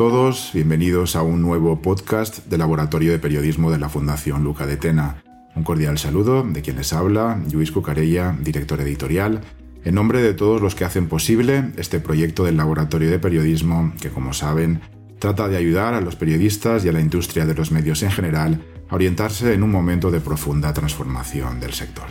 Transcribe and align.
Todos, 0.00 0.52
bienvenidos 0.54 1.14
a 1.14 1.20
un 1.20 1.42
nuevo 1.42 1.82
podcast 1.82 2.46
del 2.46 2.60
Laboratorio 2.60 3.12
de 3.12 3.18
Periodismo 3.18 3.70
de 3.70 3.78
la 3.78 3.90
Fundación 3.90 4.42
Luca 4.42 4.66
de 4.66 4.78
Tena. 4.78 5.22
Un 5.54 5.62
cordial 5.62 5.98
saludo 5.98 6.42
de 6.42 6.62
quien 6.62 6.76
les 6.76 6.94
habla, 6.94 7.38
Luis 7.52 7.70
Cucarella, 7.70 8.34
director 8.40 8.80
editorial, 8.80 9.42
en 9.84 9.94
nombre 9.94 10.22
de 10.22 10.32
todos 10.32 10.62
los 10.62 10.74
que 10.74 10.86
hacen 10.86 11.06
posible 11.06 11.72
este 11.76 12.00
proyecto 12.00 12.44
del 12.44 12.56
Laboratorio 12.56 13.10
de 13.10 13.18
Periodismo 13.18 13.92
que, 14.00 14.08
como 14.08 14.32
saben, 14.32 14.80
trata 15.18 15.48
de 15.48 15.58
ayudar 15.58 15.92
a 15.92 16.00
los 16.00 16.16
periodistas 16.16 16.82
y 16.82 16.88
a 16.88 16.92
la 16.92 17.02
industria 17.02 17.44
de 17.44 17.54
los 17.54 17.70
medios 17.70 18.02
en 18.02 18.10
general 18.10 18.62
a 18.88 18.94
orientarse 18.94 19.52
en 19.52 19.62
un 19.62 19.70
momento 19.70 20.10
de 20.10 20.20
profunda 20.20 20.72
transformación 20.72 21.60
del 21.60 21.74
sector. 21.74 22.06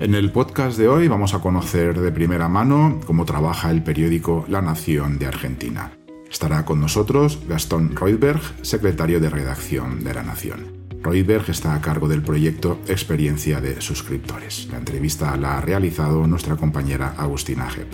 En 0.00 0.16
el 0.16 0.32
podcast 0.32 0.76
de 0.78 0.88
hoy 0.88 1.06
vamos 1.06 1.32
a 1.32 1.38
conocer 1.38 2.00
de 2.00 2.10
primera 2.10 2.48
mano 2.48 2.98
cómo 3.06 3.24
trabaja 3.24 3.70
el 3.70 3.84
periódico 3.84 4.44
La 4.48 4.62
Nación 4.62 5.20
de 5.20 5.26
Argentina. 5.26 5.92
Estará 6.32 6.64
con 6.64 6.80
nosotros 6.80 7.40
Gastón 7.46 7.94
Reutberg, 7.94 8.40
secretario 8.62 9.20
de 9.20 9.28
redacción 9.28 10.02
de 10.02 10.14
La 10.14 10.22
Nación. 10.22 10.66
Reutberg 11.02 11.50
está 11.50 11.74
a 11.74 11.82
cargo 11.82 12.08
del 12.08 12.22
proyecto 12.22 12.80
Experiencia 12.88 13.60
de 13.60 13.82
Suscriptores. 13.82 14.66
La 14.72 14.78
entrevista 14.78 15.36
la 15.36 15.58
ha 15.58 15.60
realizado 15.60 16.26
nuestra 16.26 16.56
compañera 16.56 17.14
Agustina 17.18 17.68
Hep. 17.68 17.86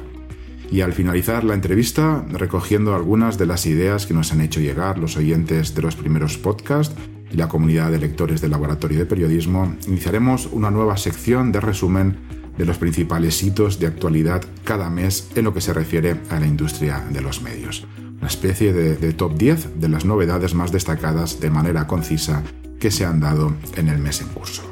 Y 0.70 0.82
al 0.82 0.92
finalizar 0.92 1.42
la 1.42 1.54
entrevista, 1.54 2.24
recogiendo 2.30 2.94
algunas 2.94 3.38
de 3.38 3.46
las 3.46 3.66
ideas 3.66 4.06
que 4.06 4.14
nos 4.14 4.32
han 4.32 4.40
hecho 4.40 4.60
llegar 4.60 4.98
los 4.98 5.16
oyentes 5.16 5.74
de 5.74 5.82
los 5.82 5.96
primeros 5.96 6.38
podcasts 6.38 6.94
y 7.32 7.36
la 7.36 7.48
comunidad 7.48 7.90
de 7.90 7.98
lectores 7.98 8.40
del 8.40 8.52
Laboratorio 8.52 9.00
de 9.00 9.06
Periodismo, 9.06 9.74
iniciaremos 9.88 10.46
una 10.52 10.70
nueva 10.70 10.96
sección 10.96 11.50
de 11.50 11.60
resumen 11.60 12.18
de 12.56 12.64
los 12.64 12.78
principales 12.78 13.42
hitos 13.42 13.80
de 13.80 13.88
actualidad 13.88 14.44
cada 14.62 14.90
mes 14.90 15.28
en 15.34 15.44
lo 15.44 15.52
que 15.52 15.60
se 15.60 15.72
refiere 15.72 16.20
a 16.30 16.38
la 16.38 16.46
industria 16.46 17.04
de 17.10 17.20
los 17.20 17.42
medios 17.42 17.84
especie 18.28 18.72
de, 18.72 19.12
top 19.12 19.36
10 19.36 19.80
de 19.80 19.88
las 19.88 20.04
novedades 20.04 20.54
más 20.54 20.70
destacadas 20.70 21.40
de 21.40 21.50
manera 21.50 21.88
concisa 21.88 22.44
que 22.78 22.92
se 22.92 23.04
han 23.04 23.18
dado 23.18 23.52
en 23.76 23.88
el 23.88 23.98
mes 23.98 24.20
en 24.20 24.28
curso. 24.28 24.62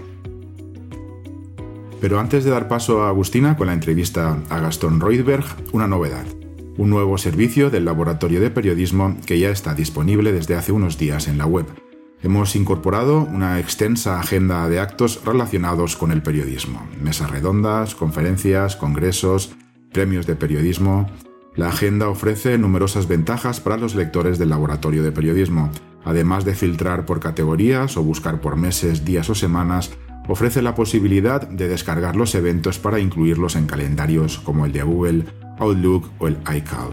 Pero 2.01 2.21
antes 2.21 2.45
de 2.45 2.51
dar 2.51 2.69
paso 2.69 3.03
a 3.03 3.09
Agustina 3.09 3.57
con 3.57 3.67
la 3.67 3.73
entrevista 3.73 4.39
a 4.49 4.61
Gastón 4.61 5.01
Reutberg, 5.01 5.45
una 5.73 5.89
novedad. 5.89 6.25
Un 6.77 6.91
nuevo 6.91 7.19
servicio 7.19 7.71
del 7.71 7.87
Laboratorio 7.87 8.41
de 8.41 8.51
Periodismo 8.51 9.17
que 9.27 9.39
ya 9.39 9.49
está 9.49 9.75
disponible 9.75 10.31
desde 10.31 10.55
hace 10.55 10.73
unos 10.73 10.99
días 10.99 11.27
en 11.27 11.39
la 11.39 11.47
web. 11.47 11.67
Hemos 12.23 12.55
incorporado 12.55 13.21
una 13.21 13.59
extensa 13.59 14.21
agenda 14.21 14.69
de 14.69 14.81
actos 14.81 15.23
relacionados 15.25 15.97
con 15.97 16.12
el 16.12 16.23
periodismo. 16.23 16.87
Mesas 17.01 17.31
redondas, 17.31 17.94
conferencias, 17.94 18.77
congresos, 18.77 19.53
premios 19.93 20.27
de 20.27 20.37
periodismo, 20.37 21.09
la 21.56 21.69
agenda 21.69 22.09
ofrece 22.09 22.59
numerosas 22.59 23.09
ventajas 23.09 23.61
para 23.61 23.78
los 23.78 23.94
lectores 23.94 24.39
del 24.39 24.50
laboratorio 24.50 25.03
de 25.03 25.12
periodismo. 25.12 25.71
Además 26.05 26.44
de 26.44 26.55
filtrar 26.55 27.06
por 27.06 27.19
categorías 27.19 27.97
o 27.97 28.03
buscar 28.03 28.41
por 28.41 28.56
meses, 28.56 29.05
días 29.05 29.31
o 29.31 29.34
semanas, 29.34 29.91
ofrece 30.28 30.61
la 30.61 30.75
posibilidad 30.75 31.49
de 31.49 31.69
descargar 31.69 32.15
los 32.15 32.34
eventos 32.34 32.78
para 32.78 33.00
incluirlos 33.00 33.56
en 33.56 33.67
calendarios 33.67 34.39
como 34.39 34.67
el 34.67 34.72
de 34.72 34.83
Google, 34.83 35.25
Outlook 35.59 36.11
o 36.19 36.28
el 36.28 36.37
iCal. 36.55 36.91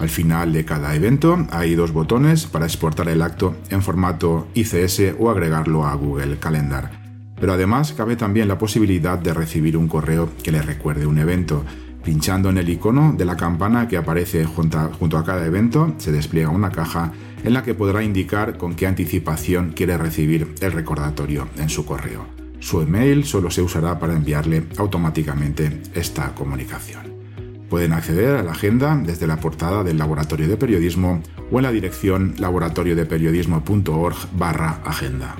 Al 0.00 0.08
final 0.08 0.52
de 0.52 0.64
cada 0.64 0.96
evento 0.96 1.46
hay 1.52 1.76
dos 1.76 1.92
botones 1.92 2.46
para 2.46 2.66
exportar 2.66 3.08
el 3.08 3.22
acto 3.22 3.54
en 3.70 3.82
formato 3.82 4.48
ICS 4.54 5.14
o 5.20 5.30
agregarlo 5.30 5.86
a 5.86 5.94
Google 5.94 6.38
Calendar. 6.38 6.90
Pero 7.38 7.52
además 7.52 7.92
cabe 7.92 8.16
también 8.16 8.48
la 8.48 8.58
posibilidad 8.58 9.16
de 9.16 9.32
recibir 9.32 9.76
un 9.76 9.86
correo 9.86 10.30
que 10.42 10.50
le 10.50 10.60
recuerde 10.60 11.06
un 11.06 11.18
evento. 11.18 11.64
Pinchando 12.04 12.50
en 12.50 12.58
el 12.58 12.68
icono 12.68 13.14
de 13.16 13.24
la 13.24 13.36
campana 13.36 13.86
que 13.86 13.96
aparece 13.96 14.44
junto 14.44 14.78
a, 15.18 15.24
cada 15.24 15.46
evento, 15.46 15.94
se 15.98 16.10
despliega 16.10 16.48
una 16.48 16.70
caja 16.70 17.12
en 17.44 17.54
la 17.54 17.62
que 17.62 17.74
podrá 17.74 18.02
indicar 18.02 18.58
con 18.58 18.74
qué 18.74 18.86
anticipación 18.86 19.72
quiere 19.74 19.96
recibir 19.96 20.54
el 20.60 20.72
recordatorio 20.72 21.48
en 21.58 21.68
su 21.68 21.86
correo. 21.86 22.26
Su 22.58 22.80
email 22.80 23.24
solo 23.24 23.50
se 23.50 23.62
usará 23.62 23.98
para 23.98 24.14
enviarle 24.14 24.64
automáticamente 24.78 25.82
esta 25.94 26.34
comunicación. 26.34 27.12
Pueden 27.68 27.92
acceder 27.92 28.36
a 28.36 28.42
la 28.42 28.52
agenda 28.52 28.96
desde 28.96 29.26
la 29.26 29.38
portada 29.38 29.82
del 29.82 29.98
Laboratorio 29.98 30.48
de 30.48 30.56
Periodismo 30.56 31.22
o 31.50 31.58
en 31.58 31.62
la 31.62 31.72
dirección 31.72 32.34
laboratoriodeperiodismo.org 32.38 34.16
barra 34.36 34.80
agenda. 34.84 35.36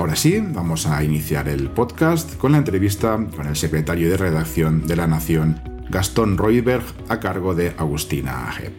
Ahora 0.00 0.16
sí, 0.16 0.42
vamos 0.42 0.86
a 0.86 1.04
iniciar 1.04 1.46
el 1.46 1.68
podcast 1.68 2.38
con 2.38 2.52
la 2.52 2.58
entrevista 2.58 3.22
con 3.36 3.46
el 3.46 3.54
secretario 3.54 4.08
de 4.08 4.16
redacción 4.16 4.86
de 4.86 4.96
La 4.96 5.06
Nación, 5.06 5.60
Gastón 5.90 6.38
Royberg, 6.38 6.82
a 7.10 7.20
cargo 7.20 7.54
de 7.54 7.74
Agustina 7.76 8.48
Ajeb. 8.48 8.72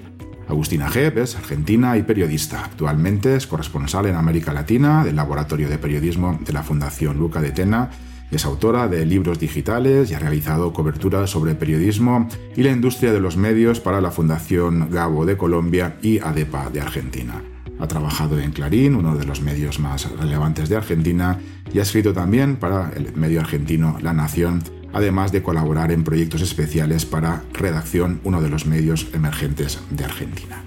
Agustina 0.48 0.88
Ajeb 0.88 1.20
es 1.20 1.36
argentina 1.36 1.96
y 1.96 2.02
periodista. 2.02 2.66
Actualmente 2.66 3.36
es 3.36 3.46
corresponsal 3.46 4.08
en 4.08 4.16
América 4.16 4.52
Latina 4.52 5.04
del 5.04 5.16
Laboratorio 5.16 5.70
de 5.70 5.78
Periodismo 5.78 6.40
de 6.44 6.54
la 6.54 6.64
Fundación 6.64 7.20
Luca 7.20 7.40
de 7.40 7.52
Tena. 7.52 7.92
Es 8.32 8.44
autora 8.44 8.88
de 8.88 9.06
libros 9.06 9.38
digitales 9.38 10.10
y 10.10 10.16
ha 10.16 10.20
realizado 10.20 10.74
coberturas 10.74 11.30
sobre 11.30 11.54
periodismo 11.54 12.30
y 12.56 12.64
la 12.64 12.72
industria 12.72 13.14
de 13.14 13.20
los 13.20 13.38
medios 13.38 13.80
para 13.80 14.02
la 14.02 14.10
Fundación 14.10 14.90
Gabo 14.90 15.28
de 15.28 15.38
Colombia 15.38 15.98
y 16.02 16.18
ADEPA 16.18 16.72
de 16.72 16.82
Argentina. 16.82 17.44
Ha 17.82 17.88
trabajado 17.88 18.40
en 18.40 18.52
Clarín, 18.52 18.94
uno 18.94 19.16
de 19.16 19.26
los 19.26 19.42
medios 19.42 19.80
más 19.80 20.08
relevantes 20.12 20.70
de 20.70 20.78
Argentina, 20.78 21.40
y 21.74 21.80
ha 21.80 21.82
escrito 21.82 22.14
también 22.14 22.58
para 22.58 22.92
el 22.96 23.16
medio 23.16 23.40
argentino 23.40 23.98
La 24.02 24.14
Nación, 24.14 24.62
además 24.94 25.32
de 25.32 25.42
colaborar 25.42 25.92
en 25.92 26.04
proyectos 26.04 26.44
especiales 26.44 27.08
para 27.08 27.42
Redacción, 27.54 28.22
uno 28.24 28.40
de 28.40 28.50
los 28.50 28.68
medios 28.68 29.08
emergentes 29.16 29.82
de 29.90 30.06
Argentina. 30.06 30.64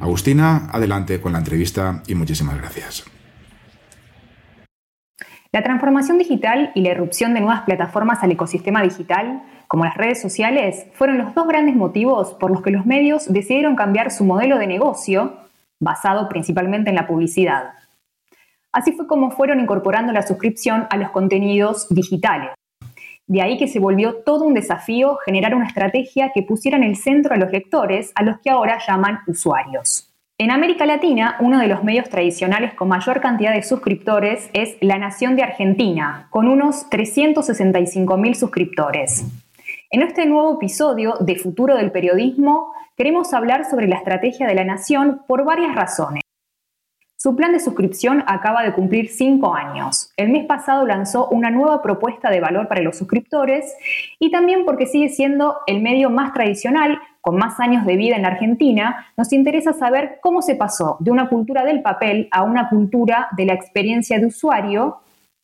Agustina, 0.00 0.70
adelante 0.72 1.20
con 1.20 1.34
la 1.34 1.40
entrevista 1.40 2.02
y 2.06 2.14
muchísimas 2.14 2.56
gracias. 2.56 3.04
La 5.52 5.62
transformación 5.62 6.16
digital 6.16 6.72
y 6.74 6.80
la 6.80 6.92
irrupción 6.92 7.34
de 7.34 7.40
nuevas 7.40 7.62
plataformas 7.62 8.22
al 8.22 8.32
ecosistema 8.32 8.82
digital, 8.82 9.42
como 9.68 9.84
las 9.84 9.96
redes 9.96 10.22
sociales, 10.22 10.86
fueron 10.94 11.18
los 11.18 11.34
dos 11.34 11.46
grandes 11.46 11.76
motivos 11.76 12.32
por 12.32 12.50
los 12.50 12.62
que 12.62 12.70
los 12.70 12.86
medios 12.86 13.30
decidieron 13.30 13.76
cambiar 13.76 14.10
su 14.10 14.24
modelo 14.24 14.58
de 14.58 14.66
negocio 14.66 15.43
basado 15.84 16.28
principalmente 16.28 16.90
en 16.90 16.96
la 16.96 17.06
publicidad. 17.06 17.74
Así 18.72 18.90
fue 18.92 19.06
como 19.06 19.30
fueron 19.30 19.60
incorporando 19.60 20.12
la 20.12 20.22
suscripción 20.22 20.86
a 20.90 20.96
los 20.96 21.10
contenidos 21.10 21.86
digitales. 21.90 22.50
De 23.26 23.40
ahí 23.40 23.56
que 23.56 23.68
se 23.68 23.78
volvió 23.78 24.16
todo 24.16 24.44
un 24.44 24.54
desafío 24.54 25.18
generar 25.24 25.54
una 25.54 25.66
estrategia 25.66 26.32
que 26.34 26.42
pusiera 26.42 26.76
en 26.76 26.82
el 26.82 26.96
centro 26.96 27.34
a 27.34 27.38
los 27.38 27.52
lectores, 27.52 28.12
a 28.16 28.22
los 28.22 28.40
que 28.40 28.50
ahora 28.50 28.78
llaman 28.86 29.20
usuarios. 29.26 30.10
En 30.36 30.50
América 30.50 30.84
Latina, 30.84 31.36
uno 31.38 31.60
de 31.60 31.68
los 31.68 31.84
medios 31.84 32.08
tradicionales 32.08 32.74
con 32.74 32.88
mayor 32.88 33.20
cantidad 33.20 33.54
de 33.54 33.62
suscriptores 33.62 34.50
es 34.52 34.76
La 34.80 34.98
Nación 34.98 35.36
de 35.36 35.44
Argentina, 35.44 36.26
con 36.30 36.48
unos 36.48 36.90
365.000 36.90 38.34
suscriptores. 38.34 39.24
En 39.90 40.02
este 40.02 40.26
nuevo 40.26 40.56
episodio 40.56 41.14
de 41.20 41.36
Futuro 41.36 41.76
del 41.76 41.92
Periodismo 41.92 42.72
queremos 42.96 43.34
hablar 43.34 43.64
sobre 43.64 43.88
la 43.88 43.96
estrategia 43.96 44.46
de 44.46 44.54
la 44.54 44.64
Nación 44.64 45.22
por 45.26 45.44
varias 45.44 45.74
razones. 45.74 46.22
Su 47.16 47.34
plan 47.34 47.52
de 47.52 47.60
suscripción 47.60 48.22
acaba 48.26 48.62
de 48.62 48.74
cumplir 48.74 49.08
cinco 49.08 49.54
años. 49.54 50.12
El 50.18 50.28
mes 50.28 50.44
pasado 50.44 50.86
lanzó 50.86 51.26
una 51.28 51.50
nueva 51.50 51.80
propuesta 51.80 52.28
de 52.28 52.40
valor 52.40 52.68
para 52.68 52.82
los 52.82 52.98
suscriptores 52.98 53.74
y 54.18 54.30
también 54.30 54.66
porque 54.66 54.86
sigue 54.86 55.08
siendo 55.08 55.56
el 55.66 55.80
medio 55.80 56.10
más 56.10 56.34
tradicional, 56.34 57.00
con 57.22 57.36
más 57.36 57.58
años 57.60 57.86
de 57.86 57.96
vida 57.96 58.16
en 58.16 58.22
la 58.22 58.28
Argentina, 58.28 59.06
nos 59.16 59.32
interesa 59.32 59.72
saber 59.72 60.18
cómo 60.20 60.42
se 60.42 60.54
pasó 60.54 60.98
de 61.00 61.10
una 61.10 61.30
cultura 61.30 61.64
del 61.64 61.80
papel 61.80 62.28
a 62.30 62.42
una 62.42 62.68
cultura 62.68 63.28
de 63.34 63.46
la 63.46 63.54
experiencia 63.54 64.18
de 64.18 64.26
usuario 64.26 65.00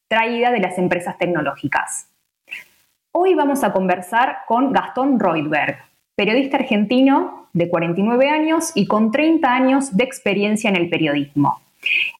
traída 0.06 0.50
de 0.50 0.60
las 0.60 0.76
empresas 0.76 1.16
tecnológicas. 1.16 2.10
Hoy 3.12 3.34
vamos 3.34 3.64
a 3.64 3.72
conversar 3.72 4.40
con 4.46 4.74
Gastón 4.74 5.18
Reutberg, 5.18 5.78
periodista 6.14 6.58
argentino 6.58 7.39
de 7.52 7.68
49 7.68 8.28
años 8.28 8.72
y 8.74 8.86
con 8.86 9.10
30 9.10 9.52
años 9.52 9.96
de 9.96 10.04
experiencia 10.04 10.70
en 10.70 10.76
el 10.76 10.88
periodismo. 10.88 11.60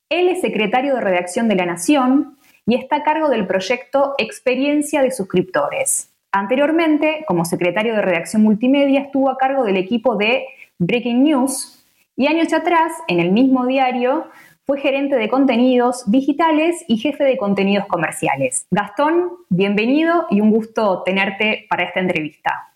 Él 0.08 0.28
es 0.28 0.40
secretario 0.40 0.94
de 0.94 1.00
redacción 1.00 1.48
de 1.48 1.54
La 1.54 1.66
Nación 1.66 2.36
y 2.66 2.74
está 2.74 2.96
a 2.96 3.02
cargo 3.02 3.28
del 3.28 3.46
proyecto 3.46 4.14
Experiencia 4.18 5.02
de 5.02 5.10
Suscriptores. 5.10 6.10
Anteriormente, 6.32 7.24
como 7.26 7.44
secretario 7.44 7.94
de 7.94 8.02
redacción 8.02 8.42
multimedia, 8.42 9.00
estuvo 9.00 9.30
a 9.30 9.36
cargo 9.36 9.64
del 9.64 9.76
equipo 9.76 10.16
de 10.16 10.44
Breaking 10.78 11.24
News, 11.24 11.80
y 12.20 12.26
años 12.26 12.52
atrás, 12.52 12.92
en 13.08 13.18
el 13.18 13.32
mismo 13.32 13.64
diario, 13.66 14.26
fue 14.66 14.78
gerente 14.78 15.16
de 15.16 15.30
contenidos 15.30 16.10
digitales 16.10 16.84
y 16.86 16.98
jefe 16.98 17.24
de 17.24 17.38
contenidos 17.38 17.86
comerciales. 17.86 18.66
Gastón, 18.70 19.30
bienvenido 19.48 20.26
y 20.28 20.42
un 20.42 20.50
gusto 20.50 21.02
tenerte 21.02 21.66
para 21.70 21.84
esta 21.84 22.00
entrevista. 22.00 22.74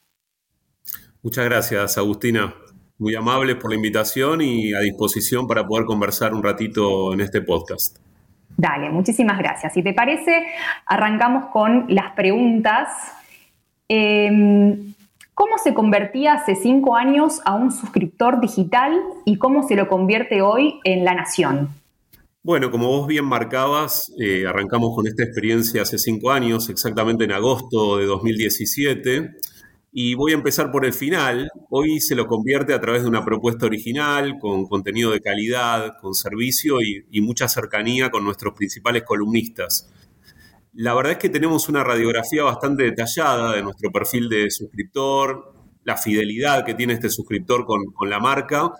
Muchas 1.24 1.46
gracias, 1.46 1.96
Agustina. 1.96 2.54
Muy 2.98 3.14
amable 3.14 3.56
por 3.56 3.70
la 3.70 3.76
invitación 3.76 4.42
y 4.42 4.74
a 4.74 4.80
disposición 4.80 5.48
para 5.48 5.66
poder 5.66 5.86
conversar 5.86 6.34
un 6.34 6.42
ratito 6.42 7.14
en 7.14 7.22
este 7.22 7.40
podcast. 7.40 7.96
Dale, 8.58 8.90
muchísimas 8.90 9.38
gracias. 9.38 9.72
Si 9.72 9.82
te 9.82 9.94
parece, 9.94 10.44
arrancamos 10.84 11.46
con 11.46 11.86
las 11.88 12.12
preguntas. 12.12 12.88
Em, 13.88 14.92
¿Cómo 15.32 15.56
se 15.56 15.72
convertía 15.72 16.34
hace 16.34 16.56
cinco 16.56 16.94
años 16.94 17.40
a 17.46 17.54
un 17.54 17.72
suscriptor 17.72 18.38
digital 18.38 18.92
y 19.24 19.38
cómo 19.38 19.66
se 19.66 19.76
lo 19.76 19.88
convierte 19.88 20.42
hoy 20.42 20.78
en 20.84 21.06
La 21.06 21.14
Nación? 21.14 21.70
Bueno, 22.42 22.70
como 22.70 22.88
vos 22.88 23.06
bien 23.06 23.24
marcabas, 23.24 24.12
eh, 24.20 24.44
arrancamos 24.46 24.94
con 24.94 25.06
esta 25.06 25.24
experiencia 25.24 25.80
hace 25.80 25.96
cinco 25.96 26.30
años, 26.30 26.68
exactamente 26.68 27.24
en 27.24 27.32
agosto 27.32 27.96
de 27.96 28.04
2017. 28.04 29.38
Y 29.96 30.14
voy 30.14 30.32
a 30.32 30.34
empezar 30.34 30.72
por 30.72 30.84
el 30.84 30.92
final. 30.92 31.48
Hoy 31.70 32.00
se 32.00 32.16
lo 32.16 32.26
convierte 32.26 32.74
a 32.74 32.80
través 32.80 33.02
de 33.02 33.08
una 33.08 33.24
propuesta 33.24 33.66
original, 33.66 34.40
con 34.40 34.66
contenido 34.66 35.12
de 35.12 35.20
calidad, 35.20 35.98
con 36.00 36.14
servicio 36.14 36.80
y, 36.82 37.20
mucha 37.20 37.46
cercanía 37.46 38.10
con 38.10 38.24
nuestros 38.24 38.54
principales 38.54 39.04
columnistas. 39.04 39.88
La 40.72 40.94
verdad 40.94 41.12
es 41.12 41.18
que 41.18 41.28
tenemos 41.28 41.68
una 41.68 41.84
radiografía 41.84 42.42
bastante 42.42 42.82
detallada 42.82 43.52
de 43.52 43.62
nuestro 43.62 43.92
perfil 43.92 44.28
de 44.28 44.50
suscriptor, 44.50 45.54
la 45.84 45.96
fidelidad 45.96 46.64
que 46.64 46.74
tiene 46.74 46.94
este 46.94 47.08
suscriptor 47.08 47.64
con, 47.64 47.84
la 48.10 48.18
marca 48.18 48.72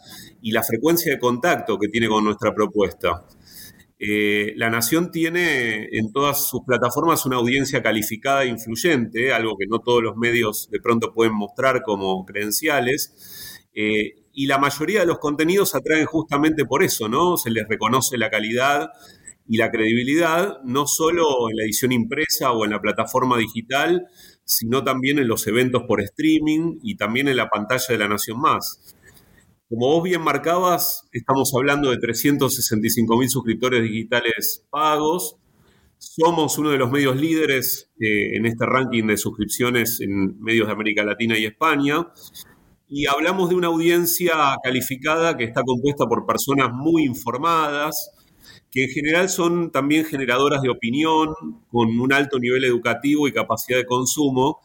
y 0.43 0.50
la 0.50 0.64
frecuencia 0.64 1.12
de 1.12 1.20
contacto 1.20 1.78
que 1.78 1.87
tiene 1.87 2.08
con 2.08 2.25
nuestra 2.25 2.52
propuesta. 2.52 3.25
Eh, 4.06 4.53
la 4.56 4.69
Nación 4.69 5.11
tiene 5.11 5.89
en 5.93 6.12
todas 6.12 6.47
sus 6.47 6.61
plataformas 6.67 7.25
una 7.25 7.37
audiencia 7.37 7.83
calificada 7.83 8.43
e 8.43 8.49
influyente, 8.49 9.33
algo 9.33 9.56
que 9.56 9.67
no 9.67 9.79
todos 9.79 10.03
los 10.03 10.15
medios 10.17 10.69
de 10.71 10.79
pronto 10.79 11.15
pueden 11.15 11.33
mostrar 11.35 11.83
como 11.83 12.27
credenciales. 12.27 13.65
Eh, 13.75 14.27
y 14.35 14.47
la 14.47 14.59
mayoría 14.59 15.01
de 15.01 15.06
los 15.06 15.19
contenidos 15.19 15.75
atraen 15.75 16.05
justamente 16.05 16.67
por 16.67 16.83
eso, 16.83 17.09
¿no? 17.09 17.39
Se 17.39 17.51
les 17.51 17.67
reconoce 17.67 18.19
la 18.19 18.29
calidad 18.29 18.91
y 19.49 19.56
la 19.56 19.71
credibilidad, 19.71 20.59
no 20.65 20.87
solo 20.87 21.49
en 21.49 21.57
la 21.57 21.65
edición 21.65 21.93
impresa 21.93 22.53
o 22.53 22.67
en 22.67 22.73
la 22.73 22.83
plataforma 22.83 23.39
digital, 23.39 24.07
sino 24.45 24.85
también 24.85 25.19
en 25.19 25.29
los 25.29 25.47
eventos 25.47 25.85
por 25.85 26.03
streaming 26.03 26.79
y 26.83 26.97
también 26.97 27.29
en 27.29 27.39
la 27.39 27.49
pantalla 27.49 27.87
de 27.89 27.99
la 27.99 28.09
Nación 28.09 28.39
Más. 28.39 28.94
Como 29.75 29.88
vos 29.88 30.05
bien 30.05 30.23
marcabas, 30.23 31.09
estamos 31.11 31.53
hablando 31.53 31.91
de 31.91 31.99
365 31.99 33.19
mil 33.19 33.29
suscriptores 33.29 33.82
digitales 33.82 34.65
pagos. 34.71 35.37
Somos 35.99 36.56
uno 36.59 36.71
de 36.71 36.79
los 36.79 36.93
medios 36.93 37.17
líderes 37.17 37.91
eh, 37.99 38.37
en 38.37 38.47
este 38.47 38.67
ranking 38.67 39.05
de 39.09 39.17
suscripciones 39.17 40.00
en 40.00 40.41
medios 40.41 40.69
de 40.69 40.75
América 40.75 41.03
Latina 41.03 41.37
y 41.37 41.47
España. 41.47 42.06
Y 42.88 43.06
hablamos 43.06 43.49
de 43.49 43.56
una 43.56 43.67
audiencia 43.67 44.35
calificada 44.62 45.37
que 45.37 45.43
está 45.43 45.62
compuesta 45.65 46.06
por 46.06 46.25
personas 46.25 46.71
muy 46.73 47.03
informadas, 47.03 48.12
que 48.71 48.85
en 48.85 48.91
general 48.91 49.29
son 49.29 49.73
también 49.73 50.05
generadoras 50.05 50.62
de 50.62 50.71
opinión, 50.71 51.35
con 51.69 51.99
un 51.99 52.12
alto 52.12 52.38
nivel 52.38 52.65
educativo 52.65 53.26
y 53.26 53.32
capacidad 53.32 53.79
de 53.79 53.87
consumo, 53.87 54.61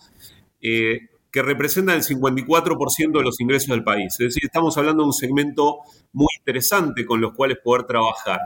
eh, 0.61 0.99
que 1.31 1.41
representa 1.41 1.93
el 1.93 2.01
54% 2.01 3.17
de 3.17 3.23
los 3.23 3.39
ingresos 3.39 3.69
del 3.69 3.83
país. 3.83 4.13
Es 4.19 4.33
decir, 4.33 4.45
estamos 4.45 4.77
hablando 4.77 5.03
de 5.03 5.07
un 5.07 5.13
segmento 5.13 5.79
muy 6.13 6.27
interesante 6.39 7.05
con 7.05 7.21
los 7.21 7.33
cuales 7.33 7.57
poder 7.63 7.85
trabajar. 7.85 8.39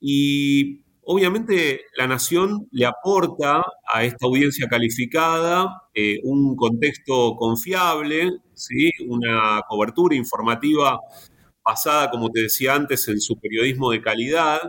Y 0.00 0.82
obviamente 1.02 1.82
la 1.96 2.06
nación 2.06 2.68
le 2.70 2.86
aporta 2.86 3.64
a 3.92 4.04
esta 4.04 4.26
audiencia 4.26 4.68
calificada 4.68 5.82
eh, 5.94 6.20
un 6.24 6.54
contexto 6.56 7.34
confiable, 7.36 8.30
¿sí? 8.52 8.90
una 9.08 9.62
cobertura 9.68 10.14
informativa 10.14 11.00
basada, 11.64 12.10
como 12.10 12.30
te 12.30 12.42
decía 12.42 12.74
antes, 12.74 13.08
en 13.08 13.20
su 13.20 13.38
periodismo 13.40 13.90
de 13.90 14.02
calidad. 14.02 14.60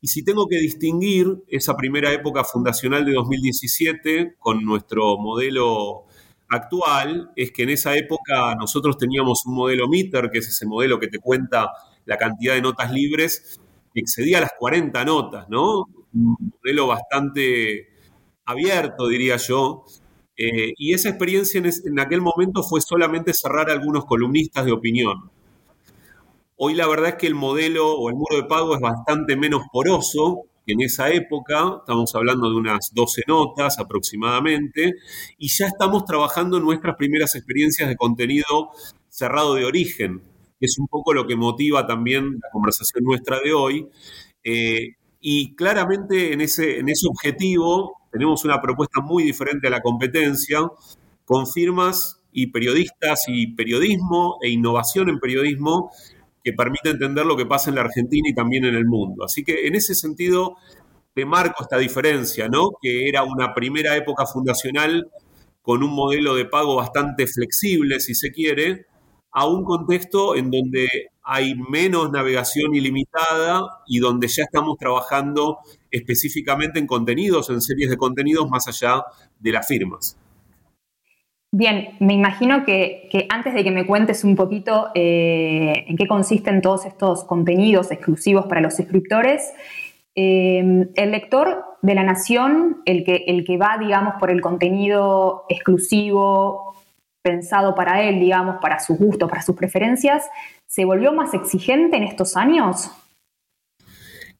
Y 0.00 0.08
si 0.08 0.24
tengo 0.24 0.46
que 0.48 0.58
distinguir 0.58 1.26
esa 1.48 1.76
primera 1.76 2.12
época 2.12 2.44
fundacional 2.44 3.04
de 3.04 3.12
2017 3.12 4.34
con 4.38 4.64
nuestro 4.64 5.16
modelo 5.18 6.06
actual 6.48 7.30
es 7.36 7.52
que 7.52 7.62
en 7.64 7.70
esa 7.70 7.96
época 7.96 8.54
nosotros 8.58 8.96
teníamos 8.98 9.44
un 9.46 9.54
modelo 9.54 9.88
meter, 9.88 10.30
que 10.30 10.38
es 10.38 10.48
ese 10.48 10.66
modelo 10.66 10.98
que 10.98 11.08
te 11.08 11.18
cuenta 11.18 11.70
la 12.04 12.16
cantidad 12.16 12.54
de 12.54 12.62
notas 12.62 12.92
libres, 12.92 13.60
que 13.92 14.00
excedía 14.00 14.40
las 14.40 14.52
40 14.58 15.04
notas, 15.04 15.48
¿no? 15.48 15.84
Un 16.12 16.36
modelo 16.62 16.86
bastante 16.88 17.88
abierto, 18.44 19.08
diría 19.08 19.36
yo. 19.36 19.84
Eh, 20.36 20.72
y 20.76 20.92
esa 20.92 21.08
experiencia 21.08 21.58
en, 21.58 21.66
en 21.66 22.00
aquel 22.00 22.20
momento 22.20 22.62
fue 22.62 22.80
solamente 22.80 23.32
cerrar 23.32 23.70
a 23.70 23.72
algunos 23.72 24.04
columnistas 24.04 24.64
de 24.64 24.72
opinión. 24.72 25.30
Hoy 26.56 26.74
la 26.74 26.86
verdad 26.86 27.10
es 27.10 27.14
que 27.16 27.26
el 27.26 27.34
modelo 27.34 27.92
o 27.92 28.08
el 28.08 28.14
muro 28.14 28.36
de 28.36 28.44
pago 28.44 28.74
es 28.74 28.80
bastante 28.80 29.36
menos 29.36 29.62
poroso, 29.72 30.44
en 30.66 30.80
esa 30.80 31.10
época, 31.10 31.78
estamos 31.80 32.14
hablando 32.14 32.50
de 32.50 32.56
unas 32.56 32.90
12 32.92 33.22
notas 33.26 33.78
aproximadamente, 33.78 34.94
y 35.38 35.48
ya 35.48 35.66
estamos 35.66 36.04
trabajando 36.04 36.60
nuestras 36.60 36.96
primeras 36.96 37.34
experiencias 37.34 37.88
de 37.88 37.96
contenido 37.96 38.70
cerrado 39.08 39.54
de 39.54 39.64
origen, 39.64 40.22
que 40.58 40.66
es 40.66 40.78
un 40.78 40.88
poco 40.88 41.12
lo 41.12 41.26
que 41.26 41.36
motiva 41.36 41.86
también 41.86 42.34
la 42.34 42.48
conversación 42.52 43.04
nuestra 43.04 43.40
de 43.40 43.52
hoy. 43.52 43.88
Eh, 44.42 44.96
y 45.20 45.54
claramente 45.54 46.32
en 46.32 46.40
ese, 46.40 46.78
en 46.78 46.88
ese 46.88 47.06
objetivo 47.08 47.96
tenemos 48.12 48.44
una 48.44 48.60
propuesta 48.60 49.00
muy 49.00 49.24
diferente 49.24 49.68
a 49.68 49.70
la 49.70 49.80
competencia, 49.80 50.60
con 51.24 51.46
firmas 51.46 52.20
y 52.32 52.48
periodistas 52.48 53.24
y 53.28 53.54
periodismo 53.54 54.38
e 54.42 54.50
innovación 54.50 55.08
en 55.08 55.18
periodismo 55.18 55.90
que 56.44 56.52
permite 56.52 56.90
entender 56.90 57.24
lo 57.24 57.36
que 57.36 57.46
pasa 57.46 57.70
en 57.70 57.76
la 57.76 57.80
Argentina 57.80 58.28
y 58.28 58.34
también 58.34 58.66
en 58.66 58.74
el 58.74 58.84
mundo. 58.84 59.24
Así 59.24 59.42
que 59.42 59.66
en 59.66 59.74
ese 59.74 59.94
sentido 59.94 60.56
te 61.14 61.24
marco 61.24 61.62
esta 61.62 61.78
diferencia, 61.78 62.48
¿no? 62.48 62.72
Que 62.82 63.08
era 63.08 63.24
una 63.24 63.54
primera 63.54 63.96
época 63.96 64.26
fundacional 64.26 65.10
con 65.62 65.82
un 65.82 65.94
modelo 65.94 66.34
de 66.34 66.44
pago 66.44 66.76
bastante 66.76 67.26
flexible, 67.26 67.98
si 67.98 68.14
se 68.14 68.30
quiere, 68.30 68.86
a 69.32 69.46
un 69.46 69.64
contexto 69.64 70.36
en 70.36 70.50
donde 70.50 70.88
hay 71.22 71.54
menos 71.54 72.12
navegación 72.12 72.74
ilimitada 72.74 73.62
y 73.86 73.98
donde 73.98 74.28
ya 74.28 74.42
estamos 74.44 74.76
trabajando 74.78 75.58
específicamente 75.90 76.78
en 76.78 76.86
contenidos, 76.86 77.48
en 77.48 77.62
series 77.62 77.88
de 77.88 77.96
contenidos 77.96 78.50
más 78.50 78.68
allá 78.68 79.02
de 79.40 79.52
las 79.52 79.66
firmas. 79.66 80.18
Bien, 81.56 81.90
me 82.00 82.14
imagino 82.14 82.64
que, 82.64 83.28
antes 83.30 83.54
de 83.54 83.62
que 83.62 83.70
me 83.70 83.86
cuentes 83.86 84.24
un 84.24 84.34
poquito 84.34 84.88
eh, 84.92 85.84
en 85.86 85.96
qué 85.96 86.08
consisten 86.08 86.60
todos 86.60 86.84
estos 86.84 87.22
contenidos 87.22 87.92
exclusivos 87.92 88.46
para 88.46 88.60
los 88.60 88.74
suscriptores, 88.74 89.52
eh, 90.16 90.88
el 90.96 91.10
lector 91.12 91.64
de 91.80 91.94
la 91.94 92.02
Nación, 92.02 92.82
el 92.86 93.04
que, 93.04 93.22
el 93.28 93.44
que 93.44 93.56
va, 93.56 93.78
digamos, 93.78 94.14
por 94.18 94.32
el 94.32 94.40
contenido 94.40 95.44
exclusivo 95.48 96.74
pensado 97.22 97.76
para 97.76 98.02
él, 98.02 98.18
digamos, 98.18 98.56
para 98.60 98.80
sus 98.80 98.98
gustos, 98.98 99.30
para 99.30 99.42
sus 99.42 99.54
preferencias, 99.54 100.24
¿se 100.66 100.84
volvió 100.84 101.12
más 101.12 101.34
exigente 101.34 101.96
en 101.96 102.02
estos 102.02 102.36
años? 102.36 102.90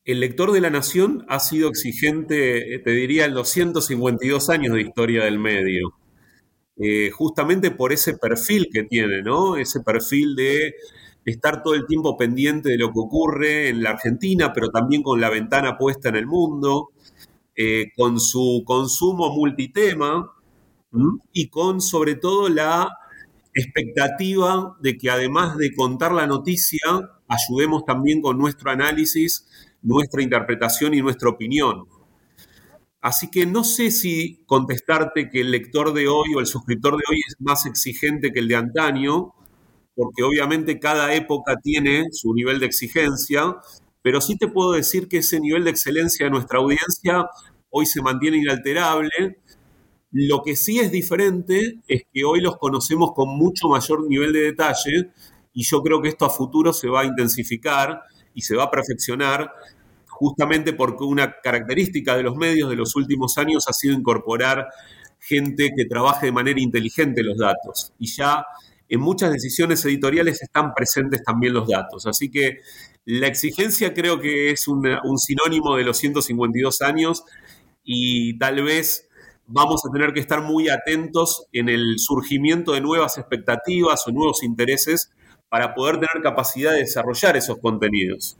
El 0.04 0.18
lector 0.18 0.50
de 0.50 0.60
la 0.60 0.70
Nación 0.70 1.24
ha 1.28 1.38
sido 1.38 1.68
exigente, 1.68 2.80
te 2.80 2.90
diría, 2.90 3.24
en 3.24 3.34
los 3.34 3.50
152 3.50 4.50
años 4.50 4.74
de 4.74 4.80
historia 4.80 5.22
del 5.22 5.38
medio. 5.38 5.94
Eh, 6.76 7.10
justamente 7.10 7.70
por 7.70 7.92
ese 7.92 8.16
perfil 8.18 8.68
que 8.72 8.82
tiene, 8.84 9.22
¿no? 9.22 9.56
Ese 9.56 9.80
perfil 9.80 10.34
de 10.34 10.74
estar 11.24 11.62
todo 11.62 11.74
el 11.74 11.86
tiempo 11.86 12.16
pendiente 12.16 12.70
de 12.70 12.78
lo 12.78 12.92
que 12.92 12.98
ocurre 12.98 13.68
en 13.68 13.82
la 13.82 13.90
Argentina, 13.90 14.52
pero 14.52 14.70
también 14.70 15.02
con 15.02 15.20
la 15.20 15.30
ventana 15.30 15.78
puesta 15.78 16.08
en 16.08 16.16
el 16.16 16.26
mundo, 16.26 16.90
eh, 17.56 17.92
con 17.96 18.20
su 18.20 18.62
consumo 18.66 19.30
multitema 19.34 20.30
y 21.32 21.48
con 21.48 21.80
sobre 21.80 22.14
todo 22.16 22.48
la 22.48 22.88
expectativa 23.54 24.76
de 24.80 24.96
que 24.96 25.10
además 25.10 25.56
de 25.56 25.74
contar 25.74 26.12
la 26.12 26.26
noticia, 26.26 26.80
ayudemos 27.28 27.84
también 27.84 28.20
con 28.20 28.38
nuestro 28.38 28.70
análisis, 28.70 29.46
nuestra 29.82 30.22
interpretación 30.22 30.94
y 30.94 31.02
nuestra 31.02 31.30
opinión. 31.30 31.84
Así 33.04 33.30
que 33.30 33.44
no 33.44 33.64
sé 33.64 33.90
si 33.90 34.42
contestarte 34.46 35.28
que 35.28 35.42
el 35.42 35.50
lector 35.50 35.92
de 35.92 36.08
hoy 36.08 36.34
o 36.34 36.40
el 36.40 36.46
suscriptor 36.46 36.96
de 36.96 37.02
hoy 37.10 37.20
es 37.28 37.36
más 37.38 37.66
exigente 37.66 38.32
que 38.32 38.40
el 38.40 38.48
de 38.48 38.56
antaño, 38.56 39.34
porque 39.94 40.22
obviamente 40.22 40.80
cada 40.80 41.12
época 41.14 41.56
tiene 41.62 42.06
su 42.12 42.32
nivel 42.32 42.60
de 42.60 42.64
exigencia, 42.64 43.56
pero 44.00 44.22
sí 44.22 44.38
te 44.38 44.48
puedo 44.48 44.72
decir 44.72 45.06
que 45.06 45.18
ese 45.18 45.38
nivel 45.38 45.64
de 45.64 45.70
excelencia 45.70 46.24
de 46.24 46.30
nuestra 46.30 46.60
audiencia 46.60 47.26
hoy 47.68 47.84
se 47.84 48.00
mantiene 48.00 48.38
inalterable. 48.38 49.36
Lo 50.10 50.42
que 50.42 50.56
sí 50.56 50.78
es 50.78 50.90
diferente 50.90 51.82
es 51.86 52.04
que 52.10 52.24
hoy 52.24 52.40
los 52.40 52.56
conocemos 52.56 53.12
con 53.14 53.36
mucho 53.36 53.68
mayor 53.68 54.08
nivel 54.08 54.32
de 54.32 54.40
detalle 54.40 55.10
y 55.52 55.62
yo 55.64 55.82
creo 55.82 56.00
que 56.00 56.08
esto 56.08 56.24
a 56.24 56.30
futuro 56.30 56.72
se 56.72 56.88
va 56.88 57.02
a 57.02 57.04
intensificar 57.04 58.00
y 58.32 58.40
se 58.40 58.56
va 58.56 58.64
a 58.64 58.70
perfeccionar 58.70 59.52
justamente 60.24 60.72
porque 60.72 61.04
una 61.04 61.34
característica 61.42 62.16
de 62.16 62.22
los 62.22 62.34
medios 62.34 62.70
de 62.70 62.76
los 62.76 62.96
últimos 62.96 63.36
años 63.36 63.68
ha 63.68 63.74
sido 63.74 63.92
incorporar 63.92 64.68
gente 65.20 65.70
que 65.76 65.84
trabaje 65.84 66.26
de 66.26 66.32
manera 66.32 66.58
inteligente 66.58 67.22
los 67.22 67.36
datos. 67.36 67.92
Y 67.98 68.06
ya 68.06 68.46
en 68.88 69.00
muchas 69.00 69.30
decisiones 69.32 69.84
editoriales 69.84 70.40
están 70.40 70.72
presentes 70.72 71.22
también 71.22 71.52
los 71.52 71.68
datos. 71.68 72.06
Así 72.06 72.30
que 72.30 72.60
la 73.04 73.26
exigencia 73.26 73.92
creo 73.92 74.18
que 74.18 74.50
es 74.50 74.66
un 74.66 75.18
sinónimo 75.18 75.76
de 75.76 75.84
los 75.84 75.98
152 75.98 76.80
años 76.80 77.22
y 77.84 78.38
tal 78.38 78.62
vez 78.62 79.06
vamos 79.46 79.82
a 79.84 79.92
tener 79.92 80.14
que 80.14 80.20
estar 80.20 80.40
muy 80.40 80.70
atentos 80.70 81.48
en 81.52 81.68
el 81.68 81.98
surgimiento 81.98 82.72
de 82.72 82.80
nuevas 82.80 83.18
expectativas 83.18 84.00
o 84.06 84.10
nuevos 84.10 84.42
intereses 84.42 85.10
para 85.50 85.74
poder 85.74 85.96
tener 85.96 86.22
capacidad 86.22 86.72
de 86.72 86.78
desarrollar 86.78 87.36
esos 87.36 87.58
contenidos. 87.58 88.38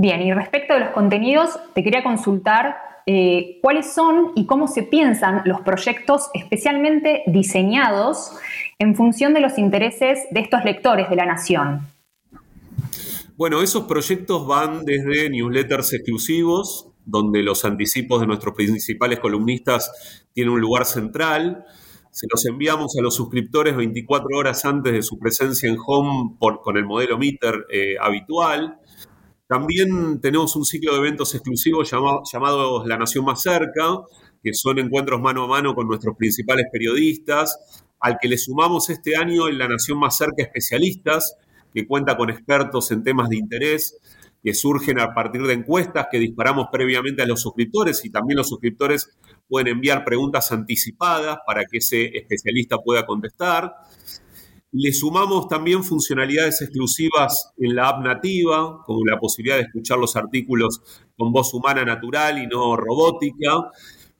Bien, 0.00 0.22
y 0.22 0.32
respecto 0.32 0.74
de 0.74 0.78
los 0.78 0.90
contenidos, 0.90 1.58
te 1.74 1.82
quería 1.82 2.04
consultar 2.04 2.76
eh, 3.04 3.58
cuáles 3.60 3.92
son 3.92 4.30
y 4.36 4.46
cómo 4.46 4.68
se 4.68 4.84
piensan 4.84 5.42
los 5.44 5.62
proyectos 5.62 6.30
especialmente 6.34 7.24
diseñados 7.26 8.30
en 8.78 8.94
función 8.94 9.34
de 9.34 9.40
los 9.40 9.58
intereses 9.58 10.20
de 10.30 10.38
estos 10.38 10.64
lectores 10.64 11.10
de 11.10 11.16
la 11.16 11.26
nación. 11.26 11.80
Bueno, 13.36 13.60
esos 13.60 13.86
proyectos 13.86 14.46
van 14.46 14.84
desde 14.84 15.30
newsletters 15.30 15.92
exclusivos, 15.94 16.92
donde 17.04 17.42
los 17.42 17.64
anticipos 17.64 18.20
de 18.20 18.28
nuestros 18.28 18.54
principales 18.54 19.18
columnistas 19.18 20.24
tienen 20.32 20.54
un 20.54 20.60
lugar 20.60 20.84
central. 20.84 21.64
Se 22.12 22.28
los 22.30 22.46
enviamos 22.46 22.94
a 22.96 23.02
los 23.02 23.16
suscriptores 23.16 23.74
24 23.74 24.28
horas 24.38 24.64
antes 24.64 24.92
de 24.92 25.02
su 25.02 25.18
presencia 25.18 25.68
en 25.68 25.76
Home 25.84 26.36
con 26.38 26.76
el 26.76 26.84
modelo 26.84 27.18
Meter 27.18 27.66
eh, 27.68 27.96
habitual. 28.00 28.78
También 29.48 30.20
tenemos 30.20 30.54
un 30.56 30.64
ciclo 30.66 30.92
de 30.92 30.98
eventos 30.98 31.34
exclusivos 31.34 31.90
llamados 31.90 32.86
La 32.86 32.98
Nación 32.98 33.24
Más 33.24 33.40
Cerca, 33.40 34.02
que 34.42 34.52
son 34.52 34.78
encuentros 34.78 35.22
mano 35.22 35.44
a 35.44 35.48
mano 35.48 35.74
con 35.74 35.88
nuestros 35.88 36.16
principales 36.16 36.66
periodistas, 36.70 37.82
al 37.98 38.18
que 38.20 38.28
le 38.28 38.36
sumamos 38.36 38.90
este 38.90 39.16
año 39.16 39.48
en 39.48 39.56
La 39.56 39.66
Nación 39.66 39.98
Más 39.98 40.18
Cerca 40.18 40.42
especialistas, 40.42 41.34
que 41.72 41.86
cuenta 41.86 42.16
con 42.16 42.28
expertos 42.28 42.90
en 42.92 43.02
temas 43.02 43.30
de 43.30 43.36
interés 43.36 43.98
que 44.42 44.54
surgen 44.54 45.00
a 45.00 45.14
partir 45.14 45.42
de 45.42 45.54
encuestas 45.54 46.06
que 46.10 46.18
disparamos 46.18 46.68
previamente 46.70 47.22
a 47.22 47.26
los 47.26 47.40
suscriptores 47.40 48.04
y 48.04 48.10
también 48.10 48.36
los 48.36 48.48
suscriptores 48.48 49.10
pueden 49.48 49.68
enviar 49.68 50.04
preguntas 50.04 50.52
anticipadas 50.52 51.38
para 51.46 51.64
que 51.64 51.78
ese 51.78 52.16
especialista 52.16 52.76
pueda 52.78 53.04
contestar. 53.04 53.72
Le 54.70 54.92
sumamos 54.92 55.48
también 55.48 55.82
funcionalidades 55.82 56.60
exclusivas 56.60 57.52
en 57.56 57.74
la 57.74 57.88
app 57.88 58.04
nativa, 58.04 58.82
como 58.84 59.02
la 59.06 59.18
posibilidad 59.18 59.56
de 59.56 59.62
escuchar 59.62 59.98
los 59.98 60.14
artículos 60.14 60.82
con 61.16 61.32
voz 61.32 61.54
humana 61.54 61.86
natural 61.86 62.42
y 62.42 62.46
no 62.46 62.76
robótica, 62.76 63.70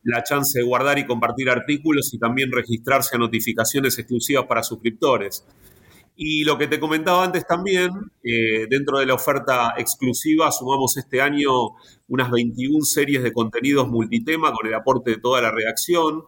la 0.05 0.23
chance 0.23 0.59
de 0.59 0.65
guardar 0.65 0.99
y 0.99 1.07
compartir 1.07 1.51
artículos 1.51 2.15
y 2.15 2.19
también 2.19 2.51
registrarse 2.51 3.17
a 3.17 3.19
notificaciones 3.19 3.99
exclusivas 3.99 4.47
para 4.47 4.63
suscriptores. 4.63 5.45
Y 6.17 6.45
lo 6.45 6.57
que 6.57 6.67
te 6.67 6.81
comentaba 6.81 7.25
antes 7.25 7.47
también, 7.47 7.91
eh, 8.25 8.67
dentro 8.71 8.99
de 8.99 9.07
la 9.07 9.15
oferta 9.15 9.75
exclusiva 9.77 10.51
sumamos 10.51 10.97
este 10.97 11.21
año 11.21 11.51
unas 12.09 12.31
21 12.31 12.85
series 12.87 13.23
de 13.23 13.33
contenidos 13.33 13.87
multitema 13.87 14.51
con 14.53 14.67
el 14.67 14.75
aporte 14.75 15.11
de 15.11 15.19
toda 15.19 15.43
la 15.43 15.51
redacción, 15.51 16.25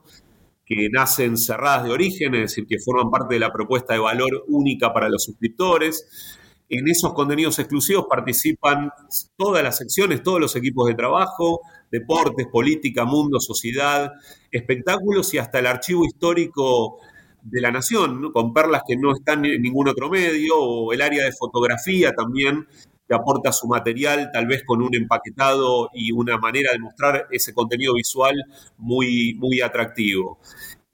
que 0.70 0.88
nacen 0.88 1.36
cerradas 1.36 1.82
de 1.82 1.90
origen, 1.90 2.32
es 2.36 2.42
decir, 2.42 2.64
que 2.64 2.78
forman 2.78 3.10
parte 3.10 3.34
de 3.34 3.40
la 3.40 3.52
propuesta 3.52 3.92
de 3.92 3.98
valor 3.98 4.44
única 4.46 4.94
para 4.94 5.08
los 5.08 5.24
suscriptores. 5.24 6.38
En 6.68 6.86
esos 6.86 7.12
contenidos 7.12 7.58
exclusivos 7.58 8.06
participan 8.08 8.88
todas 9.36 9.64
las 9.64 9.78
secciones, 9.78 10.22
todos 10.22 10.38
los 10.38 10.54
equipos 10.54 10.86
de 10.86 10.94
trabajo, 10.94 11.60
deportes, 11.90 12.46
política, 12.46 13.04
mundo, 13.04 13.40
sociedad, 13.40 14.12
espectáculos 14.52 15.34
y 15.34 15.38
hasta 15.38 15.58
el 15.58 15.66
archivo 15.66 16.04
histórico 16.04 16.98
de 17.42 17.60
la 17.60 17.72
nación, 17.72 18.30
con 18.30 18.54
perlas 18.54 18.82
que 18.86 18.96
no 18.96 19.12
están 19.12 19.44
en 19.46 19.60
ningún 19.62 19.88
otro 19.88 20.08
medio, 20.08 20.56
o 20.56 20.92
el 20.92 21.02
área 21.02 21.24
de 21.24 21.32
fotografía 21.32 22.12
también, 22.12 22.68
que 23.10 23.16
aporta 23.16 23.50
su 23.50 23.66
material, 23.66 24.30
tal 24.32 24.46
vez 24.46 24.62
con 24.64 24.80
un 24.80 24.94
empaquetado 24.94 25.90
y 25.92 26.12
una 26.12 26.38
manera 26.38 26.70
de 26.70 26.78
mostrar 26.78 27.26
ese 27.32 27.52
contenido 27.52 27.94
visual 27.94 28.36
muy, 28.78 29.34
muy 29.34 29.60
atractivo. 29.60 30.38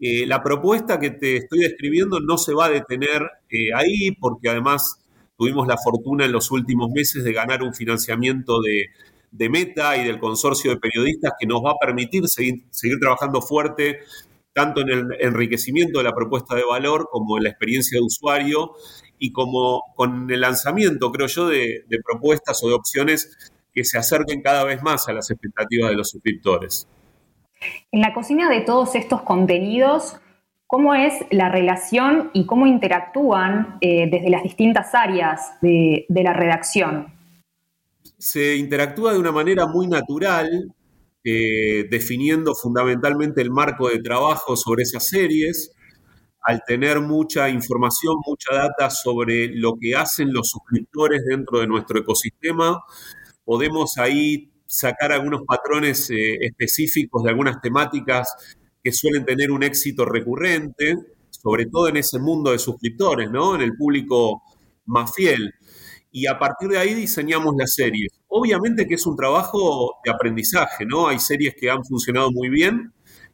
Eh, 0.00 0.26
la 0.26 0.42
propuesta 0.42 0.98
que 0.98 1.10
te 1.10 1.36
estoy 1.36 1.58
describiendo 1.58 2.18
no 2.20 2.38
se 2.38 2.54
va 2.54 2.66
a 2.66 2.70
detener 2.70 3.20
eh, 3.50 3.74
ahí, 3.74 4.12
porque 4.12 4.48
además 4.48 5.04
tuvimos 5.36 5.68
la 5.68 5.76
fortuna 5.76 6.24
en 6.24 6.32
los 6.32 6.50
últimos 6.50 6.90
meses 6.90 7.22
de 7.22 7.34
ganar 7.34 7.62
un 7.62 7.74
financiamiento 7.74 8.62
de, 8.62 8.86
de 9.30 9.48
Meta 9.50 9.98
y 9.98 10.06
del 10.06 10.18
consorcio 10.18 10.70
de 10.70 10.78
periodistas 10.78 11.32
que 11.38 11.46
nos 11.46 11.62
va 11.62 11.72
a 11.72 11.78
permitir 11.78 12.26
seguir, 12.28 12.64
seguir 12.70 12.98
trabajando 12.98 13.42
fuerte 13.42 13.98
tanto 14.54 14.80
en 14.80 14.88
el 14.88 15.06
enriquecimiento 15.20 15.98
de 15.98 16.04
la 16.04 16.14
propuesta 16.14 16.56
de 16.56 16.64
valor 16.64 17.10
como 17.10 17.36
en 17.36 17.44
la 17.44 17.50
experiencia 17.50 17.98
de 17.98 18.06
usuario 18.06 18.72
y 19.18 19.32
como 19.32 19.82
con 19.94 20.30
el 20.30 20.40
lanzamiento, 20.40 21.10
creo 21.12 21.26
yo, 21.26 21.48
de, 21.48 21.84
propuestas 22.04 22.62
o 22.62 22.68
de 22.68 22.74
opciones 22.74 23.52
que 23.72 23.84
se 23.84 23.98
acerquen 23.98 24.42
cada 24.42 24.64
vez 24.64 24.82
más 24.82 25.08
a 25.08 25.12
las 25.12 25.30
expectativas 25.30 25.90
de 25.90 25.96
los 25.96 26.10
suscriptores. 26.10 26.88
En 27.90 28.00
la 28.00 28.12
cocina 28.12 28.50
de 28.50 28.60
todos 28.60 28.94
estos 28.94 29.22
contenidos, 29.22 30.16
¿cómo 30.66 30.94
es 30.94 31.14
la 31.30 31.48
relación 31.48 32.30
y 32.32 32.46
cómo 32.46 32.66
interactúan 32.66 33.78
eh, 33.80 34.08
desde 34.10 34.30
las 34.30 34.42
distintas 34.42 34.94
áreas 34.94 35.60
de, 35.60 36.06
de 36.08 36.22
la 36.22 36.32
redacción? 36.32 37.14
Se 38.18 38.56
interactúa 38.56 39.12
de 39.12 39.18
una 39.18 39.32
manera 39.32 39.66
muy 39.66 39.86
natural, 39.86 40.74
eh, 41.28 41.88
definiendo 41.90 42.54
fundamentalmente 42.54 43.42
el 43.42 43.50
marco 43.50 43.88
de 43.88 43.98
trabajo 44.00 44.56
sobre 44.56 44.84
esas 44.84 45.08
series, 45.08 45.75
al 46.46 46.62
tener 46.64 47.00
mucha 47.00 47.48
información, 47.48 48.14
mucha 48.24 48.54
data 48.54 48.88
sobre 48.88 49.48
lo 49.48 49.74
que 49.80 49.96
hacen 49.96 50.32
los 50.32 50.48
suscriptores 50.48 51.24
dentro 51.24 51.58
de 51.58 51.66
nuestro 51.66 51.98
ecosistema, 51.98 52.84
podemos 53.44 53.98
ahí 53.98 54.52
sacar 54.64 55.10
algunos 55.10 55.42
patrones 55.44 56.08
eh, 56.10 56.36
específicos 56.40 57.24
de 57.24 57.30
algunas 57.30 57.60
temáticas 57.60 58.32
que 58.80 58.92
suelen 58.92 59.24
tener 59.24 59.50
un 59.50 59.64
éxito 59.64 60.04
recurrente, 60.04 60.94
sobre 61.30 61.66
todo 61.66 61.88
en 61.88 61.96
ese 61.96 62.20
mundo 62.20 62.52
de 62.52 62.60
suscriptores, 62.60 63.28
¿no? 63.28 63.56
En 63.56 63.62
el 63.62 63.76
público 63.76 64.42
más 64.84 65.12
fiel 65.16 65.52
y 66.12 66.26
a 66.28 66.38
partir 66.38 66.68
de 66.68 66.78
ahí 66.78 66.94
diseñamos 66.94 67.54
las 67.58 67.74
series. 67.74 68.12
Obviamente 68.28 68.86
que 68.86 68.94
es 68.94 69.04
un 69.04 69.16
trabajo 69.16 69.96
de 70.04 70.12
aprendizaje, 70.12 70.86
¿no? 70.86 71.08
Hay 71.08 71.18
series 71.18 71.54
que 71.54 71.68
han 71.68 71.84
funcionado 71.84 72.30
muy 72.30 72.48
bien 72.48 72.92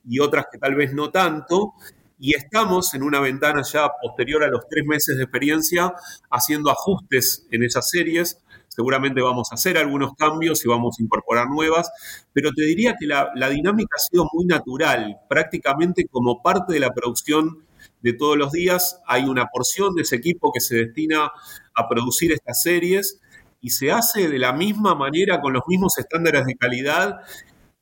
y 0.08 0.18
otras 0.18 0.46
que 0.50 0.58
tal 0.58 0.74
vez 0.74 0.94
no 0.94 1.10
tanto, 1.10 1.74
y 2.22 2.36
estamos 2.36 2.94
en 2.94 3.02
una 3.02 3.18
ventana 3.18 3.62
ya 3.64 3.90
posterior 4.00 4.44
a 4.44 4.48
los 4.48 4.68
tres 4.68 4.84
meses 4.86 5.16
de 5.16 5.24
experiencia 5.24 5.92
haciendo 6.30 6.70
ajustes 6.70 7.48
en 7.50 7.64
esas 7.64 7.90
series. 7.90 8.38
Seguramente 8.68 9.20
vamos 9.20 9.50
a 9.50 9.56
hacer 9.56 9.76
algunos 9.76 10.12
cambios 10.14 10.64
y 10.64 10.68
vamos 10.68 10.94
a 10.96 11.02
incorporar 11.02 11.48
nuevas, 11.48 11.90
pero 12.32 12.52
te 12.52 12.62
diría 12.62 12.94
que 12.96 13.08
la, 13.08 13.48
dinámica 13.50 13.96
ha 13.96 13.98
sido 13.98 14.28
muy 14.32 14.44
natural, 14.44 15.18
prácticamente 15.28 16.06
como 16.08 16.40
parte 16.42 16.72
de 16.74 16.78
la 16.78 16.90
producción 16.90 17.66
de 18.02 18.12
todos 18.12 18.38
los 18.38 18.52
días. 18.52 19.00
Hay 19.08 19.24
una 19.24 19.46
porción 19.46 19.96
de 19.96 20.02
ese 20.02 20.14
equipo 20.14 20.52
que 20.52 20.60
se 20.60 20.76
destina 20.76 21.32
a 21.74 21.88
producir 21.88 22.30
estas 22.30 22.62
series 22.62 23.20
y 23.60 23.70
se 23.70 23.90
hace 23.90 24.28
de 24.28 24.38
la 24.38 24.52
misma 24.52 24.94
manera, 24.94 25.40
con 25.40 25.52
los 25.52 25.64
mismos 25.66 25.98
estándares 25.98 26.46
de 26.46 26.54
calidad 26.54 27.16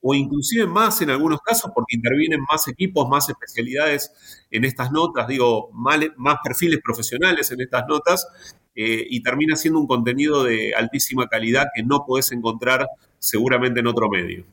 o 0.00 0.14
inclusive 0.14 0.66
más 0.66 1.00
en 1.02 1.11
algunos 1.11 1.40
casos 1.40 1.71
porque 1.75 1.97
intervienen 1.97 2.40
más 2.50 2.66
equipos, 2.69 3.09
más 3.09 3.28
especialidades 3.28 4.47
en 4.50 4.64
estas 4.64 4.90
notas, 4.92 5.28
digo, 5.28 5.71
más, 5.73 5.99
perfiles 6.42 6.80
profesionales 6.83 7.50
en 7.52 7.61
estas 7.61 7.87
notas 7.87 8.26
eh, 8.75 9.07
y 9.09 9.23
termina 9.23 9.57
siendo 9.57 9.80
un 9.80 9.87
contenido 9.87 10.45
de 10.45 10.75
altísima 10.75 11.28
calidad 11.28 11.66
que 11.75 11.83
no 11.83 12.04
podés 12.07 12.33
encontrar 12.33 12.87
seguramente 13.19 13.80
en 13.80 13.87
otro 13.87 14.09
medio. 14.09 14.47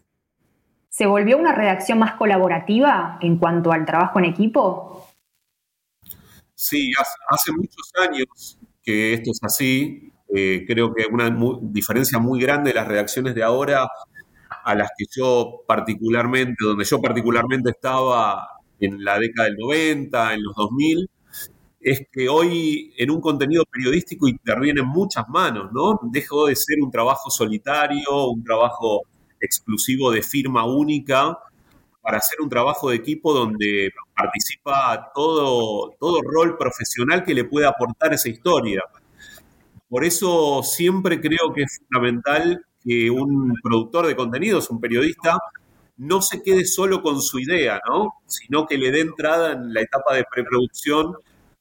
¿Se 0.89 1.06
volvió 1.06 1.38
una 1.38 1.54
redacción 1.54 2.00
más 2.00 2.16
colaborativa 2.16 3.20
en 3.22 3.38
cuanto 3.38 3.72
al 3.72 3.86
trabajo 3.86 4.20
en 4.20 4.25
equipo? 4.25 5.08
Sí, 6.56 6.92
hace, 7.30 7.51
muchos 7.51 7.92
años 8.01 8.60
que 8.82 9.13
esto 9.13 9.30
es 9.32 9.39
así. 9.44 10.12
Eh, 10.36 10.66
creo 10.68 10.94
que 10.94 11.06
una 11.06 11.30
diferencia 11.62 12.18
muy 12.20 12.42
grande 12.42 12.72
de 12.72 12.75
las 12.75 12.88
redacciones 12.88 13.36
de 13.36 13.44
ahora 13.44 13.88
a 14.68 14.76
las 14.76 14.90
que 14.98 15.06
yo 15.10 15.62
particularmente, 15.66 16.66
donde 16.66 16.84
yo 16.84 17.02
particularmente 17.02 17.70
estaba 17.70 18.50
en 18.82 19.02
la 19.02 19.18
década 19.18 19.48
del 19.48 19.56
90, 19.58 20.34
en 20.34 20.44
los 20.44 20.56
2000, 20.56 21.10
es 21.80 22.02
que 22.12 22.28
hoy 22.28 22.94
en 22.98 23.10
un 23.12 23.22
contenido 23.22 23.64
periodístico 23.72 24.28
intervienen 24.28 24.86
muchas 24.86 25.30
manos, 25.30 25.72
¿no? 25.72 25.98
Dejó 26.12 26.48
de 26.48 26.58
ser 26.58 26.80
un 26.82 26.92
trabajo 26.92 27.30
solitario, 27.30 28.28
un 28.30 28.44
trabajo 28.44 29.04
exclusivo 29.40 30.12
de 30.12 30.22
firma 30.22 30.66
única, 30.66 31.38
para 32.02 32.18
hacer 32.18 32.42
un 32.42 32.50
trabajo 32.50 32.90
de 32.90 32.98
equipo 32.98 33.34
donde 33.34 33.92
participa 34.14 35.12
todo, 35.16 35.92
todo 35.98 36.22
rol 36.24 36.58
profesional 36.58 37.24
que 37.24 37.34
le 37.34 37.46
pueda 37.46 37.70
aportar 37.70 38.14
esa 38.14 38.28
historia. 38.28 38.82
Por 39.88 40.04
eso 40.04 40.62
siempre 40.62 41.22
creo 41.22 41.54
que 41.56 41.62
es 41.62 41.80
fundamental 41.80 42.67
que 42.84 43.10
un 43.10 43.54
productor 43.62 44.08
de 44.08 44.16
contenidos, 44.16 44.70
un 44.70 44.80
periodista, 44.80 45.38
no 45.98 46.22
se 46.22 46.44
quede 46.44 46.66
solo 46.66 47.02
con 47.02 47.22
su 47.22 47.40
idea, 47.40 47.82
¿no? 47.90 48.14
sino 48.28 48.68
que 48.68 48.78
le 48.78 48.92
dé 48.92 49.02
entrada 49.02 49.54
en 49.54 49.74
la 49.74 49.82
etapa 49.82 50.14
de 50.14 50.26
preproducción 50.32 51.16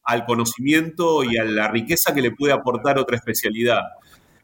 al 0.04 0.24
conocimiento 0.24 1.24
y 1.24 1.36
a 1.36 1.44
la 1.44 1.68
riqueza 1.68 2.14
que 2.14 2.22
le 2.22 2.30
puede 2.30 2.52
aportar 2.52 2.98
otra 2.98 3.16
especialidad. 3.16 3.80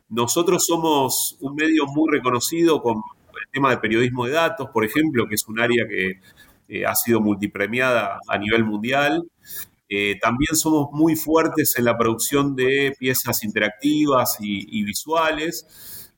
Nosotros 0.09 0.67
somos 0.67 1.37
un 1.41 1.55
medio 1.55 1.87
muy 1.87 2.11
reconocido 2.11 2.83
con 2.83 2.97
el 2.97 3.49
tema 3.51 3.71
de 3.71 3.79
periodismo 3.79 4.27
de 4.27 4.33
datos, 4.33 4.69
por 4.71 4.85
ejemplo, 4.85 5.27
que 5.29 5.37
es 5.37 5.47
un 5.47 5.61
área 5.61 5.87
que 5.89 6.21
eh, 6.69 6.87
ha 6.87 6.95
sido 6.95 7.21
multipremiada 7.21 8.19
a 8.29 8.39
nivel 8.39 8.65
mundial. 8.65 9.23
Eh, 9.89 10.19
también 10.21 10.57
somos 10.57 10.89
muy 10.93 11.17
fuertes 11.17 11.75
en 11.77 11.85
la 11.85 11.97
producción 11.99 12.57
de 12.57 12.95
piezas 12.99 13.45
interactivas 13.45 14.39
y, 14.41 14.83
visuales, 14.85 15.67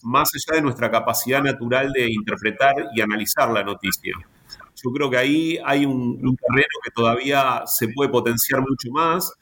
más 0.05 0.31
allá 0.35 0.57
de 0.57 0.63
nuestra 0.63 0.91
capacidad 0.91 1.43
natural 1.43 1.93
de 1.93 2.11
interpretar 2.11 2.75
y 2.95 3.01
analizar 3.01 3.51
la 3.51 3.65
noticia. 3.65 4.15
Yo 4.83 4.91
creo 4.91 5.11
que 5.11 5.17
ahí 5.17 5.59
hay 5.65 5.87
un, 5.87 5.95
un 5.95 6.37
terreno 6.37 6.79
que 6.83 6.91
todavía 6.91 7.63
se 7.67 7.89
puede 7.89 8.11
potenciar 8.11 8.61
mucho 8.61 8.91
más 8.91 9.33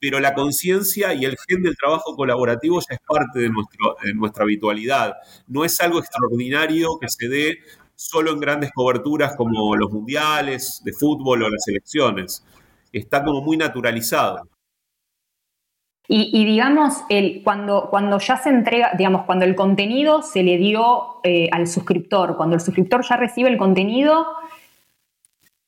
pero 0.00 0.20
la 0.20 0.34
conciencia 0.34 1.14
y 1.14 1.24
el 1.24 1.36
gen 1.48 1.62
del 1.62 1.76
trabajo 1.76 2.14
colaborativo 2.14 2.80
ya 2.80 2.94
es 2.94 3.00
parte 3.06 3.40
de, 3.40 3.48
nuestro, 3.48 3.96
nuestra 4.14 4.44
habitualidad. 4.44 5.14
No 5.46 5.64
es 5.64 5.80
algo 5.80 5.98
extraordinario 5.98 6.98
que 7.00 7.08
se 7.08 7.28
dé 7.28 7.58
solo 7.94 8.32
en 8.32 8.40
grandes 8.40 8.70
coberturas 8.72 9.34
como 9.36 9.74
los 9.74 9.90
mundiales 9.90 10.82
de 10.84 10.92
fútbol 10.92 11.44
o 11.44 11.48
las 11.48 11.66
elecciones. 11.66 12.44
Está 12.92 13.24
como 13.24 13.40
muy 13.40 13.56
naturalizado. 13.56 14.46
Y, 16.08 16.44
digamos, 16.44 17.02
el, 17.08 17.42
cuando, 17.42 17.88
cuando 17.90 18.18
ya 18.20 18.36
se 18.36 18.48
entrega, 18.48 18.92
digamos, 18.96 19.22
cuando 19.22 19.44
el 19.44 19.56
contenido 19.56 20.22
se 20.22 20.44
le 20.44 20.56
dio 20.56 21.16
eh, 21.24 21.48
al 21.50 21.66
suscriptor, 21.66 22.36
cuando 22.36 22.54
el 22.54 22.60
suscriptor 22.60 23.04
ya 23.04 23.16
recibe 23.16 23.48
el 23.48 23.58
contenido, 23.58 24.24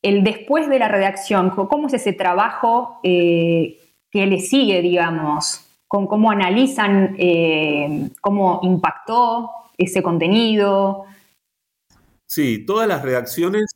el 0.00 0.22
después 0.22 0.68
de 0.68 0.78
la 0.78 0.86
redacción, 0.86 1.50
¿cómo 1.50 1.88
es 1.88 1.94
ese 1.94 2.12
trabajo 2.12 3.00
eh, 3.02 3.80
que 4.12 4.26
le 4.26 4.38
sigue, 4.38 4.80
digamos, 4.80 5.68
con 5.88 6.06
cómo 6.06 6.30
analizan 6.30 7.16
eh, 7.18 8.10
cómo 8.20 8.60
impactó 8.62 9.50
ese 9.78 10.02
contenido. 10.02 11.04
Sí, 12.26 12.64
todas 12.66 12.86
las 12.86 13.02
redacciones 13.02 13.74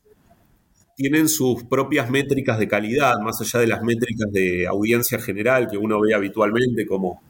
tienen 0.95 1.27
sus 1.27 1.63
propias 1.63 2.09
métricas 2.09 2.59
de 2.59 2.67
calidad, 2.67 3.13
más 3.23 3.41
allá 3.41 3.59
de 3.59 3.67
las 3.67 3.81
métricas 3.81 4.31
de 4.31 4.67
audiencia 4.67 5.19
general 5.19 5.67
que 5.69 5.77
uno 5.77 5.99
ve 5.99 6.13
habitualmente, 6.13 6.85
como 6.85 7.21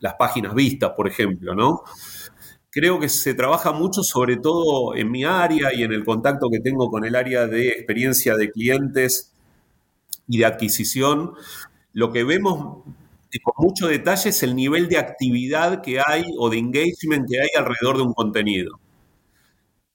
las 0.00 0.14
páginas 0.14 0.54
vistas, 0.54 0.92
por 0.96 1.08
ejemplo, 1.08 1.54
¿no? 1.54 1.82
Creo 2.70 3.00
que 3.00 3.08
se 3.08 3.34
trabaja 3.34 3.72
mucho, 3.72 4.02
sobre 4.02 4.36
todo 4.36 4.94
en 4.94 5.10
mi 5.10 5.24
área 5.24 5.74
y 5.74 5.82
en 5.82 5.92
el 5.92 6.04
contacto 6.04 6.48
que 6.50 6.60
tengo 6.60 6.90
con 6.90 7.04
el 7.04 7.16
área 7.16 7.46
de 7.46 7.68
experiencia 7.68 8.36
de 8.36 8.50
clientes 8.50 9.32
y 10.28 10.38
de 10.38 10.44
adquisición, 10.44 11.32
lo 11.92 12.12
que 12.12 12.24
vemos 12.24 12.84
con 13.42 13.54
mucho 13.58 13.88
detalle 13.88 14.30
es 14.30 14.42
el 14.42 14.54
nivel 14.54 14.88
de 14.88 14.98
actividad 14.98 15.82
que 15.82 16.00
hay 16.00 16.24
o 16.38 16.48
de 16.50 16.58
engagement 16.58 17.28
que 17.28 17.40
hay 17.40 17.48
alrededor 17.56 17.96
de 17.96 18.02
un 18.02 18.14
contenido. 18.14 18.78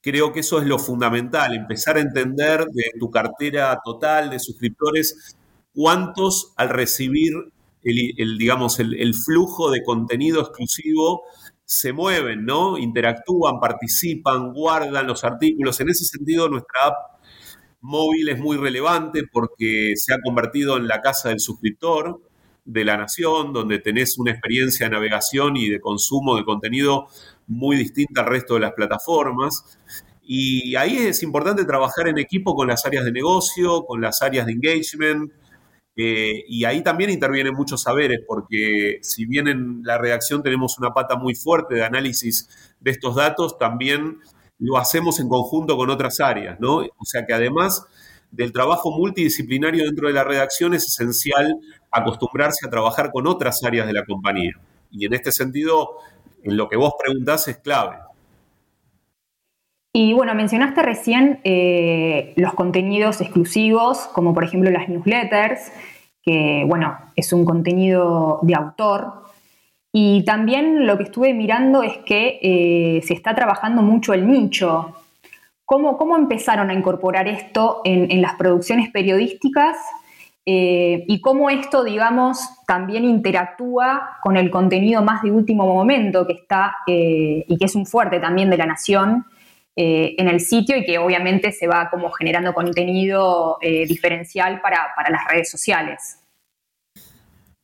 Creo 0.04 0.34
que 0.34 0.42
eso 0.42 0.60
es 0.60 0.68
lo 0.68 0.80
fundamental, 0.80 1.56
empezar 1.56 1.96
a 1.96 2.02
entender 2.02 2.66
de 2.66 2.92
tu 3.00 3.10
cartera 3.10 3.80
total 3.86 4.30
de 4.30 4.38
suscriptores 4.38 5.38
cuántos 5.74 6.52
al 6.58 6.68
recibir 6.68 7.32
el, 7.84 8.38
digamos, 8.38 8.82
el, 8.82 9.14
flujo 9.14 9.72
de 9.72 9.82
contenido 9.82 10.42
exclusivo 10.42 11.24
se 11.64 11.94
mueven, 11.94 12.46
¿no? 12.46 12.78
Interactúan, 12.78 13.62
participan, 13.62 14.52
guardan 14.52 15.08
los 15.08 15.24
artículos. 15.24 15.80
En 15.80 15.90
ese 15.90 16.04
sentido, 16.04 16.50
nuestra 16.50 16.88
app 16.88 17.22
móvil 17.80 18.28
es 18.28 18.40
muy 18.40 18.58
relevante 18.58 19.24
porque 19.32 19.94
se 19.96 20.14
ha 20.14 20.18
convertido 20.22 20.76
en 20.76 20.88
la 20.88 21.00
casa 21.00 21.30
del 21.30 21.40
suscriptor 21.40 22.22
de 22.66 22.84
la 22.84 22.98
nación, 22.98 23.54
donde 23.54 23.80
tenés 23.80 24.18
una 24.18 24.32
experiencia 24.32 24.86
de 24.86 24.92
navegación 24.92 25.56
y 25.56 25.70
de 25.70 25.80
consumo 25.80 26.36
de 26.36 26.44
contenido 26.44 27.08
muy 27.54 27.78
distinta 27.78 28.22
al 28.22 28.28
resto 28.28 28.56
de 28.56 28.62
las 28.62 28.74
plataformas. 28.74 29.80
Y 30.22 30.76
ahí 30.76 30.98
es 30.98 31.22
importante 31.24 31.66
trabajar 31.66 32.08
en 32.08 32.18
equipo 32.18 32.56
con 32.56 32.68
las 32.68 32.86
áreas 32.86 33.06
de 33.06 33.12
negocio, 33.12 33.86
con 33.86 34.02
las 34.02 34.22
áreas 34.22 34.46
de 34.46 34.54
engagement, 34.54 35.32
eh, 35.96 36.44
y 36.48 36.66
ahí 36.66 36.82
también 36.82 37.12
intervienen 37.12 37.54
muchos 37.54 37.84
saberes, 37.84 38.22
porque 38.28 39.00
si 39.02 39.26
bien 39.26 39.48
en 39.48 39.84
la 39.84 39.98
redacción 39.98 40.42
tenemos 40.42 40.80
una 40.80 40.92
pata 40.92 41.16
muy 41.16 41.36
fuerte 41.36 41.76
de 41.76 41.84
análisis 41.84 42.50
de 42.80 42.92
estos 42.92 43.16
datos, 43.16 43.58
también 43.60 44.18
lo 44.58 44.78
hacemos 44.78 45.20
en 45.20 45.30
conjunto 45.30 45.78
con 45.78 45.90
otras 45.90 46.20
áreas, 46.20 46.60
¿no? 46.60 46.78
O 46.78 47.06
sea 47.06 47.26
que 47.26 47.34
además 47.34 47.86
del 48.32 48.52
trabajo 48.52 48.92
multidisciplinario 48.92 49.86
dentro 49.86 50.08
de 50.08 50.14
la 50.14 50.24
redacción 50.24 50.74
es 50.74 50.88
esencial 50.88 51.56
acostumbrarse 51.92 52.66
a 52.66 52.70
trabajar 52.70 53.12
con 53.12 53.28
otras 53.28 53.64
áreas 53.64 53.86
de 53.86 53.94
la 53.94 54.06
compañía. 54.06 54.54
Y 54.90 55.06
en 55.06 55.14
este 55.14 55.32
sentido, 55.32 55.98
en 56.44 56.58
lo 56.58 56.70
que 56.70 56.78
vos 56.78 56.94
preguntás 57.04 57.48
es 57.48 57.58
clave. 57.58 57.98
Y 59.96 60.14
bueno, 60.14 60.34
mencionaste 60.34 60.82
recién 60.82 61.40
eh, 61.44 62.34
los 62.36 62.54
contenidos 62.54 63.22
exclusivos, 63.22 64.08
como 64.14 64.34
por 64.34 64.44
ejemplo 64.44 64.72
las 64.72 64.90
newsletters, 64.90 65.72
que 66.22 66.64
bueno, 66.68 66.98
es 67.16 67.32
un 67.32 67.46
contenido 67.46 68.40
de 68.42 68.56
autor, 68.56 69.24
y 69.96 70.26
también 70.26 70.88
lo 70.88 70.98
que 70.98 71.04
estuve 71.04 71.36
mirando 71.36 71.84
es 71.84 71.98
que 72.00 72.40
eh, 72.42 73.02
se 73.04 73.14
está 73.14 73.36
trabajando 73.36 73.84
mucho 73.84 74.14
el 74.14 74.28
nicho. 74.28 74.96
¿Cómo, 75.66 75.98
cómo 75.98 76.18
empezaron 76.18 76.72
a 76.72 76.74
incorporar 76.74 77.28
esto 77.28 77.82
en, 77.86 78.20
las 78.20 78.34
producciones 78.34 78.92
periodísticas 78.92 79.78
eh, 80.46 81.06
y 81.08 81.22
cómo 81.22 81.50
esto, 81.50 81.84
digamos, 81.84 82.40
también 82.68 83.06
interactúa 83.06 84.18
con 84.22 84.38
el 84.38 84.50
contenido 84.52 85.02
más 85.02 85.22
de 85.22 85.32
último 85.32 85.66
momento 85.66 86.28
que 86.28 86.34
está 86.34 86.76
eh, 86.88 87.46
y 87.48 87.58
que 87.58 87.66
es 87.66 87.76
un 87.76 87.86
fuerte 87.86 88.20
también 88.20 88.50
de 88.50 88.58
la 88.58 88.66
nación 88.66 89.26
en 89.76 90.28
el 90.28 90.40
sitio 90.40 90.78
y 90.78 90.86
que 90.86 91.00
obviamente 91.00 91.52
se 91.52 91.66
va 91.66 91.90
como 91.90 92.12
generando 92.12 92.54
contenido 92.54 93.58
diferencial 93.60 94.62
para, 94.62 94.90
para 94.96 95.10
las 95.10 95.28
redes 95.28 95.50
sociales? 95.50 96.20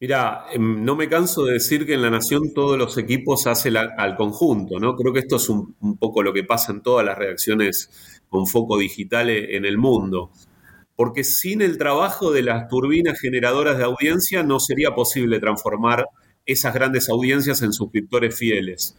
Mira, 0.01 0.45
em, 0.53 0.85
no 0.85 0.95
me 0.95 1.09
canso 1.09 1.43
de 1.43 1.53
decir 1.53 1.85
que 1.85 1.93
en 1.93 2.01
la 2.01 2.09
Nación 2.09 2.53
todos 2.53 2.77
los 2.77 2.97
equipos 2.97 3.47
hacen 3.47 3.75
al 3.75 4.15
conjunto, 4.15 4.79
¿no? 4.79 4.95
Creo 4.95 5.11
que 5.11 5.19
esto 5.19 5.35
es 5.35 5.49
un, 5.49 5.75
poco 5.99 6.23
lo 6.23 6.31
que 6.31 6.45
pasa 6.45 6.71
en 6.71 6.81
todas 6.81 7.05
las 7.05 7.17
reacciones 7.17 7.89
con 8.29 8.47
foco 8.47 8.77
digital 8.77 9.29
e, 9.29 9.57
en 9.57 9.65
el 9.65 9.77
mundo. 9.77 10.31
Porque 10.99 11.23
sin 11.23 11.61
el 11.61 11.77
trabajo 11.77 12.29
de 12.29 12.43
las 12.43 12.67
turbinas 12.67 13.21
generadoras 13.21 13.77
de 13.77 13.85
audiencia 13.85 14.43
no 14.43 14.59
sería 14.59 14.95
posible 14.95 15.39
transformar 15.39 16.09
esas 16.45 16.73
grandes 16.73 17.07
audiencias 17.07 17.61
en 17.61 17.71
suscriptores 17.71 18.37
fieles. 18.37 18.97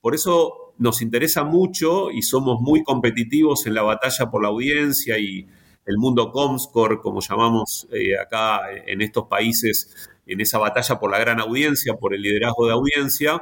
Por 0.00 0.16
eso 0.16 0.74
nos 0.76 1.02
interesa 1.02 1.44
mucho 1.44 2.10
y 2.10 2.22
somos 2.22 2.60
muy 2.60 2.82
competitivos 2.82 3.64
en 3.68 3.74
la 3.74 3.82
batalla 3.82 4.28
por 4.28 4.42
la 4.42 4.48
audiencia 4.48 5.20
y 5.20 5.46
el 5.84 5.98
mundo 5.98 6.32
Comscore, 6.32 6.98
como 6.98 7.20
llamamos 7.20 7.86
eh, 7.92 8.18
acá 8.18 8.62
en 8.84 9.00
estos 9.00 9.28
países, 9.28 9.94
en 10.26 10.40
esa 10.40 10.58
batalla 10.58 10.98
por 10.98 11.12
la 11.12 11.20
gran 11.20 11.38
audiencia, 11.38 11.94
por 11.94 12.12
el 12.12 12.22
liderazgo 12.22 12.66
de 12.66 12.72
audiencia, 12.72 13.40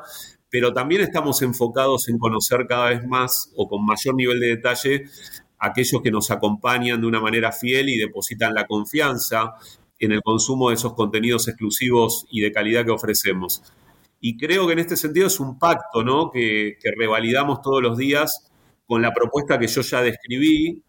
pero 0.50 0.74
también 0.74 1.00
estamos 1.00 1.40
enfocados 1.40 2.06
en 2.10 2.18
conocer 2.18 2.66
cada 2.68 2.90
vez 2.90 3.06
más 3.06 3.50
o 3.56 3.66
con 3.66 3.82
mayor 3.86 4.14
nivel 4.14 4.40
de 4.40 4.48
detalle 4.48 5.06
aquellos 5.66 6.02
que 6.02 6.10
nos 6.10 6.30
acompañan 6.30 7.00
de 7.00 7.06
una 7.06 7.20
manera 7.20 7.52
fiel 7.52 7.88
y 7.88 7.96
depositan 7.96 8.54
la 8.54 8.66
confianza 8.66 9.54
en 9.98 10.12
el 10.12 10.22
consumo 10.22 10.68
de 10.68 10.74
esos 10.74 10.94
contenidos 10.94 11.48
exclusivos 11.48 12.26
y 12.30 12.40
de 12.40 12.52
calidad 12.52 12.84
que 12.84 12.90
ofrecemos. 12.90 13.62
Y 14.20 14.36
creo 14.36 14.66
que 14.66 14.72
en 14.72 14.78
este 14.78 14.96
sentido 14.96 15.26
es 15.26 15.38
un 15.40 15.58
pacto 15.58 16.02
¿no? 16.02 16.30
que, 16.30 16.76
que 16.80 16.90
revalidamos 16.96 17.60
todos 17.62 17.82
los 17.82 17.96
días 17.98 18.50
con 18.86 19.02
la 19.02 19.12
propuesta 19.12 19.58
que 19.58 19.66
yo 19.66 19.82
ya 19.82 20.02
describí, 20.02 20.82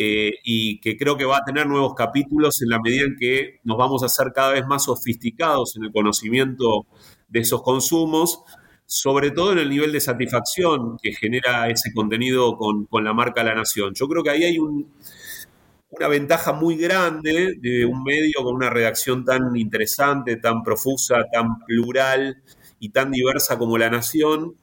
eh, 0.00 0.34
y 0.44 0.78
que 0.78 0.96
creo 0.96 1.16
que 1.16 1.24
va 1.24 1.38
a 1.38 1.44
tener 1.44 1.66
nuevos 1.66 1.94
capítulos 1.96 2.62
en 2.62 2.68
la 2.68 2.78
medida 2.78 3.04
en 3.04 3.16
que 3.16 3.58
nos 3.64 3.76
vamos 3.76 4.04
a 4.04 4.06
hacer 4.06 4.28
cada 4.32 4.52
vez 4.52 4.64
más 4.64 4.84
sofisticados 4.84 5.76
en 5.76 5.82
el 5.82 5.90
conocimiento 5.90 6.86
de 7.26 7.40
esos 7.40 7.62
consumos, 7.62 8.44
sobre 8.90 9.32
todo 9.32 9.52
en 9.52 9.58
el 9.58 9.68
nivel 9.68 9.92
de 9.92 10.00
satisfacción 10.00 10.96
que 11.02 11.12
genera 11.12 11.68
ese 11.68 11.92
contenido 11.92 12.56
con, 12.56 12.88
la 13.04 13.12
marca 13.12 13.44
La 13.44 13.54
Nación. 13.54 13.92
Yo 13.94 14.08
creo 14.08 14.22
que 14.22 14.30
ahí 14.30 14.44
hay 14.44 14.58
una 14.58 16.08
ventaja 16.08 16.54
muy 16.54 16.78
grande 16.78 17.56
de 17.60 17.84
un 17.84 18.02
medio 18.02 18.42
con 18.42 18.54
una 18.54 18.70
redacción 18.70 19.26
tan 19.26 19.54
interesante, 19.56 20.36
tan 20.36 20.62
profusa, 20.62 21.26
tan 21.30 21.58
plural 21.66 22.42
y 22.80 22.88
tan 22.88 23.10
diversa 23.10 23.58
como 23.58 23.76
La 23.76 23.90
Nación, 23.90 24.56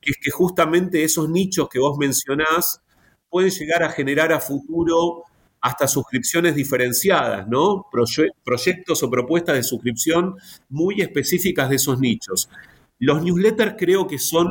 que 0.00 0.12
es 0.12 0.18
que 0.22 0.30
justamente 0.30 1.02
esos 1.02 1.28
nichos 1.28 1.68
que 1.68 1.80
vos 1.80 1.98
mencionás 1.98 2.80
pueden 3.28 3.50
llegar 3.50 3.82
a 3.82 3.90
generar 3.90 4.32
a 4.32 4.38
futuro 4.38 5.24
hasta 5.60 5.88
suscripciones 5.88 6.54
diferenciadas, 6.54 7.48
¿no? 7.48 7.86
proyectos 7.90 9.02
o 9.02 9.10
propuestas 9.10 9.56
de 9.56 9.64
suscripción 9.64 10.36
muy 10.68 11.00
específicas 11.00 11.68
de 11.68 11.74
esos 11.74 11.98
nichos. 11.98 12.48
Los 12.98 13.22
newsletters 13.22 13.74
creo 13.78 14.06
que 14.06 14.18
son 14.18 14.50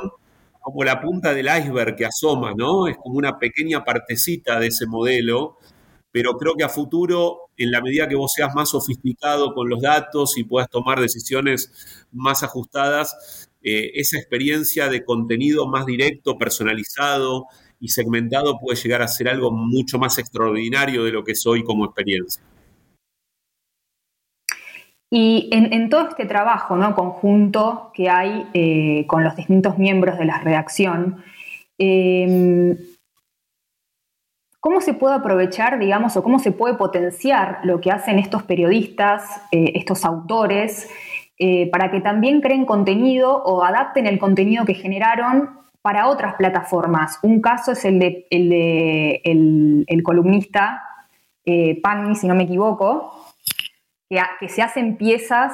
como 0.61 0.83
la 0.83 1.01
punta 1.01 1.33
del 1.33 1.47
iceberg 1.47 1.95
que 1.95 2.05
asoma, 2.05 2.53
¿no? 2.53 2.87
Es 2.87 2.97
como 2.97 3.17
una 3.17 3.39
pequeña 3.39 3.83
partecita 3.83 4.59
de 4.59 4.67
ese 4.67 4.85
modelo, 4.85 5.57
pero 6.11 6.37
creo 6.37 6.55
que 6.55 6.63
a 6.63 6.69
futuro, 6.69 7.51
en 7.57 7.71
la 7.71 7.81
medida 7.81 8.07
que 8.07 8.15
vos 8.15 8.33
seas 8.33 8.53
más 8.53 8.69
sofisticado 8.69 9.53
con 9.53 9.69
los 9.69 9.81
datos 9.81 10.37
y 10.37 10.43
puedas 10.43 10.69
tomar 10.69 10.99
decisiones 10.99 11.71
más 12.11 12.43
ajustadas, 12.43 13.49
eh, 13.63 13.91
esa 13.95 14.17
experiencia 14.17 14.89
de 14.89 15.05
contenido 15.05 15.67
más 15.67 15.85
directo, 15.85 16.37
personalizado, 16.37 17.45
y 17.79 17.89
segmentado 17.89 18.59
puede 18.59 18.79
llegar 18.81 19.01
a 19.01 19.07
ser 19.07 19.29
algo 19.29 19.51
mucho 19.51 19.99
más 19.99 20.17
extraordinario 20.17 21.03
de 21.03 21.11
lo 21.11 21.23
que 21.23 21.35
soy 21.35 21.63
como 21.63 21.85
experiencia. 21.85 22.43
Y 25.09 25.49
en, 25.53 25.89
todo 25.89 26.09
este 26.09 26.25
trabajo 26.25 26.75
¿no? 26.75 26.93
conjunto 26.93 27.91
que 27.93 28.09
hay 28.09 28.45
eh, 28.53 29.05
con 29.07 29.23
los 29.23 29.37
distintos 29.37 29.77
miembros 29.77 30.17
de 30.17 30.25
la 30.25 30.39
redacción, 30.39 31.23
em, 31.77 32.75
¿cómo 34.59 34.81
se 34.81 34.93
puede 34.93 35.15
aprovechar, 35.15 35.79
digamos, 35.79 36.17
o 36.17 36.23
cómo 36.23 36.39
se 36.39 36.51
puede 36.51 36.73
potenciar 36.75 37.59
lo 37.63 37.79
que 37.79 37.91
hacen 37.91 38.19
estos 38.19 38.43
periodistas, 38.43 39.41
eh, 39.53 39.71
estos 39.75 40.03
autores, 40.03 40.89
eh, 41.39 41.69
para 41.69 41.91
que 41.91 42.01
también 42.01 42.41
creen 42.41 42.65
contenido 42.65 43.43
o 43.43 43.63
adapten 43.63 44.07
el 44.07 44.17
contenido 44.17 44.65
que 44.65 44.73
generaron 44.73 45.51
para 45.83 46.07
otras 46.07 46.33
plataformas. 46.33 47.19
Un 47.21 47.41
caso 47.41 47.73
es 47.73 47.85
el 47.85 47.99
de 47.99 49.21
el, 49.23 50.03
columnista 50.03 50.81
eh, 51.45 51.79
si 52.15 52.27
no 52.27 52.33
me 52.33 52.43
equivoco, 52.43 53.16
que, 54.09 54.49
se 54.49 54.61
hacen 54.61 54.97
piezas 54.97 55.53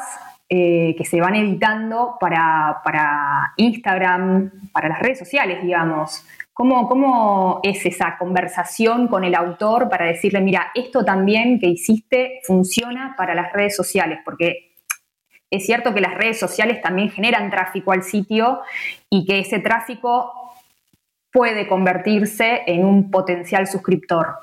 eh, 0.49 0.93
que 0.97 1.05
se 1.05 1.19
van 1.19 1.35
editando 1.35 2.17
para, 2.19 3.53
Instagram, 3.57 4.51
para 4.71 4.89
las 4.89 4.99
redes 4.99 5.19
sociales, 5.19 5.63
digamos. 5.63 6.25
¿Cómo, 6.53 6.87
¿Cómo 6.87 7.59
es 7.63 7.83
esa 7.85 8.17
conversación 8.19 9.07
con 9.07 9.23
el 9.23 9.33
autor 9.33 9.89
para 9.89 10.05
decirle, 10.05 10.41
mira, 10.41 10.71
esto 10.75 11.03
también 11.03 11.59
que 11.59 11.67
hiciste 11.67 12.41
funciona 12.43 13.15
para 13.17 13.33
las 13.33 13.51
redes 13.51 13.75
sociales? 13.75 14.19
Porque 14.23 14.73
es 15.49 15.65
cierto 15.65 15.93
que 15.93 16.01
las 16.01 16.13
redes 16.13 16.39
sociales 16.39 16.81
también 16.81 17.09
generan 17.09 17.49
tráfico 17.49 17.91
al 17.91 18.03
sitio 18.03 18.61
y 19.09 19.25
que 19.25 19.39
ese 19.39 19.59
tráfico 19.59 20.31
puede 21.31 21.67
convertirse 21.67 22.61
en 22.67 22.85
un 22.85 23.09
potencial 23.09 23.65
suscriptor. 23.65 24.35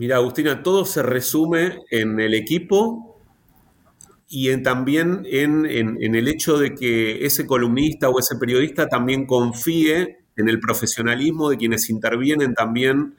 Mira, 0.00 0.16
Agustina, 0.16 0.62
todo 0.62 0.86
se 0.86 1.02
resume 1.02 1.80
en 1.90 2.20
el 2.20 2.32
equipo 2.32 3.20
y 4.30 4.56
también 4.62 5.26
en, 5.26 5.66
en, 5.66 6.14
el 6.14 6.26
hecho 6.26 6.56
de 6.56 6.74
que 6.74 7.26
ese 7.26 7.44
columnista 7.46 8.08
o 8.08 8.18
ese 8.18 8.36
periodista 8.36 8.88
también 8.88 9.26
confíe 9.26 10.20
en 10.36 10.48
el 10.48 10.58
profesionalismo 10.58 11.50
de 11.50 11.58
quienes 11.58 11.90
intervienen 11.90 12.54
también 12.54 13.14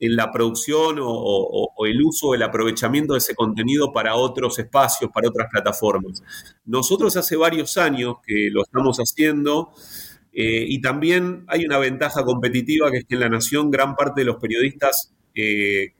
en 0.00 0.16
la 0.16 0.32
producción 0.32 0.96
o, 1.02 1.68
el 1.86 2.00
uso, 2.00 2.34
el 2.34 2.44
aprovechamiento 2.44 3.12
de 3.12 3.18
ese 3.18 3.34
contenido 3.34 3.92
para 3.92 4.14
otros 4.14 4.58
espacios, 4.58 5.10
para 5.12 5.28
otras 5.28 5.48
plataformas. 5.50 6.22
Nosotros 6.64 7.14
hace 7.18 7.36
varios 7.36 7.76
años 7.76 8.14
que 8.26 8.48
lo 8.50 8.62
estamos 8.62 8.96
haciendo 8.96 9.74
eh, 10.32 10.64
y 10.66 10.80
también 10.80 11.44
hay 11.46 11.66
una 11.66 11.76
ventaja 11.76 12.24
competitiva 12.24 12.90
que 12.90 13.00
es 13.00 13.04
que 13.04 13.16
en 13.16 13.20
La 13.20 13.28
Nación 13.28 13.70
gran 13.70 13.94
parte 13.94 14.22
de 14.22 14.24
los 14.24 14.36
periodistas 14.36 15.12
eh, 15.34 15.92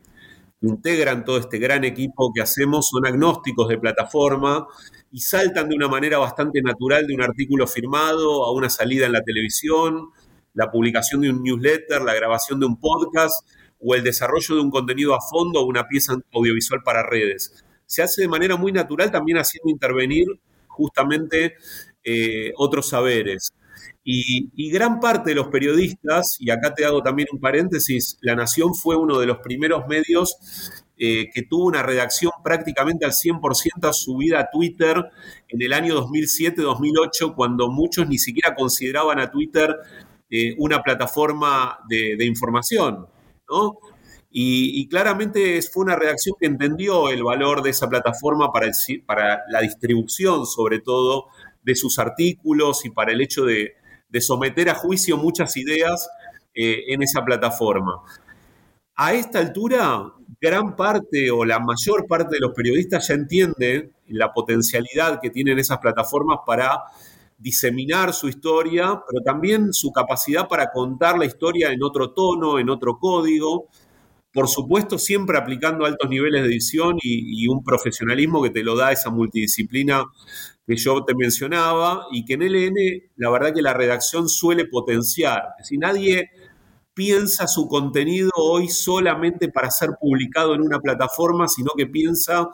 integran 0.69 1.25
todo 1.25 1.39
este 1.39 1.59
gran 1.59 1.85
equipo 1.85 2.33
que 2.35 2.43
hacemos 2.43 2.89
son 2.89 3.07
agnósticos 3.07 3.69
de 3.69 3.79
plataforma 3.79 4.67
y 5.11 5.21
saltan 5.21 5.69
de 5.69 5.77
una 5.77 5.89
manera 5.89 6.19
bastante 6.19 6.61
natural 6.63 7.07
de 7.07 7.15
un 7.15 7.23
artículo 7.23 7.67
firmado 7.67 8.45
a 8.45 8.53
una 8.53 8.69
salida 8.69 9.07
en 9.07 9.13
la 9.13 9.23
televisión, 9.23 10.11
la 10.55 10.71
publicación 10.71 11.21
de 11.21 11.31
un 11.31 11.43
newsletter, 11.43 12.03
la 12.03 12.15
grabación 12.15 12.61
de 12.61 12.67
un 12.67 12.79
podcast 12.79 13.47
o 13.79 13.95
el 13.95 14.03
desarrollo 14.03 14.55
de 14.55 14.61
un 14.61 14.71
contenido 14.71 15.15
a 15.15 15.21
fondo 15.21 15.61
o 15.61 15.67
una 15.67 15.87
pieza 15.87 16.15
audiovisual 16.33 16.83
para 16.83 17.03
redes. 17.03 17.65
Se 17.85 18.03
hace 18.03 18.23
de 18.23 18.29
manera 18.29 18.57
muy 18.57 18.73
natural 18.73 19.11
también 19.11 19.39
haciendo 19.39 19.71
intervenir 19.71 20.27
justamente 20.67 21.55
eh, 22.03 22.53
otros 22.57 22.89
saberes. 22.89 23.53
Y, 24.09 24.71
gran 24.71 25.01
parte 25.01 25.31
de 25.31 25.35
los 25.35 25.49
periodistas, 25.49 26.37
y 26.39 26.51
acá 26.51 26.73
te 26.73 26.85
hago 26.85 27.03
también 27.03 27.27
un 27.33 27.41
paréntesis, 27.41 28.19
La 28.21 28.37
Nación 28.37 28.73
fue 28.73 28.95
uno 28.95 29.19
de 29.19 29.27
los 29.27 29.39
primeros 29.39 29.89
medios 29.89 30.37
eh, 30.97 31.29
que 31.35 31.43
tuvo 31.43 31.67
una 31.67 31.83
redacción 31.83 32.31
prácticamente 32.45 33.05
al 33.05 33.11
100% 33.11 33.93
subida 33.93 34.39
a 34.39 34.49
Twitter 34.49 35.07
en 35.49 35.61
el 35.61 35.73
año 35.73 35.97
2007-2008, 36.07 37.35
cuando 37.35 37.69
muchos 37.69 38.09
ni 38.09 38.19
siquiera 38.19 38.55
consideraban 38.55 39.19
a 39.19 39.29
Twitter 39.29 39.75
eh, 40.31 40.55
una 40.59 40.85
plataforma 40.85 41.81
de 41.89 42.25
información. 42.27 43.09
Y, 44.31 44.87
claramente 44.89 45.61
fue 45.63 45.85
una 45.85 45.97
redacción 45.97 46.37
que 46.39 46.47
entendió 46.47 47.11
el 47.11 47.25
valor 47.25 47.61
de 47.61 47.71
esa 47.71 47.89
plataforma 47.89 48.53
para, 48.53 48.71
para 49.05 49.43
la 49.49 49.63
distribución, 49.63 50.47
sobre 50.47 50.79
todo, 50.79 51.27
de 51.65 51.75
sus 51.75 51.99
artículos 51.99 52.85
y 52.85 52.91
para 52.91 53.13
el 53.13 53.21
hecho 53.21 53.45
de, 53.45 53.75
someter 54.21 54.69
a 54.71 54.75
juicio 54.75 55.17
muchas 55.17 55.57
ideas 55.57 56.09
eh, 56.55 56.85
en 56.89 57.03
esa 57.03 57.25
plataforma. 57.25 58.03
A 58.95 59.13
esta 59.13 59.39
altura, 59.39 60.11
gran 60.41 60.75
parte 60.75 61.31
o 61.31 61.45
la 61.45 61.59
mayor 61.59 62.07
parte 62.09 62.37
de 62.37 62.41
los 62.41 62.53
periodistas 62.53 63.09
ya 63.09 63.15
entiende 63.15 63.91
la 64.09 64.33
potencialidad 64.33 65.21
que 65.21 65.31
tienen 65.31 65.59
esas 65.59 65.79
plataformas 65.79 66.39
para 66.47 66.83
diseminar 67.39 68.15
su 68.15 68.29
historia, 68.29 69.03
pero 69.07 69.23
también 69.23 69.73
su 69.73 69.93
capacidad 69.93 70.49
para 70.49 70.71
contar 70.71 71.19
la 71.19 71.27
historia 71.27 71.71
en 71.71 71.83
otro 71.83 72.13
tono, 72.13 72.59
en 72.59 72.71
otro 72.71 72.99
código. 72.99 73.69
Por 74.37 74.49
supuesto, 74.49 74.99
siempre 74.99 75.39
aplicando 75.39 75.87
altos 75.87 76.11
niveles 76.11 76.43
de 76.43 76.49
edición 76.49 76.99
y, 77.01 77.49
un 77.49 77.65
profesionalismo 77.65 78.43
que 78.43 78.51
te 78.51 78.63
lo 78.63 78.77
da 78.77 78.93
esa 78.93 79.09
multidisciplina 79.09 80.05
que 80.67 80.77
yo 80.77 81.03
te 81.07 81.15
mencionaba 81.15 82.05
y 82.13 82.27
que 82.27 82.35
en 82.35 82.43
LN 82.43 82.75
la 83.17 83.31
verdad 83.31 83.55
que 83.55 83.63
la 83.63 83.73
redacción 83.73 84.29
suele 84.29 84.67
potenciar. 84.67 85.43
Si 85.63 85.79
nadie 85.79 86.29
piensa 86.93 87.47
su 87.47 87.67
contenido 87.67 88.31
hoy 88.37 88.69
solamente 88.69 89.49
para 89.49 89.71
ser 89.71 89.93
publicado 89.99 90.55
en 90.55 90.61
una 90.61 90.81
plataforma, 90.81 91.49
sino 91.49 91.71
que 91.75 91.87
piensa 91.87 92.47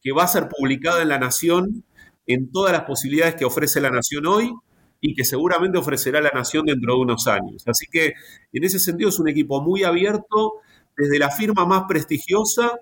que 0.00 0.12
va 0.12 0.24
a 0.24 0.28
ser 0.28 0.48
publicado 0.48 1.02
en 1.02 1.08
La 1.10 1.18
Nación 1.18 1.84
en 2.26 2.50
todas 2.50 2.72
las 2.72 2.84
posibilidades 2.84 3.34
que 3.34 3.44
ofrece 3.44 3.82
la 3.82 3.90
nación 3.90 4.24
hoy 4.24 4.54
y 5.02 5.14
que 5.14 5.26
seguramente 5.26 5.76
ofrecerá 5.76 6.22
la 6.22 6.30
nación 6.30 6.64
dentro 6.64 6.94
de 6.94 7.00
unos 7.00 7.26
años. 7.26 7.62
Así 7.66 7.84
que 7.92 8.14
en 8.54 8.64
ese 8.64 8.78
sentido 8.78 9.10
es 9.10 9.18
un 9.18 9.28
equipo 9.28 9.60
muy 9.60 9.84
abierto, 9.84 10.62
desde 10.96 11.18
la 11.18 11.30
firma 11.30 11.66
más 11.66 11.84
prestigiosa 11.88 12.72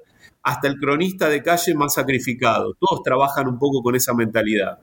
hasta 0.43 0.69
el 0.69 0.77
cronista 0.77 1.29
de 1.29 1.43
calle 1.43 1.75
más 1.75 1.95
sacrificado. 1.95 2.75
Todos 2.79 3.03
trabajan 3.03 3.49
un 3.49 3.59
poco 3.59 3.83
con 3.83 3.95
esa 3.95 4.15
mentalidad. 4.15 4.79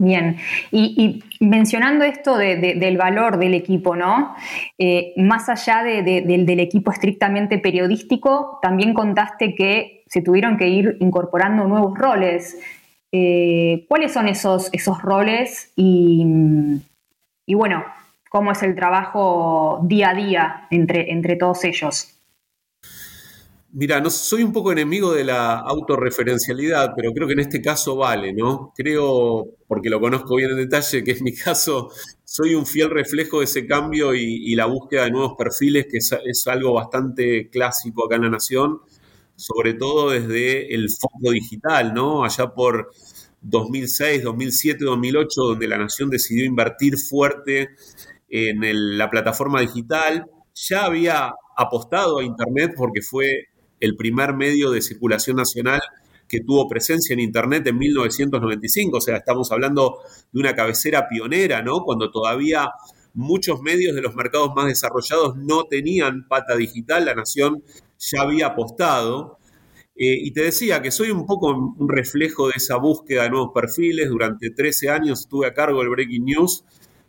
Bien, 0.00 0.36
y, 0.70 1.24
mencionando 1.40 2.04
esto 2.04 2.36
del 2.36 2.96
valor 2.96 3.38
del 3.38 3.54
equipo, 3.54 3.96
¿no? 3.96 4.36
Eh, 4.78 5.12
más 5.16 5.48
allá 5.48 5.82
del 5.82 6.60
equipo 6.60 6.92
estrictamente 6.92 7.58
periodístico, 7.58 8.60
también 8.62 8.94
contaste 8.94 9.56
que 9.56 10.04
se 10.06 10.22
tuvieron 10.22 10.56
que 10.56 10.68
ir 10.68 10.96
incorporando 11.00 11.66
nuevos 11.66 11.98
roles 11.98 12.58
eh, 13.10 13.86
¿Cuáles 13.88 14.12
son 14.12 14.28
esos, 14.28 14.68
esos 14.72 15.00
roles 15.00 15.72
y, 15.76 16.24
bueno, 17.46 17.84
cómo 18.28 18.52
es 18.52 18.62
el 18.62 18.74
trabajo 18.74 19.80
día 19.84 20.10
a 20.10 20.14
día 20.14 20.66
entre, 20.70 21.12
entre 21.12 21.36
todos 21.36 21.64
ellos? 21.64 22.14
Mira, 23.70 24.00
no 24.00 24.08
soy 24.08 24.42
un 24.42 24.52
poco 24.52 24.72
enemigo 24.72 25.12
de 25.12 25.24
la 25.24 25.58
autorreferencialidad, 25.58 26.94
pero 26.96 27.12
creo 27.12 27.26
que 27.26 27.34
en 27.34 27.40
este 27.40 27.60
caso 27.60 27.96
vale, 27.96 28.32
¿no? 28.32 28.72
Creo, 28.74 29.46
porque 29.66 29.90
lo 29.90 30.00
conozco 30.00 30.36
bien 30.36 30.50
en 30.50 30.56
detalle, 30.56 31.04
que 31.04 31.12
en 31.12 31.22
mi 31.22 31.34
caso 31.34 31.90
soy 32.24 32.54
un 32.54 32.64
fiel 32.64 32.90
reflejo 32.90 33.40
de 33.40 33.44
ese 33.44 33.66
cambio 33.66 34.14
y, 34.14 34.54
la 34.54 34.66
búsqueda 34.66 35.04
de 35.04 35.10
nuevos 35.10 35.34
perfiles, 35.36 35.86
que 35.90 35.98
es, 35.98 36.46
algo 36.46 36.72
bastante 36.72 37.50
clásico 37.50 38.06
acá 38.06 38.16
en 38.16 38.22
la 38.22 38.30
Nación 38.30 38.80
sobre 39.38 39.74
todo 39.74 40.10
desde 40.10 40.74
el 40.74 40.88
foco 40.90 41.30
digital, 41.30 41.94
¿no? 41.94 42.24
Allá 42.24 42.48
por 42.48 42.90
2006, 43.40 44.24
2007, 44.24 44.84
2008, 44.84 45.40
donde 45.42 45.68
la 45.68 45.78
nación 45.78 46.10
decidió 46.10 46.44
invertir 46.44 46.98
fuerte 46.98 47.70
en 48.28 48.98
la 48.98 49.10
plataforma 49.10 49.60
digital. 49.60 50.26
Ya 50.54 50.84
había 50.84 51.32
apostado 51.56 52.18
a 52.18 52.24
Internet 52.24 52.72
porque 52.76 53.02
fue 53.02 53.48
el 53.80 53.96
primer 53.96 54.34
medio 54.34 54.70
de 54.70 54.82
circulación 54.82 55.36
nacional 55.36 55.80
que 56.28 56.40
tuvo 56.40 56.68
presencia 56.68 57.14
en 57.14 57.20
Internet 57.20 57.66
en 57.66 57.78
1995, 57.78 58.98
o 58.98 59.00
sea, 59.00 59.16
estamos 59.16 59.50
hablando 59.50 59.98
de 60.30 60.40
una 60.40 60.54
cabecera 60.54 61.08
pionera, 61.08 61.62
¿no? 61.62 61.82
Cuando 61.84 62.10
todavía 62.10 62.70
muchos 63.14 63.62
medios 63.62 63.94
de 63.94 64.02
los 64.02 64.14
mercados 64.14 64.52
más 64.54 64.66
desarrollados 64.66 65.36
no 65.36 65.64
tenían 65.64 66.28
pata 66.28 66.54
digital, 66.54 67.06
la 67.06 67.14
nación 67.14 67.62
ya 67.98 68.22
había 68.22 68.48
apostado. 68.48 69.38
Eh, 69.96 70.16
y 70.22 70.30
te 70.32 70.42
decía 70.42 70.80
que 70.80 70.92
soy 70.92 71.10
un 71.10 71.26
poco 71.26 71.48
un 71.48 71.88
reflejo 71.88 72.46
de 72.46 72.54
esa 72.56 72.76
búsqueda 72.76 73.24
de 73.24 73.30
nuevos 73.30 73.50
perfiles. 73.52 74.08
Durante 74.08 74.50
13 74.50 74.90
años 74.90 75.22
estuve 75.22 75.48
a 75.48 75.54
cargo 75.54 75.80
del 75.80 75.88
Breaking 75.88 76.24
News, 76.24 76.64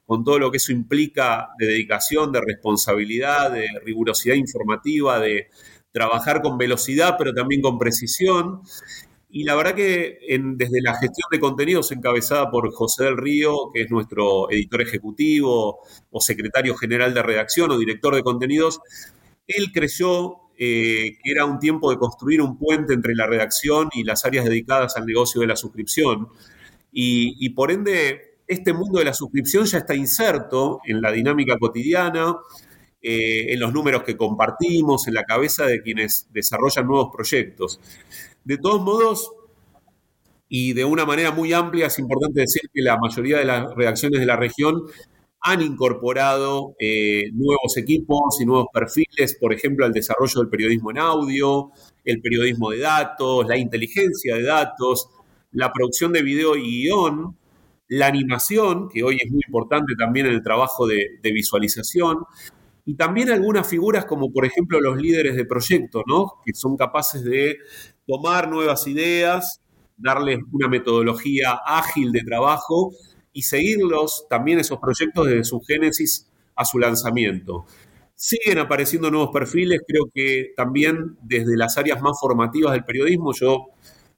con 0.09 0.23
todo 0.23 0.39
lo 0.39 0.49
que 0.49 0.57
eso 0.57 0.71
implica 0.71 1.49
de 1.59 1.67
dedicación, 1.67 2.31
de 2.31 2.41
responsabilidad, 2.41 3.51
de 3.51 3.67
rigurosidad 3.85 4.33
informativa, 4.33 5.19
de 5.19 5.49
trabajar 5.91 6.41
con 6.41 6.57
velocidad, 6.57 7.13
pero 7.15 7.31
también 7.31 7.61
con 7.61 7.77
precisión. 7.77 8.61
Y 9.29 9.43
la 9.43 9.53
verdad 9.53 9.75
que 9.75 10.17
desde 10.55 10.81
la 10.81 10.95
gestión 10.95 11.27
de 11.31 11.39
contenidos 11.39 11.91
encabezada 11.91 12.49
por 12.49 12.73
José 12.73 13.03
del 13.03 13.17
Río, 13.17 13.69
que 13.71 13.83
es 13.83 13.91
nuestro 13.91 14.49
editor 14.49 14.81
ejecutivo 14.81 15.81
o 16.09 16.19
secretario 16.21 16.75
general 16.75 17.13
de 17.13 17.21
redacción 17.21 17.69
o 17.69 17.77
director 17.77 18.15
de 18.15 18.23
contenidos, 18.23 18.81
él 19.45 19.67
creyó 19.71 20.37
eh, 20.57 21.19
que 21.23 21.31
era 21.31 21.45
un 21.45 21.59
tiempo 21.59 21.91
de 21.91 21.99
construir 21.99 22.41
un 22.41 22.57
puente 22.57 22.95
entre 22.95 23.13
la 23.13 23.27
redacción 23.27 23.89
y 23.93 24.03
las 24.03 24.25
áreas 24.25 24.45
dedicadas 24.45 24.97
al 24.97 25.05
negocio 25.05 25.39
de 25.41 25.45
la 25.45 25.55
suscripción. 25.55 26.29
Y, 26.91 27.49
por 27.49 27.69
ende, 27.69 28.28
este 28.49 28.73
mundo 28.73 28.97
de 28.97 29.05
la 29.05 29.13
suscripción 29.13 29.65
ya 29.65 29.77
está 29.77 29.93
inserto 29.93 30.79
en 30.83 31.01
la 31.01 31.11
dinámica 31.11 31.57
cotidiana, 31.59 32.35
eh, 32.99 33.53
en 33.53 33.59
los 33.59 33.71
números 33.71 34.01
que 34.01 34.17
compartimos, 34.17 35.07
en 35.07 35.13
la 35.13 35.23
cabeza 35.23 35.67
de 35.67 35.83
quienes 35.83 36.27
desarrollan 36.33 36.87
nuevos 36.87 37.09
proyectos. 37.13 37.79
De 38.43 38.57
todos 38.57 38.81
modos, 38.81 39.31
y 40.49 40.73
de 40.73 40.83
una 40.83 41.05
manera 41.05 41.31
muy 41.31 41.53
amplia, 41.53 41.85
es 41.85 41.99
importante 41.99 42.41
decir 42.41 42.63
que 42.73 42.81
la 42.81 42.97
mayoría 42.97 43.37
de 43.37 43.45
las 43.45 43.71
redacciones 43.75 44.19
de 44.19 44.25
la 44.25 44.35
región 44.35 44.81
han 45.41 45.61
incorporado 45.61 46.75
eh, 46.79 47.25
nuevos 47.33 47.77
equipos 47.77 48.41
y 48.41 48.47
nuevos 48.47 48.69
perfiles, 48.73 49.37
por 49.39 49.53
ejemplo, 49.53 49.85
al 49.85 49.93
desarrollo 49.93 50.41
del 50.41 50.49
periodismo 50.49 50.89
en 50.89 50.97
audio, 50.97 51.69
el 52.03 52.19
periodismo 52.19 52.71
de 52.71 52.79
datos, 52.79 53.45
la 53.47 53.57
inteligencia 53.57 54.35
de 54.35 54.43
datos, 54.43 55.07
la 55.51 55.71
producción 55.71 56.11
de 56.13 56.23
video 56.23 56.55
y 56.55 56.83
guion, 56.83 57.37
la 57.89 58.05
animación, 58.07 58.87
que 58.87 59.03
hoy 59.03 59.17
es 59.19 59.31
muy 59.31 59.41
importante 59.45 59.95
también 59.97 60.27
en 60.27 60.33
el 60.33 60.43
trabajo 60.43 60.87
de, 60.87 61.19
visualización, 61.23 62.19
y 62.85 62.95
también 62.95 63.29
algunas 63.29 63.67
figuras 63.67 64.05
como 64.05 64.31
por 64.31 64.45
ejemplo 64.45 64.79
los 64.79 64.97
líderes 64.97 65.35
de 65.35 65.45
proyecto, 65.45 66.03
¿no? 66.07 66.39
que 66.45 66.53
son 66.53 66.77
capaces 66.77 67.23
de 67.23 67.57
tomar 68.07 68.49
nuevas 68.49 68.87
ideas, 68.87 69.61
darles 69.97 70.39
una 70.51 70.67
metodología 70.67 71.59
ágil 71.65 72.11
de 72.11 72.21
trabajo 72.21 72.91
y 73.33 73.43
seguirlos 73.43 74.25
también 74.29 74.59
esos 74.59 74.79
proyectos 74.79 75.27
desde 75.27 75.43
su 75.43 75.59
génesis 75.61 76.29
a 76.55 76.65
su 76.65 76.79
lanzamiento. 76.79 77.65
Siguen 78.15 78.59
apareciendo 78.59 79.09
nuevos 79.11 79.29
perfiles, 79.31 79.81
creo 79.87 80.09
que 80.13 80.53
también 80.55 81.17
desde 81.21 81.55
las 81.57 81.77
áreas 81.77 82.01
más 82.01 82.19
formativas 82.19 82.73
del 82.73 82.83
periodismo. 82.83 83.33
Yo 83.33 83.67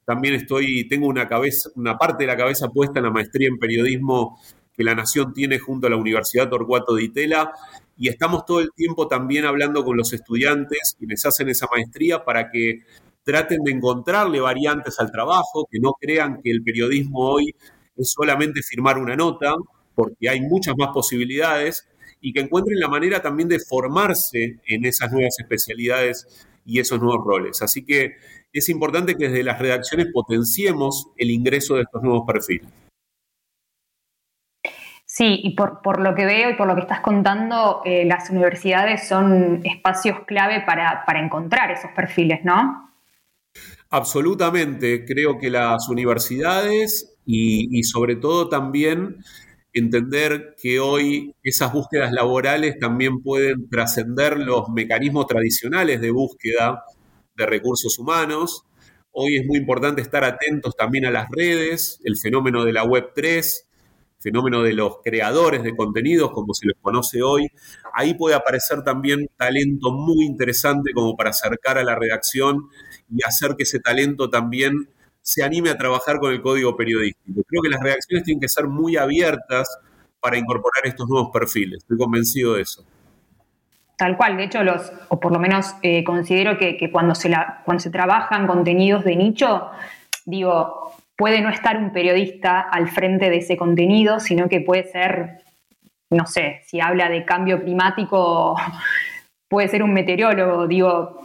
también 0.04 0.34
estoy, 0.34 0.88
tengo 0.88 1.06
una 1.06 1.28
una 1.76 1.96
parte 1.96 2.24
de 2.24 2.26
la 2.26 2.36
cabeza 2.36 2.68
puesta 2.68 2.98
en 2.98 3.06
la 3.06 3.10
maestría 3.10 3.48
en 3.48 3.58
periodismo 3.58 4.40
que 4.74 4.84
la 4.84 4.94
Nación 4.94 5.32
tiene 5.32 5.58
junto 5.58 5.86
a 5.86 5.90
la 5.90 5.96
Universidad 5.96 6.48
Torcuato 6.48 6.94
de 6.94 7.04
Itela 7.04 7.52
y 7.96 8.08
estamos 8.08 8.44
todo 8.44 8.60
el 8.60 8.70
tiempo 8.74 9.06
también 9.06 9.44
hablando 9.44 9.84
con 9.84 9.96
los 9.96 10.12
estudiantes 10.12 10.96
quienes 10.98 11.24
hacen 11.26 11.48
esa 11.48 11.66
maestría 11.70 12.24
para 12.24 12.50
que 12.50 12.80
traten 13.22 13.62
de 13.62 13.72
encontrarle 13.72 14.40
variantes 14.40 14.98
al 14.98 15.12
trabajo, 15.12 15.68
que 15.70 15.78
no 15.78 15.92
crean 16.00 16.40
que 16.42 16.50
el 16.50 16.62
periodismo 16.62 17.20
hoy 17.20 17.54
es 17.96 18.10
solamente 18.10 18.62
firmar 18.62 18.98
una 18.98 19.14
nota, 19.14 19.54
porque 19.94 20.28
hay 20.28 20.40
muchas 20.40 20.74
más 20.76 20.88
posibilidades, 20.92 21.86
y 22.20 22.32
que 22.32 22.40
encuentren 22.40 22.78
la 22.78 22.88
manera 22.88 23.20
también 23.20 23.48
de 23.48 23.58
formarse 23.58 24.60
en 24.66 24.84
esas 24.84 25.12
nuevas 25.12 25.34
especialidades 25.38 26.46
y 26.64 26.78
esos 26.78 27.00
nuevos 27.00 27.24
roles. 27.26 27.62
Así 27.62 27.84
que 27.84 28.16
es 28.52 28.68
importante 28.68 29.14
que 29.14 29.28
desde 29.28 29.42
las 29.42 29.58
redacciones 29.58 30.08
potenciemos 30.12 31.08
el 31.16 31.30
ingreso 31.30 31.76
de 31.76 31.82
estos 31.82 32.02
nuevos 32.02 32.24
perfiles. 32.26 32.68
Sí, 35.04 35.40
y 35.42 35.54
por, 35.54 36.00
lo 36.00 36.14
que 36.14 36.24
veo 36.24 36.50
y 36.50 36.54
por 36.54 36.66
lo 36.66 36.74
que 36.74 36.80
estás 36.80 37.00
contando, 37.00 37.82
eh, 37.84 38.06
las 38.06 38.30
universidades 38.30 39.06
son 39.06 39.60
espacios 39.64 40.20
clave 40.26 40.62
para, 40.64 41.04
para 41.04 41.22
encontrar 41.22 41.70
esos 41.70 41.90
perfiles, 41.90 42.40
¿no? 42.44 42.90
Absolutamente, 43.90 45.04
creo 45.04 45.38
que 45.38 45.50
las 45.50 45.86
universidades 45.90 47.14
y, 47.26 47.82
sobre 47.82 48.16
todo 48.16 48.48
también 48.48 49.18
entender 49.74 50.54
que 50.60 50.80
hoy 50.80 51.34
esas 51.42 51.72
búsquedas 51.72 52.12
laborales 52.12 52.78
también 52.78 53.22
pueden 53.22 53.68
trascender 53.68 54.38
los 54.38 54.68
mecanismos 54.70 55.26
tradicionales 55.26 56.00
de 56.00 56.10
búsqueda 56.10 56.82
de 57.36 57.46
recursos 57.46 57.98
humanos. 57.98 58.64
Hoy 59.10 59.36
es 59.36 59.46
muy 59.46 59.58
importante 59.58 60.00
estar 60.00 60.24
atentos 60.24 60.74
también 60.76 61.06
a 61.06 61.10
las 61.10 61.28
redes, 61.30 62.00
el 62.04 62.16
fenómeno 62.16 62.64
de 62.64 62.72
la 62.72 62.84
Web 62.84 63.12
3, 63.14 63.68
fenómeno 64.18 64.62
de 64.62 64.72
los 64.72 64.98
creadores 65.02 65.62
de 65.62 65.76
contenidos, 65.76 66.30
como 66.32 66.54
se 66.54 66.66
les 66.66 66.76
conoce 66.80 67.22
hoy. 67.22 67.48
Ahí 67.92 68.14
puede 68.14 68.36
aparecer 68.36 68.82
también 68.82 69.28
talento 69.36 69.92
muy 69.92 70.24
interesante 70.24 70.92
como 70.94 71.16
para 71.16 71.30
acercar 71.30 71.76
a 71.76 71.84
la 71.84 71.94
redacción 71.94 72.68
y 73.10 73.22
hacer 73.24 73.56
que 73.56 73.64
ese 73.64 73.80
talento 73.80 74.30
también 74.30 74.88
se 75.20 75.42
anime 75.42 75.70
a 75.70 75.76
trabajar 75.76 76.18
con 76.18 76.32
el 76.32 76.40
código 76.40 76.76
periodístico. 76.76 77.42
Creo 77.46 77.62
que 77.62 77.68
las 77.68 77.80
redacciones 77.80 78.24
tienen 78.24 78.40
que 78.40 78.48
ser 78.48 78.66
muy 78.66 78.96
abiertas 78.96 79.68
para 80.20 80.38
incorporar 80.38 80.86
estos 80.86 81.08
nuevos 81.08 81.30
perfiles. 81.32 81.78
Estoy 81.78 81.98
convencido 81.98 82.54
de 82.54 82.62
eso. 82.62 82.84
Tal 84.02 84.16
cual, 84.16 84.36
de 84.36 84.42
hecho, 84.42 84.64
los, 84.64 84.92
o 85.10 85.20
por 85.20 85.32
lo 85.32 85.38
menos 85.38 85.76
eh, 85.80 86.02
considero 86.02 86.58
que, 86.58 86.90
cuando, 86.90 87.14
se 87.14 87.28
la, 87.28 87.62
cuando 87.64 87.80
se 87.80 87.88
trabajan 87.88 88.48
contenidos 88.48 89.04
de 89.04 89.14
nicho, 89.14 89.70
digo, 90.24 90.92
puede 91.14 91.40
no 91.40 91.50
estar 91.50 91.76
un 91.76 91.92
periodista 91.92 92.62
al 92.62 92.88
frente 92.88 93.30
de 93.30 93.36
ese 93.36 93.56
contenido, 93.56 94.18
sino 94.18 94.48
que 94.48 94.60
puede 94.60 94.90
ser, 94.90 95.44
no 96.10 96.26
sé, 96.26 96.62
si 96.66 96.80
habla 96.80 97.08
de 97.08 97.24
cambio 97.24 97.62
climático, 97.62 98.56
puede 99.48 99.68
ser 99.68 99.84
un 99.84 99.92
meteorólogo, 99.94 100.66
digo, 100.66 101.20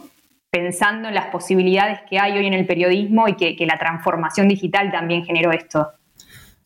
pensando 0.48 1.08
en 1.08 1.16
las 1.16 1.26
posibilidades 1.32 2.02
que 2.08 2.20
hay 2.20 2.38
hoy 2.38 2.46
en 2.46 2.54
el 2.54 2.64
periodismo 2.64 3.26
y 3.26 3.34
que, 3.34 3.66
la 3.66 3.76
transformación 3.76 4.46
digital 4.46 4.92
también 4.92 5.24
generó 5.24 5.50
esto. 5.50 5.94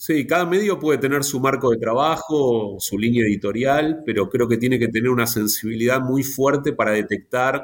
Sí, 0.04 0.26
cada 0.26 0.46
medio 0.46 0.80
puede 0.80 0.98
tener 0.98 1.22
su 1.22 1.38
marco 1.38 1.70
de 1.70 1.76
trabajo, 1.76 2.74
su 2.80 2.98
línea 2.98 3.22
editorial, 3.22 4.02
pero 4.04 4.28
creo 4.28 4.48
que 4.48 4.56
tiene 4.56 4.76
que 4.76 4.88
tener 4.88 5.08
una 5.08 5.28
sensibilidad 5.28 6.00
muy 6.00 6.24
fuerte 6.24 6.72
para 6.72 6.90
detectar 6.90 7.62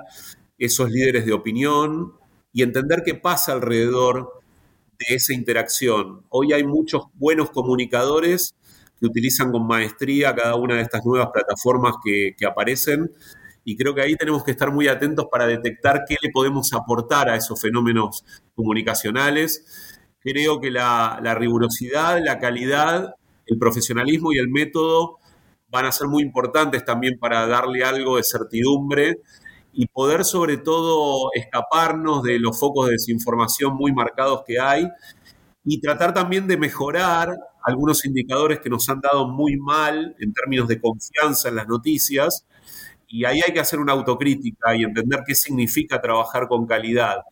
esos 0.56 0.88
líderes 0.88 1.26
de 1.26 1.32
opinión 1.32 2.12
y 2.52 2.62
entender 2.62 3.02
qué 3.04 3.16
pasa 3.16 3.54
alrededor 3.54 4.40
de 5.00 5.16
esa 5.16 5.34
interacción. 5.34 6.26
Hoy 6.28 6.52
hay 6.52 6.62
muchos 6.62 7.06
buenos 7.14 7.50
comunicadores 7.50 8.54
que 9.00 9.06
utilizan 9.06 9.50
con 9.50 9.66
maestría 9.66 10.32
cada 10.32 10.54
una 10.54 10.76
de 10.76 10.82
estas 10.82 11.04
nuevas 11.04 11.30
plataformas 11.32 11.94
que, 12.04 12.36
aparecen 12.46 13.10
y 13.64 13.76
creo 13.76 13.96
que 13.96 14.02
ahí 14.02 14.14
tenemos 14.14 14.44
que 14.44 14.52
estar 14.52 14.72
muy 14.72 14.86
atentos 14.86 15.26
para 15.28 15.44
detectar 15.48 16.04
qué 16.08 16.14
le 16.22 16.30
podemos 16.30 16.72
aportar 16.72 17.30
a 17.30 17.34
esos 17.34 17.60
fenómenos 17.60 18.24
comunicacionales. 18.54 19.87
Creo 20.30 20.60
que 20.60 20.70
la, 20.70 21.34
rigurosidad, 21.38 22.18
la 22.22 22.38
calidad, 22.38 23.14
el 23.46 23.58
profesionalismo 23.58 24.30
y 24.30 24.38
el 24.38 24.50
método 24.50 25.16
van 25.70 25.86
a 25.86 25.92
ser 25.92 26.06
muy 26.06 26.22
importantes 26.22 26.84
también 26.84 27.18
para 27.18 27.46
darle 27.46 27.82
algo 27.82 28.18
de 28.18 28.24
certidumbre 28.24 29.16
y 29.72 29.86
poder 29.86 30.26
sobre 30.26 30.58
todo 30.58 31.30
escaparnos 31.32 32.22
de 32.22 32.38
los 32.38 32.60
focos 32.60 32.86
de 32.86 32.92
desinformación 32.92 33.74
muy 33.74 33.92
marcados 33.92 34.42
que 34.46 34.60
hay 34.60 34.86
y 35.64 35.80
tratar 35.80 36.12
también 36.12 36.46
de 36.46 36.58
mejorar 36.58 37.34
algunos 37.62 38.04
indicadores 38.04 38.60
que 38.60 38.68
nos 38.68 38.86
han 38.90 39.00
dado 39.00 39.28
muy 39.28 39.56
mal 39.56 40.14
en 40.18 40.34
términos 40.34 40.68
de 40.68 40.78
confianza 40.78 41.48
en 41.48 41.56
las 41.56 41.68
noticias. 41.68 42.44
Y 43.06 43.24
ahí 43.24 43.40
hay 43.46 43.54
que 43.54 43.60
hacer 43.60 43.78
una 43.78 43.94
autocrítica 43.94 44.76
y 44.76 44.82
entender 44.82 45.20
qué 45.26 45.34
significa 45.34 46.02
trabajar 46.02 46.48
con 46.48 46.66
calidad. 46.66 47.22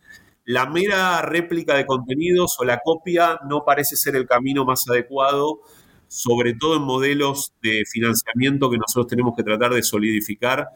La 0.47 0.65
mera 0.65 1.21
réplica 1.23 1.75
de 1.75 1.85
contenidos 1.85 2.55
o 2.57 2.63
la 2.63 2.79
copia 2.79 3.37
no 3.49 3.65
parece 3.65 3.97
ser 3.97 4.15
el 4.15 4.25
camino 4.25 4.63
más 4.63 4.89
adecuado, 4.89 5.59
sobre 6.07 6.53
todo 6.53 6.77
en 6.77 6.83
modelos 6.83 7.53
de 7.61 7.83
financiamiento 7.85 8.69
que 8.71 8.77
nosotros 8.77 9.07
tenemos 9.07 9.35
que 9.35 9.43
tratar 9.43 9.73
de 9.73 9.83
solidificar 9.83 10.69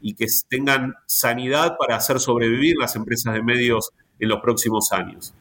y 0.00 0.14
que 0.14 0.24
tengan 0.48 0.94
sanidad 1.04 1.76
para 1.78 1.96
hacer 1.96 2.18
sobrevivir 2.18 2.76
las 2.78 2.96
empresas 2.96 3.34
de 3.34 3.42
medios 3.42 3.90
en 4.18 4.30
los 4.30 4.40
próximos 4.40 4.90
años. 4.90 5.34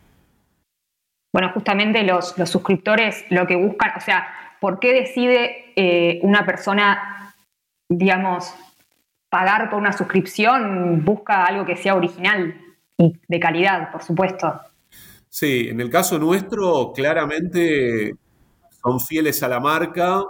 Bueno, 1.32 1.50
justamente 1.54 2.04
los, 2.04 2.36
suscriptores 2.48 3.24
lo 3.30 3.48
que 3.48 3.56
buscan, 3.56 3.94
o 3.96 4.02
sea, 4.02 4.28
¿por 4.60 4.82
qué 4.82 4.92
decide 4.92 5.72
eh, 5.78 6.20
una 6.24 6.46
persona, 6.46 7.34
digamos, 7.88 8.54
pagar 9.30 9.70
por 9.70 9.80
una 9.80 9.94
suscripción? 9.94 11.06
Busca 11.06 11.46
algo 11.46 11.66
que 11.66 11.78
sea 11.78 11.96
original 11.96 12.66
y 13.00 13.14
de 13.28 13.40
calidad, 13.40 13.92
por 13.92 14.04
supuesto. 14.04 14.62
Sí, 15.30 15.68
en 15.70 15.80
el 15.80 15.90
caso 15.90 16.20
nuestro, 16.20 16.92
claramente 16.94 18.14
son 18.84 19.00
fieles 19.00 19.42
a 19.42 19.48
la 19.48 19.60
marca 19.60 20.24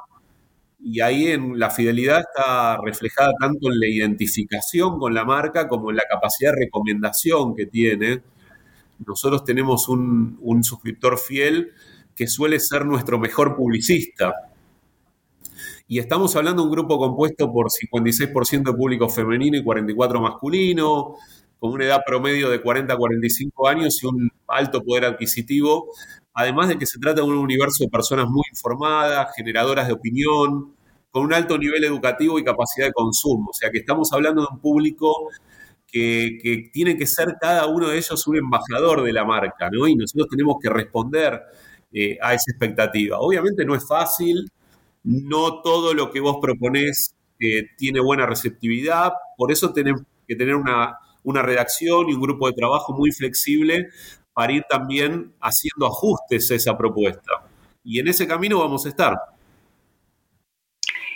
y 0.79 1.01
ahí 1.01 1.27
en 1.27 1.57
la 1.57 1.69
fidelidad 1.71 2.19
está 2.19 2.77
reflejada 2.77 3.33
tanto 3.39 3.71
en 3.71 3.79
la 3.79 3.87
identificación 3.87 4.99
con 4.99 5.13
la 5.13 5.25
marca 5.25 5.67
como 5.67 5.89
en 5.89 5.97
la 5.97 6.03
capacidad 6.09 6.51
de 6.51 6.65
recomendación 6.65 7.55
que 7.55 7.65
tiene. 7.65 8.21
Nosotros 9.05 9.43
tenemos 9.43 9.89
un, 9.89 10.37
un 10.41 10.63
suscriptor 10.63 11.17
fiel 11.17 11.71
que 12.15 12.27
suele 12.27 12.59
ser 12.59 12.85
nuestro 12.85 13.17
mejor 13.17 13.55
publicista. 13.55 14.33
Y 15.87 15.97
estamos 15.97 16.35
hablando 16.35 16.61
de 16.61 16.67
un 16.67 16.75
grupo 16.75 16.99
compuesto 16.99 17.51
por 17.51 17.71
56% 17.71 18.63
de 18.63 18.77
público 18.77 19.09
femenino 19.09 19.57
y 19.57 19.63
44% 19.63 20.21
masculino, 20.21 21.15
con 21.59 21.71
una 21.71 21.85
edad 21.85 22.01
promedio 22.05 22.49
de 22.49 22.61
40 22.61 22.93
a 22.93 22.97
45 22.97 23.67
años 23.67 24.01
y 24.01 24.07
un 24.07 24.31
alto 24.47 24.83
poder 24.83 25.05
adquisitivo, 25.05 25.89
además 26.33 26.69
de 26.69 26.77
que 26.77 26.85
se 26.85 26.99
trata 26.99 27.21
de 27.21 27.27
un 27.27 27.37
universo 27.37 27.83
de 27.83 27.89
personas 27.89 28.27
muy 28.29 28.43
informadas, 28.49 29.33
generadoras 29.35 29.87
de 29.87 29.93
opinión, 29.93 30.73
con 31.11 31.23
un 31.23 31.33
alto 31.33 31.57
nivel 31.57 31.83
educativo 31.83 32.39
y 32.39 32.43
capacidad 32.43 32.87
de 32.87 32.93
consumo. 32.93 33.49
O 33.49 33.53
sea 33.53 33.69
que 33.71 33.79
estamos 33.79 34.11
hablando 34.13 34.41
de 34.41 34.47
un 34.51 34.59
público 34.59 35.29
que, 35.91 36.69
tiene 36.71 36.97
que 36.97 37.07
ser 37.07 37.35
cada 37.39 37.67
uno 37.67 37.89
de 37.89 37.97
ellos 37.97 38.27
un 38.27 38.37
embajador 38.37 39.03
de 39.03 39.13
la 39.13 39.25
marca, 39.25 39.69
¿no? 39.71 39.87
Y 39.87 39.95
nosotros 39.95 40.27
tenemos 40.29 40.57
que 40.61 40.69
responder 40.69 41.41
eh, 41.91 42.17
a 42.21 42.33
esa 42.33 42.51
expectativa. 42.51 43.19
Obviamente 43.19 43.65
no 43.65 43.75
es 43.75 43.87
fácil, 43.87 44.49
no 45.03 45.61
todo 45.61 45.93
lo 45.93 46.11
que 46.11 46.19
vos 46.19 46.37
proponés 46.41 47.15
eh, 47.39 47.67
tiene 47.77 47.99
buena 47.99 48.25
receptividad, 48.25 49.13
por 49.37 49.51
eso 49.51 49.73
tenemos 49.73 50.03
que 50.27 50.35
tener 50.35 50.55
una 50.55 50.97
una 51.29 51.41
redacción 51.41 52.09
y 52.09 52.13
un 52.13 52.21
grupo 52.21 52.47
de 52.47 52.53
trabajo 52.53 52.93
muy 52.93 53.11
flexible 53.11 53.89
para 54.33 54.53
ir 54.53 54.63
también 54.69 55.33
haciendo 55.41 55.85
ajustes 55.87 56.49
a 56.51 56.55
esa 56.55 56.77
propuesta. 56.77 57.31
Y 57.83 57.99
en 57.99 58.07
ese 58.07 58.27
camino 58.27 58.59
vamos 58.59 58.85
a 58.85 58.89
estar. 58.89 59.17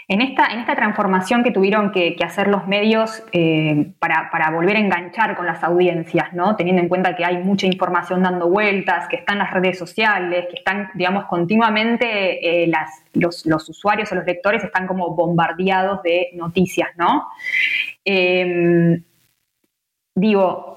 En 0.09 0.21
esta, 0.21 0.47
en 0.47 0.59
esta 0.59 0.75
transformación 0.75 1.43
que 1.43 1.51
tuvieron 1.51 1.91
que, 1.91 2.17
hacer 2.23 2.49
los 2.49 2.67
medios 2.67 3.23
eh, 3.31 3.93
para, 3.99 4.51
volver 4.51 4.75
a 4.75 4.79
enganchar 4.79 5.37
con 5.37 5.45
las 5.45 5.63
audiencias, 5.63 6.33
¿no? 6.33 6.57
teniendo 6.57 6.81
en 6.81 6.89
cuenta 6.89 7.15
que 7.15 7.23
hay 7.23 7.37
mucha 7.37 7.67
información 7.67 8.21
dando 8.21 8.49
vueltas, 8.49 9.07
que 9.07 9.15
están 9.15 9.37
las 9.37 9.51
redes 9.51 9.79
sociales, 9.79 10.47
que 10.49 10.57
están, 10.57 10.89
digamos, 10.95 11.25
continuamente 11.25 12.63
eh, 12.63 12.67
las, 12.67 12.89
los, 13.13 13.45
los, 13.45 13.69
usuarios 13.69 14.11
o 14.11 14.15
los 14.15 14.25
lectores 14.25 14.63
están 14.63 14.87
como 14.87 15.15
bombardeados 15.15 16.03
de 16.03 16.31
noticias, 16.33 16.89
¿no? 16.97 17.29
Eh, 18.03 19.01
digo, 20.15 20.73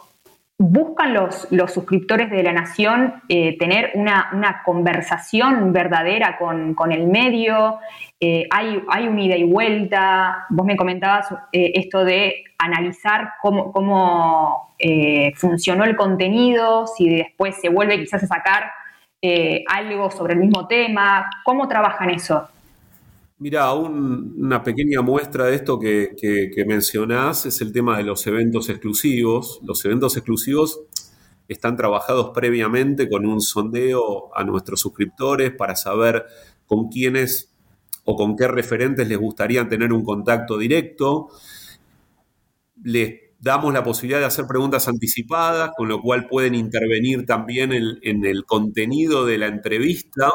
buscan 0.58 1.12
los, 1.12 1.46
los, 1.50 1.72
suscriptores 1.72 2.30
de 2.30 2.42
la 2.42 2.52
Nación 2.52 3.22
eh, 3.28 3.58
tener 3.58 3.90
una, 3.94 4.62
conversación 4.64 5.72
verdadera 5.72 6.38
con, 6.38 6.92
el 6.92 7.06
medio, 7.06 7.78
eh, 8.20 8.46
hay, 8.50 8.82
hay 8.88 9.08
un 9.08 9.18
ida 9.18 9.36
y 9.36 9.44
vuelta, 9.44 10.46
vos 10.48 10.64
me 10.64 10.76
comentabas 10.76 11.30
eh, 11.52 11.72
esto 11.74 12.04
de 12.04 12.44
analizar 12.58 13.34
cómo, 13.42 13.72
cómo 13.72 14.74
funcionó 15.36 15.84
el 15.84 15.96
contenido, 15.96 16.86
si 16.86 17.08
después 17.08 17.56
se 17.60 17.68
vuelve 17.68 17.98
quizás 17.98 18.22
a 18.24 18.26
sacar 18.26 18.70
algo 19.68 20.10
sobre 20.10 20.34
el 20.34 20.40
mismo 20.40 20.66
tema, 20.68 21.28
¿cómo 21.44 21.66
trabajan 21.66 22.10
eso? 22.10 22.48
Mira, 23.38 23.74
una 23.74 24.62
pequeña 24.62 25.02
muestra 25.02 25.44
de 25.44 25.56
esto 25.56 25.78
que, 25.78 26.16
que, 26.18 26.64
mencionás 26.64 27.44
es 27.44 27.60
el 27.60 27.70
tema 27.70 27.98
de 27.98 28.02
los 28.04 28.26
eventos 28.26 28.70
exclusivos. 28.70 29.60
Los 29.62 29.84
eventos 29.84 30.16
exclusivos 30.16 30.80
están 31.46 31.76
trabajados 31.76 32.30
previamente 32.34 33.10
con 33.10 33.26
un 33.26 33.42
sondeo 33.42 34.34
a 34.34 34.42
nuestros 34.42 34.80
suscriptores 34.80 35.52
para 35.52 35.76
saber 35.76 36.24
con 36.64 36.88
quiénes 36.88 37.52
o 38.04 38.16
con 38.16 38.36
qué 38.36 38.48
referentes 38.48 39.06
les 39.06 39.18
gustaría 39.18 39.68
tener 39.68 39.92
un 39.92 40.02
contacto 40.02 40.56
directo. 40.56 41.28
Les 42.84 43.20
damos 43.38 43.74
la 43.74 43.84
posibilidad 43.84 44.20
de 44.20 44.26
hacer 44.26 44.46
preguntas 44.46 44.88
anticipadas, 44.88 45.72
con 45.76 45.88
lo 45.88 46.00
cual 46.00 46.26
pueden 46.26 46.54
intervenir 46.54 47.26
también 47.26 47.72
en 47.74 48.24
el 48.24 48.46
contenido 48.46 49.26
de 49.26 49.36
la 49.36 49.48
entrevista 49.48 50.32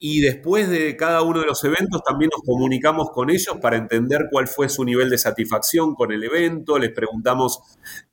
y 0.00 0.20
después 0.20 0.68
de 0.68 0.96
cada 0.96 1.22
uno 1.22 1.40
de 1.40 1.46
los 1.46 1.64
eventos 1.64 2.02
también 2.04 2.30
nos 2.32 2.42
comunicamos 2.42 3.10
con 3.10 3.30
ellos 3.30 3.56
para 3.60 3.76
entender 3.76 4.26
cuál 4.30 4.46
fue 4.46 4.68
su 4.68 4.84
nivel 4.84 5.10
de 5.10 5.18
satisfacción 5.18 5.94
con 5.96 6.12
el 6.12 6.22
evento, 6.22 6.78
les 6.78 6.92
preguntamos 6.92 7.60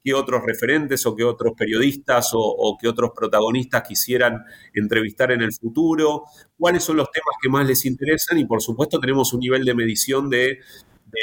qué 0.04 0.16
otros 0.16 0.42
referentes 0.44 1.06
o 1.06 1.16
qué 1.16 1.24
otros 1.24 1.54
periodistas 1.56 2.32
o, 2.34 2.76
qué 2.82 2.88
otros 2.88 3.12
protagonistas 3.16 3.84
quisieran 3.88 4.44
entrevistar 4.74 5.32
en 5.32 5.42
el 5.42 5.54
futuro, 5.54 6.24
cuáles 6.58 6.84
son 6.84 6.98
los 6.98 7.12
temas 7.12 7.36
que 7.40 7.50
más 7.50 7.68
les 7.68 7.86
interesan 7.86 8.40
y 8.40 8.46
por 8.46 8.64
supuesto 8.64 9.00
tenemos 9.00 9.32
un 9.34 9.42
nivel 9.42 9.64
de 9.64 9.76
medición 9.76 10.30
de, 10.30 10.60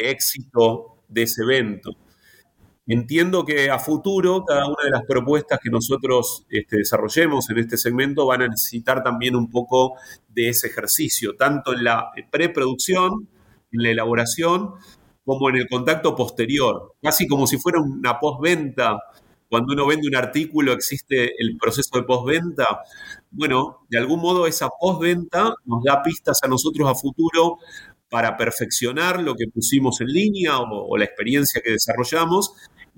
éxito 0.05 1.03
de 1.09 1.22
ese 1.22 1.42
evento. 1.42 1.90
Entiendo 2.87 3.45
que 3.45 3.71
a 3.71 3.79
futuro 3.79 4.45
cada 4.45 4.66
una 4.66 4.85
de 4.85 4.90
las 4.90 5.05
propuestas 5.07 5.61
que 5.62 5.71
nosotros 5.71 6.45
este, 6.51 6.79
desarrollemos 6.79 7.49
en 7.51 7.59
este 7.59 7.77
segmento 7.77 8.27
van 8.27 8.42
a 8.42 8.49
necesitar 8.49 9.05
también 9.05 9.37
un 9.37 9.49
poco 9.49 9.95
de 10.29 10.49
ese 10.49 10.66
ejercicio, 10.66 11.37
tanto 11.37 11.73
en 11.75 11.85
la 11.85 12.11
preproducción, 12.31 13.29
en 13.71 13.83
la 13.83 13.90
elaboración, 13.90 14.75
como 15.25 15.49
en 15.49 15.57
el 15.57 15.68
contacto 15.68 16.16
posterior, 16.16 16.95
casi 17.01 17.29
como 17.29 17.47
si 17.47 17.57
fuera 17.57 17.81
una 17.81 18.18
postventa. 18.18 18.99
Cuando 19.49 19.75
uno 19.75 19.87
vende 19.87 20.09
un 20.09 20.16
artículo 20.16 20.73
existe 20.73 21.35
el 21.38 21.57
proceso 21.59 21.90
de 21.95 22.03
postventa. 22.03 22.81
Bueno, 23.31 23.87
de 23.88 23.99
algún 23.99 24.21
modo 24.21 24.47
esa 24.47 24.68
postventa 24.81 25.55
nos 25.66 25.85
da 25.85 26.03
pistas 26.03 26.40
a 26.42 26.49
nosotros 26.49 26.90
a 26.90 26.95
futuro 26.97 27.59
para 28.12 28.37
perfeccionar 28.37 29.23
lo 29.23 29.35
que 29.35 29.47
pusimos 29.49 30.03
en 30.03 30.09
línea 30.09 30.59
o, 30.59 30.97
la 30.99 31.05
experiencia 31.05 31.62
que 31.64 31.73
desarrollamos. 31.73 32.53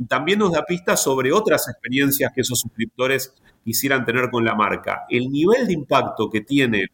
También 0.09 0.41
nos 0.41 0.53
da 0.53 0.65
pistas 0.65 1.03
sobre 1.03 1.33
otras 1.33 1.69
experiencias 1.69 2.33
que 2.35 2.41
esos 2.41 2.59
suscriptores 2.59 3.35
quisieran 3.65 4.05
tener 4.05 4.31
con 4.31 4.45
la 4.45 4.55
marca. 4.55 5.05
El 5.09 5.31
nivel 5.31 5.67
de 5.67 5.73
impacto 5.73 6.29
que 6.29 6.41
tiene 6.41 6.87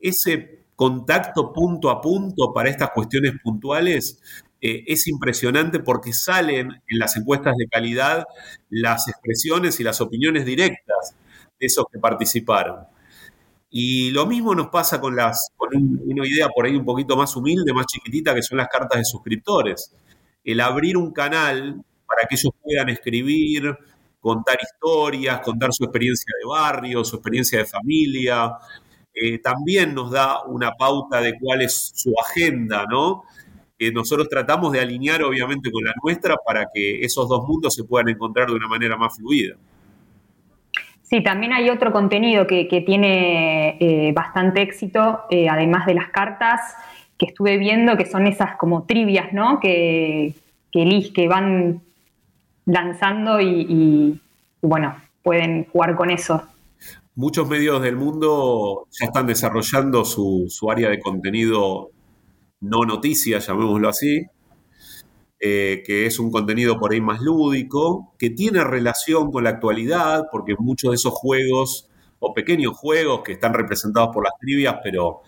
ese 0.00 0.64
contacto 0.76 1.52
punto 1.52 1.90
a 1.90 2.00
punto 2.00 2.52
para 2.52 2.68
estas 2.68 2.90
cuestiones 2.90 3.32
puntuales 3.42 4.20
eh, 4.60 4.84
es 4.86 5.06
impresionante 5.08 5.80
porque 5.80 6.12
salen 6.12 6.70
en 6.86 6.98
las 6.98 7.16
encuestas 7.16 7.54
de 7.56 7.66
calidad 7.68 8.24
las 8.70 9.08
expresiones 9.08 9.78
y 9.80 9.84
las 9.84 10.00
opiniones 10.00 10.44
directas 10.44 11.16
de 11.58 11.66
esos 11.66 11.84
que 11.92 11.98
participaron. 11.98 12.86
Y 13.70 14.10
lo 14.12 14.26
mismo 14.26 14.54
nos 14.54 14.68
pasa 14.68 15.00
con, 15.00 15.16
las, 15.16 15.50
con 15.56 15.70
una 15.74 16.26
idea 16.26 16.48
por 16.48 16.64
ahí 16.64 16.76
un 16.76 16.84
poquito 16.84 17.16
más 17.16 17.34
humilde, 17.34 17.72
más 17.72 17.86
chiquitita, 17.86 18.34
que 18.34 18.42
son 18.42 18.58
las 18.58 18.68
cartas 18.68 18.98
de 18.98 19.04
suscriptores. 19.04 19.92
El 20.44 20.60
abrir 20.60 20.96
un 20.96 21.12
canal 21.12 21.84
que 22.26 22.36
ellos 22.36 22.52
puedan 22.62 22.88
escribir, 22.88 23.76
contar 24.20 24.56
historias, 24.62 25.40
contar 25.40 25.72
su 25.72 25.84
experiencia 25.84 26.32
de 26.40 26.48
barrio, 26.48 27.04
su 27.04 27.16
experiencia 27.16 27.58
de 27.58 27.66
familia, 27.66 28.52
eh, 29.14 29.38
también 29.38 29.94
nos 29.94 30.10
da 30.10 30.42
una 30.44 30.72
pauta 30.72 31.20
de 31.20 31.38
cuál 31.38 31.62
es 31.62 31.92
su 31.94 32.12
agenda, 32.18 32.84
¿no? 32.90 33.24
Que 33.78 33.92
nosotros 33.92 34.28
tratamos 34.28 34.72
de 34.72 34.80
alinear 34.80 35.22
obviamente 35.22 35.70
con 35.70 35.84
la 35.84 35.92
nuestra 36.02 36.36
para 36.44 36.66
que 36.72 37.00
esos 37.00 37.28
dos 37.28 37.46
mundos 37.46 37.74
se 37.74 37.84
puedan 37.84 38.08
encontrar 38.08 38.48
de 38.48 38.54
una 38.54 38.66
manera 38.66 38.96
más 38.96 39.16
fluida. 39.16 39.56
Sí, 41.02 41.22
también 41.22 41.52
hay 41.52 41.70
otro 41.70 41.92
contenido 41.92 42.46
que, 42.46 42.64
tiene 42.84 43.76
eh, 43.78 44.12
bastante 44.12 44.62
éxito, 44.62 45.24
eh, 45.30 45.48
además 45.48 45.86
de 45.86 45.94
las 45.94 46.08
cartas 46.08 46.60
que 47.16 47.26
estuve 47.26 47.56
viendo, 47.56 47.96
que 47.96 48.06
son 48.06 48.26
esas 48.26 48.56
como 48.56 48.84
trivias, 48.84 49.32
¿no? 49.32 49.60
Que, 49.60 50.34
que, 50.72 51.12
que 51.14 51.28
van 51.28 51.82
lanzando 52.66 53.40
y, 53.40 54.20
bueno, 54.60 54.96
pueden 55.22 55.66
jugar 55.66 55.96
con 55.96 56.10
eso. 56.10 56.42
Muchos 57.14 57.48
medios 57.48 57.80
del 57.82 57.96
mundo 57.96 58.86
ya 58.90 59.06
están 59.06 59.26
desarrollando 59.26 60.04
su, 60.04 60.46
su 60.48 60.70
área 60.70 60.90
de 60.90 60.98
contenido 60.98 61.90
no 62.60 62.84
noticias, 62.84 63.46
llamémoslo 63.46 63.88
así, 63.88 64.26
eh, 65.38 65.82
que 65.84 66.06
es 66.06 66.18
un 66.18 66.30
contenido 66.30 66.78
por 66.78 66.92
ahí 66.92 67.00
más 67.00 67.20
lúdico, 67.20 68.14
que 68.18 68.30
tiene 68.30 68.64
relación 68.64 69.30
con 69.30 69.44
la 69.44 69.50
actualidad, 69.50 70.24
porque 70.32 70.54
muchos 70.58 70.90
de 70.90 70.94
esos 70.96 71.12
juegos, 71.12 71.90
o 72.18 72.32
pequeños 72.32 72.76
juegos 72.76 73.22
que 73.22 73.32
están 73.32 73.52
representados 73.52 74.10
por 74.12 74.24
las 74.24 74.32
trivias, 74.40 74.76
pero, 74.82 75.20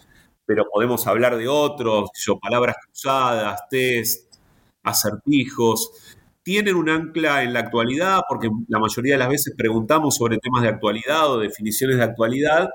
pero 0.46 0.64
podemos 0.72 1.06
hablar 1.06 1.36
de 1.36 1.48
otros, 1.48 2.10
yo, 2.14 2.38
palabras 2.38 2.76
cruzadas, 2.86 3.60
test, 3.68 4.36
acertijos, 4.82 6.05
tienen 6.46 6.76
un 6.76 6.88
ancla 6.88 7.42
en 7.42 7.52
la 7.52 7.58
actualidad, 7.58 8.20
porque 8.28 8.48
la 8.68 8.78
mayoría 8.78 9.14
de 9.14 9.18
las 9.18 9.28
veces 9.28 9.52
preguntamos 9.58 10.14
sobre 10.14 10.38
temas 10.38 10.62
de 10.62 10.68
actualidad 10.68 11.28
o 11.28 11.40
definiciones 11.40 11.96
de 11.96 12.04
actualidad, 12.04 12.68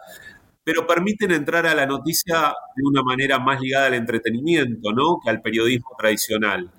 pero 0.65 0.85
permiten 0.85 1.31
entrar 1.31 1.65
a 1.65 1.73
la 1.73 1.85
noticia 1.85 2.53
de 2.75 2.83
una 2.83 3.01
manera 3.01 3.39
más 3.39 3.61
ligada 3.61 3.87
al 3.87 3.93
entretenimiento, 3.93 4.91
¿no? 4.91 5.19
Que 5.23 5.29
al 5.29 5.41
periodismo 5.41 5.87
tradicional. 5.97 6.69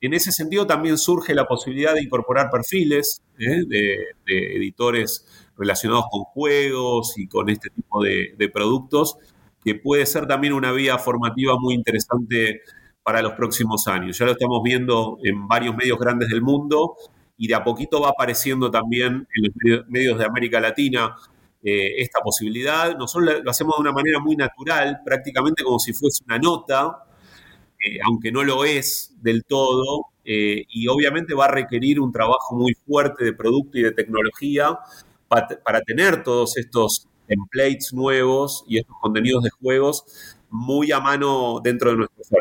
En 0.00 0.14
ese 0.14 0.30
sentido 0.30 0.68
también 0.68 0.98
surge 0.98 1.34
la 1.34 1.48
posibilidad 1.48 1.94
de 1.94 2.02
incorporar 2.04 2.48
perfiles 2.48 3.22
¿eh? 3.40 3.64
de, 3.66 3.96
editores 4.24 5.26
relacionados 5.58 6.04
con 6.12 6.22
juegos 6.26 7.18
y 7.18 7.26
con 7.26 7.50
este 7.50 7.70
tipo 7.70 8.04
de, 8.04 8.50
productos 8.54 9.16
que 9.64 9.74
puede 9.74 10.06
ser 10.06 10.28
también 10.28 10.52
una 10.52 10.70
vía 10.70 10.96
formativa 10.96 11.58
muy 11.58 11.74
interesante 11.74 12.60
para 13.02 13.22
los 13.22 13.32
próximos 13.32 13.86
años. 13.88 14.18
Ya 14.18 14.26
lo 14.26 14.32
estamos 14.32 14.62
viendo 14.62 15.18
en 15.22 15.48
varios 15.48 15.76
medios 15.76 15.98
grandes 15.98 16.28
del 16.28 16.42
mundo 16.42 16.96
y 17.36 17.48
de 17.48 17.54
a 17.54 17.64
poquito 17.64 18.00
va 18.00 18.10
apareciendo 18.10 18.70
también 18.70 19.26
en 19.34 19.70
los 19.72 19.88
medios 19.88 20.18
de 20.18 20.26
América 20.26 20.60
Latina 20.60 21.16
eh, 21.62 22.02
esta 22.02 22.20
posibilidad. 22.20 22.96
Nosotros 22.96 23.42
lo 23.42 23.50
hacemos 23.50 23.76
de 23.76 23.80
una 23.82 23.92
manera 23.92 24.18
muy 24.18 24.36
natural, 24.36 25.00
prácticamente 25.04 25.62
como 25.62 25.78
si 25.78 25.92
fuese 25.92 26.22
una 26.24 26.38
nota, 26.38 27.04
eh, 27.78 27.98
aunque 28.04 28.30
no 28.32 28.44
lo 28.44 28.64
es 28.64 29.14
del 29.22 29.44
todo, 29.44 30.06
eh, 30.24 30.64
y 30.68 30.86
obviamente 30.88 31.34
va 31.34 31.46
a 31.46 31.50
requerir 31.50 31.98
un 32.00 32.12
trabajo 32.12 32.54
muy 32.54 32.74
fuerte 32.86 33.24
de 33.24 33.32
producto 33.32 33.78
y 33.78 33.82
de 33.82 33.92
tecnología 33.92 34.78
para, 35.28 35.80
tener 35.86 36.22
todos 36.22 36.56
estos 36.56 37.08
templates 37.26 37.92
nuevos 37.92 38.64
y 38.66 38.78
estos 38.78 38.96
contenidos 39.00 39.44
de 39.44 39.50
juegos 39.50 40.04
muy 40.50 40.92
a 40.92 41.00
mano 41.00 41.60
dentro 41.62 41.90
de 41.90 41.96
nuestro. 41.96 42.38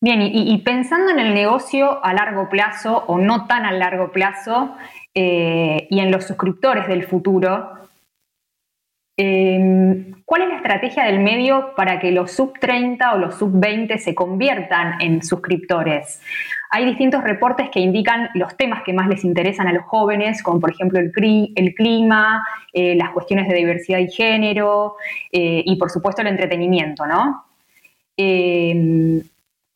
Bien, 0.00 0.22
y, 0.22 0.56
pensando 0.58 1.10
en 1.10 1.18
el 1.18 1.34
negocio 1.34 2.04
a 2.04 2.14
largo 2.14 2.48
plazo 2.48 3.04
o 3.08 3.18
no 3.18 3.46
tan 3.48 3.64
a 3.64 3.72
largo 3.72 4.12
plazo 4.12 4.76
eh, 5.12 5.88
y 5.90 5.98
en 5.98 6.12
los 6.12 6.24
suscriptores 6.24 6.86
del 6.86 7.04
futuro, 7.04 7.72
em, 9.16 10.22
¿cuál 10.24 10.42
es 10.42 10.48
la 10.50 10.56
estrategia 10.56 11.02
del 11.02 11.18
medio 11.18 11.74
para 11.74 11.98
que 11.98 12.12
los 12.12 12.30
sub 12.30 12.56
30 12.60 13.14
o 13.14 13.18
los 13.18 13.34
sub 13.34 13.50
20 13.54 13.98
se 13.98 14.14
conviertan 14.14 15.02
en 15.02 15.20
suscriptores? 15.24 16.22
Hay 16.70 16.84
distintos 16.84 17.24
reportes 17.24 17.68
que 17.70 17.80
indican 17.80 18.30
los 18.34 18.56
temas 18.56 18.84
que 18.84 18.92
más 18.92 19.08
les 19.08 19.24
interesan 19.24 19.66
a 19.66 19.72
los 19.72 19.84
jóvenes, 19.84 20.44
como 20.44 20.60
por 20.60 20.70
ejemplo 20.70 21.00
el, 21.00 21.10
clima, 21.74 22.46
eh, 22.72 22.94
las 22.94 23.10
cuestiones 23.10 23.48
de 23.48 23.54
diversidad 23.56 23.98
y 23.98 24.08
género 24.08 24.94
eh, 25.32 25.64
y 25.66 25.76
por 25.76 25.90
supuesto 25.90 26.22
el 26.22 26.28
entretenimiento, 26.28 27.04
¿no? 27.04 27.44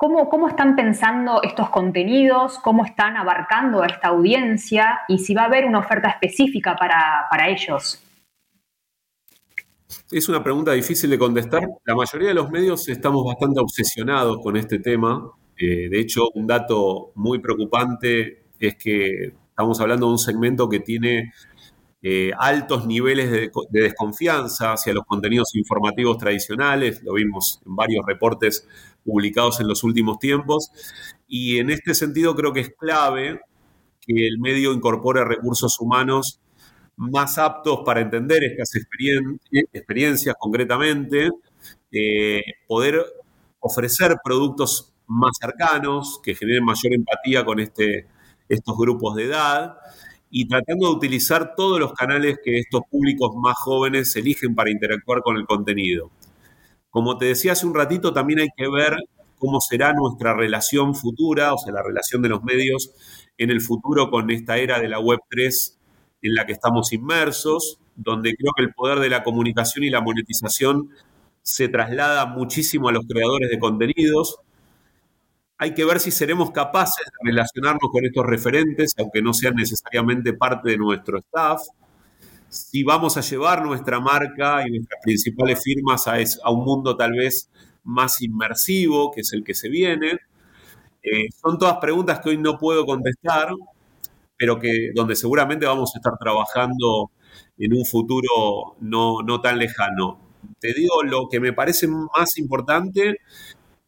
Em, 0.03 0.27
¿Cómo, 0.29 0.49
están 0.49 0.75
pensando 0.75 1.41
estos 1.45 1.71
contenidos? 1.71 2.59
¿Cómo 2.59 2.85
están 2.85 3.17
abarcando 3.17 3.83
a 3.83 3.87
esta 3.87 4.09
audiencia? 4.09 5.01
Y 5.07 5.19
si 5.19 5.33
va 5.33 5.43
a 5.43 5.45
haber 5.45 5.65
una 5.65 5.79
oferta 5.79 6.09
específica 6.09 6.75
para, 6.75 7.49
ellos. 7.49 8.03
Es 10.11 10.29
una 10.29 10.43
pregunta 10.43 10.73
difícil 10.73 11.09
de 11.09 11.19
contestar. 11.19 11.69
La 11.85 11.95
mayoría 11.95 12.29
de 12.29 12.35
los 12.35 12.51
medios 12.51 12.89
estamos 12.89 13.25
bastante 13.25 13.61
obsesionados 13.61 14.39
con 14.43 14.57
este 14.57 14.81
tema. 14.81 15.31
Eh, 15.57 15.89
de 15.89 16.01
hecho, 16.01 16.31
un 16.35 16.49
dato 16.49 17.13
muy 17.15 17.39
preocupante 17.39 18.47
es 18.59 18.75
que 18.75 19.33
estamos 19.51 19.81
hablando 19.81 20.07
de 20.07 20.13
un 20.13 20.19
segmento 20.19 20.69
que 20.69 20.81
tiene 20.81 21.33
eh, 22.05 22.33
altos 22.37 22.85
niveles 22.85 23.31
de, 23.31 23.53
desconfianza 23.71 24.73
hacia 24.73 24.93
los 24.93 25.05
contenidos 25.05 25.55
informativos 25.55 26.19
tradicionales. 26.19 27.01
Lo 27.05 27.13
vimos 27.13 27.61
en 27.65 27.77
varios 27.77 28.05
reportes 28.05 28.67
publicados 29.05 29.61
en 29.61 29.69
los 29.69 29.85
últimos 29.85 30.19
tiempos. 30.19 30.71
Y 31.29 31.59
en 31.59 31.71
este 31.71 31.95
sentido 31.95 32.35
creo 32.35 32.53
que 32.53 32.61
es 32.61 32.75
clave 32.79 33.41
que 34.01 34.27
el 34.27 34.39
medio 34.39 34.73
incorpore 34.73 35.25
recursos 35.25 35.79
humanos 35.81 36.41
más 36.97 37.39
aptos 37.39 37.81
para 37.85 38.01
entender 38.01 38.45
estas 38.45 38.73
experiencias 39.73 40.35
concretamente, 40.39 41.31
eh, 41.91 42.43
poder 42.67 43.05
ofrecer 43.61 44.17
productos 44.23 44.93
más 45.07 45.37
cercanos, 45.41 46.21
que 46.23 46.35
generen 46.35 46.65
mayor 46.65 46.95
empatía 46.95 47.45
con 47.45 47.61
este, 47.61 48.07
estos 48.49 48.77
grupos 48.77 49.17
de 49.17 49.25
edad 49.25 49.77
y 50.31 50.49
tratando 50.49 50.89
de 50.89 50.97
utilizar 50.97 51.55
todos 51.55 51.79
los 51.79 51.93
canales 51.93 52.39
que 52.43 52.59
estos 52.59 52.83
públicos 52.91 53.33
más 53.37 53.55
jóvenes 53.59 54.15
eligen 54.17 54.55
para 54.55 54.71
interactuar 54.71 55.23
con 55.23 55.37
el 55.37 55.47
contenido. 55.47 56.11
Como 56.93 57.17
te 57.17 57.25
decía 57.25 57.53
hace 57.53 57.67
un 57.67 57.75
ratito, 57.75 58.13
también 58.13 58.41
hay 58.41 58.49
que 58.55 58.69
ver 58.69 58.95
cómo 59.39 59.63
será 59.63 59.95
nuestra 59.95 60.35
relación 60.35 60.95
futura, 60.95 61.55
o 61.55 61.59
sea, 61.59 61.73
la 61.73 61.83
relación 61.83 62.21
de 62.21 62.29
los 62.29 62.45
medios 62.45 62.93
en 63.39 63.51
el 63.51 63.63
futuro 63.63 64.11
con 64.11 64.31
esta 64.31 64.59
era 64.59 64.79
de 64.79 64.91
la 64.91 65.01
Web 65.01 65.21
3 65.31 65.79
en 66.21 66.35
la 66.35 66.45
que 66.45 66.53
estamos 66.53 66.93
inmersos, 66.93 67.79
donde 67.97 68.35
creo 68.37 68.53
que 68.55 68.63
el 68.63 68.75
poder 68.75 68.99
de 68.99 69.09
la 69.09 69.25
comunicación 69.25 69.85
y 69.85 69.91
la 69.91 70.03
monetización 70.03 70.91
se 71.41 71.69
traslada 71.69 72.27
muchísimo 72.27 72.91
a 72.91 72.93
los 72.93 73.07
creadores 73.07 73.49
de 73.49 73.59
contenidos. 73.59 74.37
Hay 75.57 75.73
que 75.73 75.87
ver 75.87 75.99
si 75.99 76.11
seremos 76.11 76.51
capaces 76.51 77.07
de 77.07 77.31
relacionarnos 77.31 77.91
con 77.91 78.05
estos 78.05 78.27
referentes, 78.27 78.93
aunque 78.99 79.23
no 79.23 79.33
sean 79.33 79.55
necesariamente 79.55 80.35
parte 80.35 80.69
de 80.69 80.77
nuestro 80.77 81.19
staff 81.21 81.63
si 82.53 82.83
vamos 82.83 83.17
a 83.17 83.23
llevar 83.23 83.65
nuestra 83.65 83.99
marca 83.99 84.63
y 84.67 84.71
nuestras 84.71 85.01
principales 85.03 85.63
firmas 85.63 86.07
a, 86.07 86.51
un 86.51 86.65
mundo 86.65 86.95
tal 86.95 87.13
vez 87.13 87.51
más 87.83 88.21
inmersivo, 88.21 89.11
que 89.11 89.23
es 89.23 89.33
el 89.33 89.43
que 89.43 89.55
se 89.55 89.71
viene. 89.71 90.19
Eh, 91.03 91.29
son 91.43 91.59
todas 91.59 91.79
preguntas 91.79 92.21
que 92.21 92.29
hoy 92.29 92.37
no 92.37 92.59
puedo 92.59 92.85
contestar, 92.85 93.49
pero 94.37 94.61
que 94.61 94.91
donde 94.95 95.17
seguramente 95.17 95.65
vamos 95.65 95.93
a 95.95 95.99
estar 95.99 96.19
trabajando 96.19 97.11
en 97.57 97.73
un 97.75 97.87
futuro 97.87 98.77
no, 98.81 99.23
no 99.23 99.41
tan 99.41 99.59
lejano. 99.59 100.21
Te 100.61 100.75
digo, 100.75 101.03
lo 101.05 101.29
que 101.31 101.41
me 101.41 101.55
parece 101.55 101.89
más 101.89 102.37
importante 102.37 103.17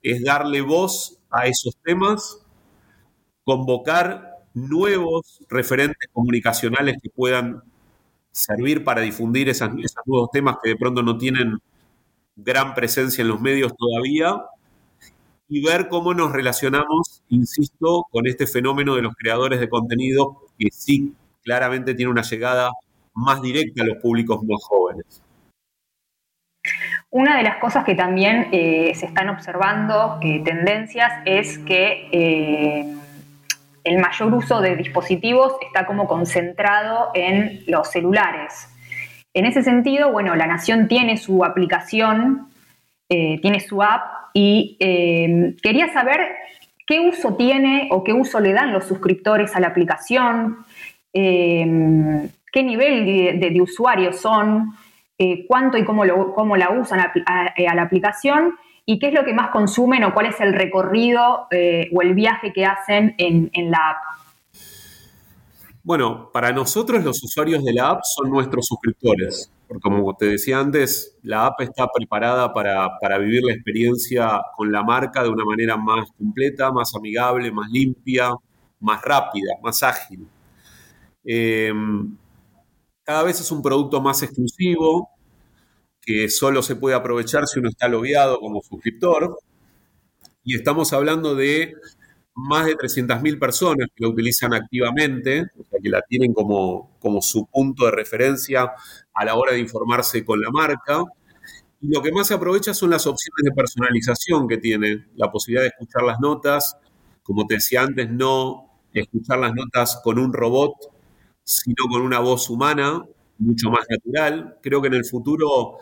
es 0.02 0.24
darle 0.24 0.62
voz 0.62 1.18
a 1.30 1.46
esos 1.48 1.76
temas, 1.84 2.38
convocar 3.44 4.38
nuevos 4.54 5.40
referentes 5.50 6.08
comunicacionales 6.14 6.96
que 7.02 7.10
puedan 7.10 7.62
servir 8.34 8.82
para 8.82 9.00
difundir 9.00 9.48
esos 9.48 9.70
nuevos 10.06 10.30
temas 10.32 10.56
que 10.62 10.70
de 10.70 10.76
pronto 10.76 11.02
no 11.02 11.16
tienen 11.16 11.58
gran 12.36 12.74
presencia 12.74 13.22
en 13.22 13.28
los 13.28 13.40
medios 13.40 13.72
todavía 13.76 14.42
y 15.48 15.64
ver 15.64 15.88
cómo 15.88 16.14
nos 16.14 16.32
relacionamos, 16.32 17.22
insisto, 17.28 18.06
con 18.10 18.26
este 18.26 18.46
fenómeno 18.46 18.96
de 18.96 19.02
los 19.02 19.14
creadores 19.14 19.60
de 19.60 19.68
contenido 19.68 20.42
que 20.58 20.68
sí 20.72 21.14
claramente 21.44 21.94
tiene 21.94 22.10
una 22.10 22.22
llegada 22.22 22.70
más 23.14 23.40
directa 23.40 23.82
a 23.82 23.86
los 23.86 23.98
públicos 23.98 24.42
más 24.42 24.62
jóvenes. 24.64 25.22
Una 27.10 27.36
de 27.36 27.44
las 27.44 27.58
cosas 27.58 27.84
que 27.84 27.94
también 27.94 28.48
eh, 28.50 28.92
se 28.96 29.06
están 29.06 29.28
observando, 29.28 30.18
eh, 30.20 30.42
tendencias, 30.44 31.12
es 31.24 31.58
que 31.58 32.08
eh, 32.10 32.96
el 33.84 33.98
mayor 33.98 34.32
uso 34.32 34.60
de 34.60 34.76
dispositivos 34.76 35.54
está 35.64 35.86
como 35.86 36.08
concentrado 36.08 37.10
en 37.14 37.62
los 37.66 37.90
celulares. 37.90 38.68
En 39.34 39.44
ese 39.44 39.62
sentido, 39.62 40.10
bueno, 40.10 40.34
la 40.34 40.46
Nación 40.46 40.88
tiene 40.88 41.18
su 41.18 41.44
aplicación, 41.44 42.48
eh, 43.10 43.38
tiene 43.42 43.60
su 43.60 43.82
app 43.82 44.30
y 44.32 44.76
eh, 44.80 45.54
quería 45.62 45.92
saber 45.92 46.20
qué 46.86 47.00
uso 47.00 47.36
tiene 47.36 47.88
o 47.90 48.02
qué 48.02 48.14
uso 48.14 48.40
le 48.40 48.54
dan 48.54 48.72
los 48.72 48.86
suscriptores 48.86 49.54
a 49.54 49.60
la 49.60 49.68
aplicación, 49.68 50.64
eh, 51.12 52.28
qué 52.52 52.62
nivel 52.62 53.04
de, 53.04 53.60
usuarios 53.60 54.16
son, 54.16 54.72
cuánto 55.48 55.78
y 55.78 55.84
cómo, 55.84 56.04
cómo 56.34 56.56
la 56.56 56.70
usan 56.70 57.00
a 57.00 57.74
la 57.74 57.82
aplicación 57.82 58.54
y 58.86 58.98
qué 58.98 59.08
es 59.08 59.14
lo 59.14 59.24
que 59.24 59.32
más 59.32 59.50
consumen 59.50 60.04
o 60.04 60.12
cuál 60.12 60.26
es 60.26 60.40
el 60.40 60.52
recorrido 60.52 61.46
eh, 61.50 61.88
o 61.94 62.02
el 62.02 62.14
viaje 62.14 62.52
que 62.52 62.66
hacen 62.66 63.14
en, 63.18 63.50
la 63.70 63.90
app. 63.90 64.56
Bueno, 65.82 66.30
para 66.32 66.52
nosotros 66.52 67.02
los 67.02 67.22
usuarios 67.22 67.64
de 67.64 67.72
la 67.72 67.90
app 67.90 68.00
son 68.04 68.30
nuestros 68.30 68.66
suscriptores, 68.66 69.50
porque 69.66 69.80
como 69.80 70.14
te 70.14 70.26
decía 70.26 70.58
antes, 70.58 71.16
la 71.22 71.46
app 71.46 71.60
está 71.60 71.86
preparada 71.92 72.52
para, 72.52 73.18
vivir 73.18 73.42
la 73.42 73.52
experiencia 73.52 74.42
con 74.56 74.70
la 74.70 74.82
marca 74.82 75.22
de 75.22 75.30
una 75.30 75.44
manera 75.44 75.76
más 75.76 76.06
completa, 76.16 76.70
más 76.70 76.94
amigable, 76.94 77.50
más 77.50 77.70
limpia, 77.70 78.32
más 78.80 79.02
rápida, 79.02 79.54
más 79.62 79.82
ágil. 79.82 80.26
Em, 81.24 82.16
cada 83.02 83.22
vez 83.22 83.40
es 83.40 83.50
un 83.50 83.62
producto 83.62 84.00
más 84.00 84.22
exclusivo, 84.22 85.13
que 86.04 86.28
solo 86.28 86.62
se 86.62 86.76
puede 86.76 86.94
aprovechar 86.96 87.46
si 87.46 87.58
uno 87.58 87.68
está 87.68 87.88
logueado 87.88 88.38
como 88.40 88.62
suscriptor. 88.62 89.38
Y 90.44 90.56
estamos 90.56 90.92
hablando 90.92 91.34
de 91.34 91.74
más 92.34 92.66
de 92.66 92.76
300.000 92.76 93.38
personas 93.38 93.88
que 93.94 94.04
la 94.04 94.08
utilizan 94.08 94.52
activamente, 94.54 95.42
o 95.58 95.64
sea, 95.64 95.78
que 95.82 95.88
la 95.88 96.02
tienen 96.02 96.34
como, 96.34 96.96
como 97.00 97.22
su 97.22 97.46
punto 97.46 97.86
de 97.86 97.92
referencia 97.92 98.72
a 99.14 99.24
la 99.24 99.36
hora 99.36 99.52
de 99.52 99.60
informarse 99.60 100.24
con 100.24 100.40
la 100.40 100.50
marca. 100.50 101.02
Y 101.80 101.88
lo 101.88 102.02
que 102.02 102.12
más 102.12 102.26
se 102.28 102.34
aprovecha 102.34 102.74
son 102.74 102.90
las 102.90 103.06
opciones 103.06 103.44
de 103.44 103.52
personalización 103.52 104.48
que 104.48 104.58
tiene, 104.58 105.06
la 105.16 105.30
posibilidad 105.30 105.62
de 105.62 105.68
escuchar 105.68 106.02
las 106.02 106.18
notas, 106.20 106.76
como 107.22 107.46
te 107.46 107.54
decía 107.54 107.82
antes, 107.82 108.10
no 108.10 108.80
escuchar 108.92 109.38
las 109.38 109.54
notas 109.54 110.00
con 110.02 110.18
un 110.18 110.32
robot, 110.32 110.74
sino 111.42 111.84
con 111.90 112.02
una 112.02 112.20
voz 112.20 112.48
humana, 112.50 113.04
mucho 113.38 113.70
más 113.70 113.86
natural. 113.88 114.58
Creo 114.62 114.80
que 114.80 114.88
en 114.88 114.94
el 114.94 115.04
futuro 115.04 115.78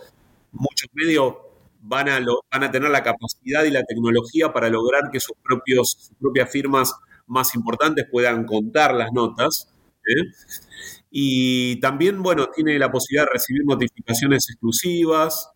muchos 0.53 0.88
medios 0.92 1.34
van 1.82 2.09
a, 2.09 2.70
tener 2.70 2.90
la 2.90 3.03
capacidad 3.03 3.64
y 3.64 3.70
la 3.70 3.82
tecnología 3.82 4.53
para 4.53 4.68
lograr 4.68 5.11
que 5.11 5.18
sus, 5.18 5.36
propios, 5.42 5.96
sus 5.98 6.16
propias 6.16 6.50
firmas 6.50 6.94
más 7.26 7.55
importantes 7.55 8.07
puedan 8.11 8.44
contar 8.44 8.94
las 8.94 9.12
notas 9.12 9.68
Y 11.11 11.80
también, 11.80 12.22
bueno, 12.22 12.48
tiene 12.55 12.78
la 12.78 12.90
posibilidad 12.90 13.26
de 13.26 13.32
recibir 13.34 13.62
notificaciones 13.64 14.48
exclusivas. 14.48 15.50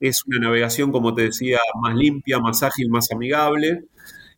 Es 0.00 0.24
una 0.26 0.38
navegación, 0.38 0.92
como 0.92 1.14
te 1.14 1.22
decía, 1.24 1.58
más 1.82 1.94
limpia, 1.96 2.38
más 2.38 2.62
ágil, 2.62 2.88
más 2.90 3.10
amigable. 3.12 3.84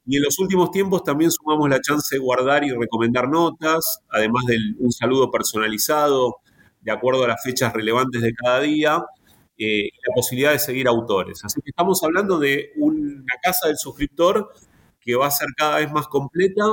Y 0.07 0.17
en 0.17 0.23
los 0.23 0.39
últimos 0.39 0.71
tiempos 0.71 1.05
también 1.05 1.31
sumamos 1.31 1.69
la 1.71 1.81
chance 1.81 2.17
de 2.17 2.21
guardar 2.21 2.65
y 2.65 2.71
recomendar 2.73 3.29
notas, 3.29 4.01
además 4.11 4.45
de 4.47 4.57
un 4.79 4.93
saludo 4.93 5.31
personalizado 5.31 6.37
de 6.83 6.93
acuerdo 6.93 7.24
a 7.24 7.28
las 7.28 7.43
fechas 7.43 7.72
relevantes 7.72 8.20
de 8.22 8.33
cada 8.35 8.61
día 8.61 9.03
eh, 9.57 9.87
y 9.87 9.91
la 10.07 10.14
posibilidad 10.14 10.53
de 10.53 10.59
seguir 10.59 10.89
autores. 10.89 11.45
Así 11.45 11.61
que 11.62 11.70
estamos 11.70 12.03
hablando 12.03 12.39
de 12.39 12.72
una 12.76 13.35
casa 13.43 13.68
del 13.68 13.76
suscriptor 13.78 14.53
que 15.01 15.14
va 15.16 15.26
a 15.26 15.30
ser 15.30 15.49
cada 15.57 15.78
vez 15.78 15.91
más 15.93 16.09
completa, 16.09 16.64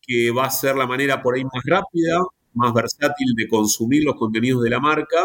que 0.00 0.30
va 0.30 0.44
a 0.46 0.50
ser 0.50 0.76
la 0.76 0.86
manera 0.86 1.22
por 1.22 1.36
ahí 1.36 1.44
más 1.44 1.62
rápida, 1.66 2.20
más 2.54 2.72
versátil 2.72 3.34
de 3.36 3.48
consumir 3.48 4.04
los 4.04 4.16
contenidos 4.16 4.62
de 4.62 4.70
la 4.70 4.80
marca 4.80 5.24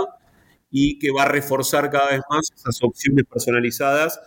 y 0.70 1.00
que 1.00 1.12
va 1.12 1.24
a 1.24 1.28
reforzar 1.28 1.90
cada 1.90 2.10
vez 2.12 2.22
más 2.30 2.50
esas 2.56 2.82
opciones 2.84 3.26
personalizadas 3.26 4.20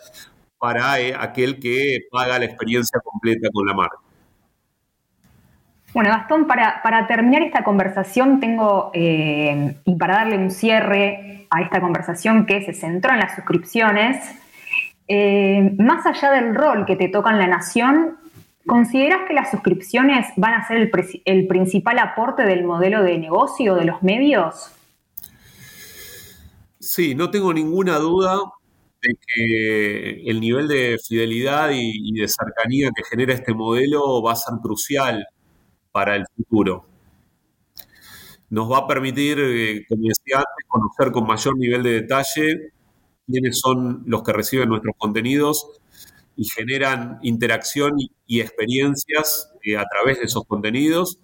para 0.59 1.01
eh, 1.01 1.15
aquel 1.19 1.59
que 1.59 2.01
paga 2.11 2.39
la 2.39 2.47
experiencia 2.47 3.01
completa 3.01 3.49
con 3.53 3.67
la 3.67 3.75
marca. 3.75 4.04
Bueno, 5.95 6.11
Gastón, 6.11 6.49
para, 6.49 7.07
terminar 7.07 7.43
esta 7.43 7.63
conversación 7.63 8.41
tengo, 8.41 8.91
eh, 8.95 9.77
y 9.85 9.95
para 9.95 10.17
darle 10.17 10.37
un 10.37 10.51
cierre 10.51 11.47
a 11.51 11.63
esta 11.63 11.81
conversación 11.81 12.47
que 12.47 12.63
se 12.63 12.75
centró 12.75 13.13
en 13.13 13.21
las 13.21 13.37
suscripciones, 13.37 14.17
eh, 15.07 15.73
más 15.79 16.05
allá 16.05 16.33
del 16.33 16.53
rol 16.53 16.85
que 16.85 16.97
te 16.97 17.09
toca 17.09 17.31
en 17.31 17.39
la 17.39 17.47
nación, 17.47 18.17
¿consideras 18.67 19.21
que 19.29 19.35
las 19.35 19.53
suscripciones 19.53 20.27
van 20.37 20.55
a 20.55 20.67
ser 20.67 20.91
el 21.25 21.47
principal 21.47 21.99
aporte 22.01 22.43
del 22.43 22.65
modelo 22.65 23.05
de 23.05 23.17
negocio 23.17 23.77
de 23.77 23.85
los 23.85 24.03
medios? 24.03 24.73
Sí, 26.81 27.15
no 27.15 27.31
tengo 27.31 27.55
ninguna 27.55 27.99
duda 27.99 28.41
de 29.01 29.15
que 29.27 30.29
el 30.29 30.41
nivel 30.41 30.67
de 30.67 30.99
fidelidad 31.07 31.71
y, 31.73 32.13
de 32.13 32.27
cercanía 32.27 32.91
que 32.95 33.05
genera 33.09 33.33
este 33.33 33.55
modelo 33.55 34.21
va 34.23 34.33
a 34.33 34.37
ser 34.37 34.55
crucial 34.61 35.25
para 35.95 36.17
el 36.17 36.25
futuro. 36.37 36.85
Nos 38.51 38.71
va 38.71 38.79
a 38.79 38.87
permitir, 38.89 39.39
eh, 39.39 39.87
como 39.89 40.03
decía 40.09 40.39
antes, 40.39 40.67
conocer 40.67 41.13
con 41.13 41.25
mayor 41.25 41.57
nivel 41.57 41.85
de 41.85 41.93
detalle 42.03 42.73
quiénes 43.27 43.61
son 43.61 44.03
los 44.07 44.25
que 44.25 44.33
reciben 44.33 44.69
nuestros 44.71 44.97
contenidos 44.99 45.69
y 46.37 46.45
generan 46.47 47.21
interacción 47.23 47.93
y, 48.27 48.41
experiencias 48.41 49.53
eh, 49.63 49.77
a 49.77 49.85
través 49.85 50.19
de 50.19 50.25
esos 50.25 50.45
contenidos. 50.47 51.21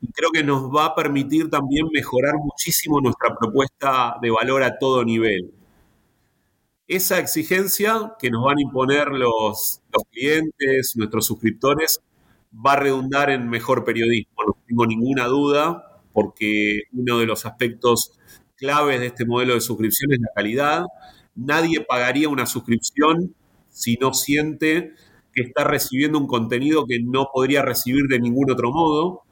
Y 0.00 0.08
creo 0.12 0.30
que 0.32 0.42
nos 0.42 0.64
va 0.74 0.86
a 0.86 0.94
permitir 0.94 1.50
también 1.50 1.86
mejorar 1.92 2.36
muchísimo 2.36 3.00
nuestra 3.02 3.36
propuesta 3.36 4.16
de 4.22 4.30
valor 4.30 4.62
a 4.62 4.78
todo 4.78 5.04
nivel 5.04 5.52
esa 6.96 7.18
exigencia 7.18 8.14
que 8.18 8.30
nos 8.30 8.44
van 8.44 8.58
a 8.58 8.62
imponer 8.62 9.08
los, 9.08 9.80
clientes, 10.10 10.92
nuestros 10.96 11.26
suscriptores, 11.26 12.00
va 12.54 12.72
a 12.72 12.76
redundar 12.76 13.30
en 13.30 13.48
mejor 13.48 13.84
periodismo, 13.84 14.44
no 14.46 14.56
tengo 14.66 14.86
ninguna 14.86 15.26
duda, 15.26 16.00
porque 16.12 16.82
uno 16.92 17.18
de 17.18 17.26
los 17.26 17.46
aspectos 17.46 18.18
claves 18.56 19.00
de 19.00 19.06
este 19.06 19.24
modelo 19.24 19.54
de 19.54 19.60
suscripción 19.60 20.12
es 20.12 20.20
la 20.20 20.28
calidad. 20.34 20.84
Nadie 21.34 21.80
pagaría 21.80 22.28
una 22.28 22.46
suscripción 22.46 23.34
si 23.70 23.96
no 23.96 24.12
siente 24.12 24.92
que 25.32 25.42
está 25.42 25.64
recibiendo 25.64 26.18
un 26.18 26.26
contenido 26.26 26.86
que 26.86 27.00
no 27.02 27.28
podría 27.32 27.62
recibir 27.62 28.04
de 28.08 28.20
ningún 28.20 28.50
otro 28.50 28.70
modo. 28.70 29.22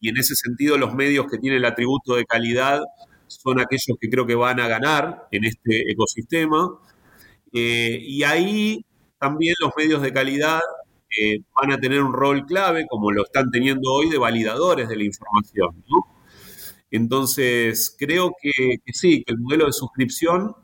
Y 0.00 0.10
en 0.10 0.18
ese 0.18 0.34
sentido, 0.34 0.76
los 0.76 0.94
medios 0.94 1.26
que 1.30 1.38
tienen 1.38 1.58
el 1.58 1.64
atributo 1.64 2.14
de 2.14 2.26
calidad 2.26 2.82
son 3.26 3.60
aquellos 3.60 3.96
que 3.98 4.08
creo 4.08 4.26
que 4.26 4.34
van 4.34 4.60
a 4.60 4.68
ganar 4.68 5.26
en 5.30 5.44
este 5.44 5.90
ecosistema. 5.90 6.78
Eh, 7.52 7.98
y 8.02 8.22
ahí 8.22 8.84
también 9.18 9.54
los 9.60 9.72
medios 9.76 10.02
de 10.02 10.12
calidad 10.12 10.60
eh, 11.18 11.40
van 11.54 11.72
a 11.72 11.78
tener 11.78 12.02
un 12.02 12.12
rol 12.12 12.44
clave, 12.46 12.86
como 12.88 13.10
lo 13.10 13.24
están 13.24 13.50
teniendo 13.50 13.92
hoy, 13.92 14.10
de 14.10 14.18
validadores 14.18 14.88
de 14.88 14.96
la 14.96 15.04
información. 15.04 15.84
Entonces, 16.90 17.94
creo 17.98 18.34
que, 18.40 18.50
sí, 18.92 19.24
que 19.24 19.32
el 19.32 19.40
modelo 19.40 19.66
de 19.66 19.72
suscripción 19.72 20.54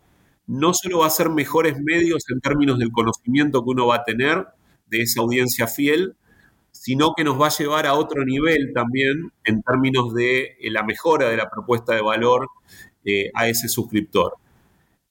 no 0.46 0.74
solo 0.74 1.00
va 1.00 1.06
a 1.06 1.10
ser 1.10 1.30
mejores 1.30 1.80
medios 1.80 2.24
en 2.30 2.40
términos 2.40 2.78
del 2.78 2.92
conocimiento 2.92 3.64
que 3.64 3.70
uno 3.70 3.86
va 3.86 3.96
a 3.96 4.04
tener 4.04 4.46
de 4.86 5.02
esa 5.02 5.20
audiencia 5.20 5.66
fiel, 5.66 6.16
sino 6.70 7.14
que 7.16 7.24
nos 7.24 7.40
va 7.40 7.46
a 7.48 7.56
llevar 7.56 7.86
a 7.86 7.94
otro 7.94 8.24
nivel 8.24 8.72
también 8.74 9.32
en 9.44 9.62
términos 9.62 10.14
de 10.14 10.56
eh, 10.60 10.70
la 10.70 10.82
mejora 10.82 11.28
de 11.28 11.36
la 11.36 11.50
propuesta 11.50 11.94
de 11.94 12.02
valor 12.02 12.48
a 13.34 13.48
ese 13.48 13.68
suscriptor. 13.68 14.36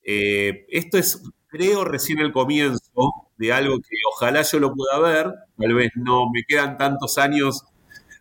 esto 0.03 0.97
es 0.97 1.21
creo 1.51 1.83
recién 1.83 2.19
el 2.19 2.31
comienzo 2.31 3.11
de 3.37 3.53
algo 3.53 3.77
que 3.79 3.95
ojalá 4.13 4.41
yo 4.41 4.59
lo 4.59 4.73
pueda 4.73 4.99
ver, 4.99 5.33
tal 5.57 5.73
vez 5.73 5.91
no 5.95 6.31
me 6.33 6.43
quedan 6.47 6.77
tantos 6.77 7.17
años 7.17 7.65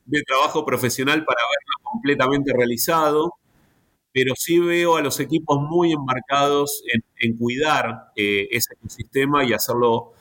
de 0.05 0.23
trabajo 0.23 0.65
profesional 0.67 1.25
para 1.25 1.41
verlo 1.41 1.91
completamente 1.93 2.53
realizado, 2.53 3.35
pero 4.13 4.35
sí 4.37 4.59
veo 4.59 4.97
a 4.97 5.03
los 5.03 5.21
equipos 5.21 5.61
muy 5.61 5.93
embarcados 5.93 6.83
en, 7.17 7.37
cuidar 7.39 8.11
eh, 8.17 8.49
ese 8.51 8.75
ecosistema 8.75 9.45
y 9.45 9.53
hacerlo 9.53 10.13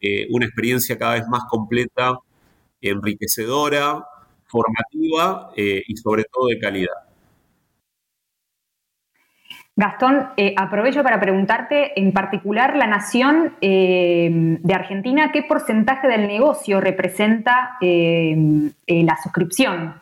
eh, 0.00 0.26
una 0.30 0.44
experiencia 0.46 0.98
cada 0.98 1.14
vez 1.14 1.26
más 1.28 1.44
completa, 1.48 2.18
enriquecedora, 2.80 4.04
formativa 4.46 5.52
eh, 5.56 5.82
y 5.86 5.96
sobre 5.96 6.24
todo 6.24 6.48
de 6.48 6.58
calidad. 6.58 7.07
Gastón, 9.78 10.30
eh, 10.36 10.54
aprovecho 10.56 11.04
para 11.04 11.20
preguntarte, 11.20 11.92
en 12.00 12.12
particular, 12.12 12.74
la 12.74 12.88
nación 12.88 13.54
eh, 13.60 14.28
de 14.60 14.74
Argentina, 14.74 15.30
¿qué 15.32 15.44
porcentaje 15.44 16.08
del 16.08 16.26
negocio 16.26 16.80
representa 16.80 17.78
eh, 17.80 18.34
la 18.88 19.16
suscripción 19.22 19.94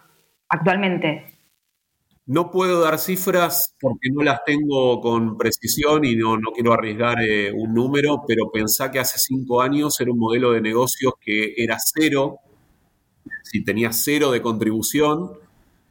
actualmente? 0.49 1.27
No 2.25 2.51
puedo 2.51 2.81
dar 2.81 2.99
cifras 2.99 3.75
porque 3.79 4.09
no 4.11 4.23
las 4.23 4.43
tengo 4.47 4.99
con 5.03 5.37
precisión 5.37 6.07
y 6.07 6.17
no, 6.17 6.39
no 6.39 6.53
quiero 6.53 6.73
arriesgar 6.73 7.19
un 7.55 7.75
número, 7.75 8.25
pero 8.27 8.51
pensá 8.51 8.91
que 8.91 8.99
hace 8.99 9.19
cinco 9.19 9.61
años 9.61 10.01
era 10.01 10.11
un 10.11 10.19
modelo 10.19 10.53
de 10.53 10.63
negocios 10.63 11.13
que 11.21 11.53
era 11.55 11.77
cero, 11.79 12.39
si 13.43 13.63
tenía 13.63 13.93
cero 13.93 14.31
de 14.31 14.41
contribución, 14.41 15.33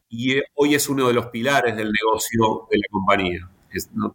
y 0.09 0.41
hoy 0.55 0.73
es 0.73 0.89
uno 0.89 1.07
de 1.07 1.13
los 1.13 1.27
pilares 1.27 1.75
del 1.75 1.91
negocio 1.91 2.67
de 2.71 2.79
la 2.79 2.88
compañía 2.89 3.49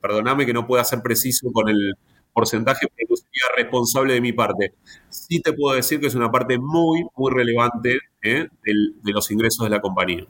perdóname 0.01 0.47
que 0.47 0.53
no 0.53 0.67
pueda 0.67 0.85
ser 0.85 1.01
preciso 1.03 1.51
con 1.53 1.69
el 1.69 1.95
porcentaje, 2.33 2.87
pero 2.97 3.17
sería 3.17 3.57
responsable 3.57 4.15
de 4.15 4.21
mi 4.21 4.33
parte. 4.33 4.75
Sí 5.09 5.41
te 5.41 5.53
puedo 5.53 5.75
decir 5.75 6.01
que 6.01 6.07
es 6.07 6.15
una 6.15 6.31
parte 6.31 6.59
muy, 6.59 7.05
muy 7.17 7.33
relevante 7.33 7.99
¿eh? 8.23 8.47
de 8.63 9.13
los 9.13 9.31
ingresos 9.31 9.65
de 9.65 9.71
la 9.71 9.81
compañía. 9.81 10.25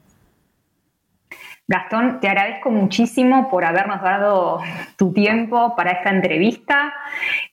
Gastón, 1.67 2.19
te 2.19 2.29
agradezco 2.29 2.69
muchísimo 2.71 3.49
por 3.49 3.65
habernos 3.65 4.03
dado 4.03 4.61
tu 4.97 5.13
tiempo 5.13 5.77
para 5.77 5.93
esta 5.93 6.11
entrevista. 6.11 6.93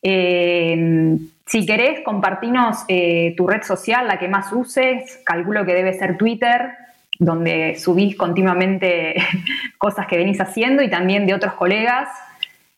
Eh, 0.01 1.19
si 1.45 1.65
querés, 1.67 2.01
compartinos 2.03 2.83
eh, 2.87 3.35
tu 3.37 3.45
red 3.45 3.61
social, 3.61 4.07
la 4.07 4.17
que 4.17 4.27
más 4.27 4.51
uses. 4.51 5.21
Calculo 5.23 5.65
que 5.65 5.75
debe 5.75 5.93
ser 5.93 6.17
Twitter 6.17 6.71
donde 7.19 7.75
subís 7.79 8.15
continuamente 8.15 9.15
cosas 9.77 10.07
que 10.07 10.17
venís 10.17 10.39
haciendo 10.39 10.83
y 10.83 10.89
también 10.89 11.25
de 11.25 11.33
otros 11.33 11.53
colegas. 11.53 12.09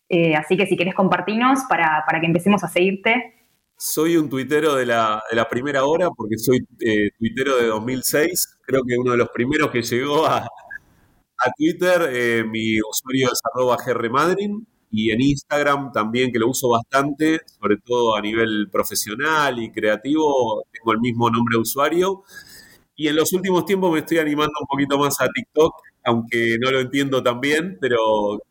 Eh, 0.08 0.34
así 0.34 0.56
que 0.56 0.66
si 0.66 0.76
querés 0.76 0.94
compartirnos 0.94 1.60
para, 1.68 2.04
que 2.20 2.26
empecemos 2.26 2.64
a 2.64 2.68
seguirte. 2.68 3.34
Soy 3.76 4.16
un 4.16 4.28
tuitero 4.28 4.74
de 4.74 4.84
la, 4.84 5.22
primera 5.48 5.84
hora 5.84 6.10
porque 6.10 6.36
soy 6.36 6.58
eh, 6.80 7.10
tuitero 7.18 7.56
de 7.56 7.66
2006. 7.68 8.58
Creo 8.62 8.82
que 8.86 8.98
uno 8.98 9.12
de 9.12 9.18
los 9.18 9.28
primeros 9.30 9.70
que 9.70 9.82
llegó 9.82 10.26
a, 10.26 10.46
Twitter. 11.56 12.10
Eh, 12.12 12.44
mi 12.44 12.78
usuario 12.82 13.28
es 13.32 13.40
arroba 13.50 13.78
grmadrin 13.82 14.66
y 14.90 15.10
en 15.10 15.22
Instagram 15.22 15.92
también 15.92 16.32
que 16.32 16.38
lo 16.38 16.48
uso 16.48 16.68
bastante, 16.68 17.40
sobre 17.58 17.78
todo 17.78 18.16
a 18.16 18.20
nivel 18.20 18.68
profesional 18.70 19.58
y 19.58 19.70
creativo. 19.70 20.64
Tengo 20.70 20.92
el 20.92 21.00
mismo 21.00 21.30
nombre 21.30 21.54
de 21.54 21.60
usuario. 21.62 22.24
Y 23.00 23.08
en 23.08 23.16
los 23.16 23.32
últimos 23.32 23.64
tiempos 23.64 23.90
me 23.90 24.00
estoy 24.00 24.18
animando 24.18 24.52
un 24.60 24.66
poquito 24.66 24.98
más 24.98 25.18
a 25.22 25.28
TikTok, 25.34 25.72
aunque 26.04 26.58
no 26.60 26.70
lo 26.70 26.80
entiendo 26.80 27.22
tan 27.22 27.40
bien, 27.40 27.78
pero 27.80 27.96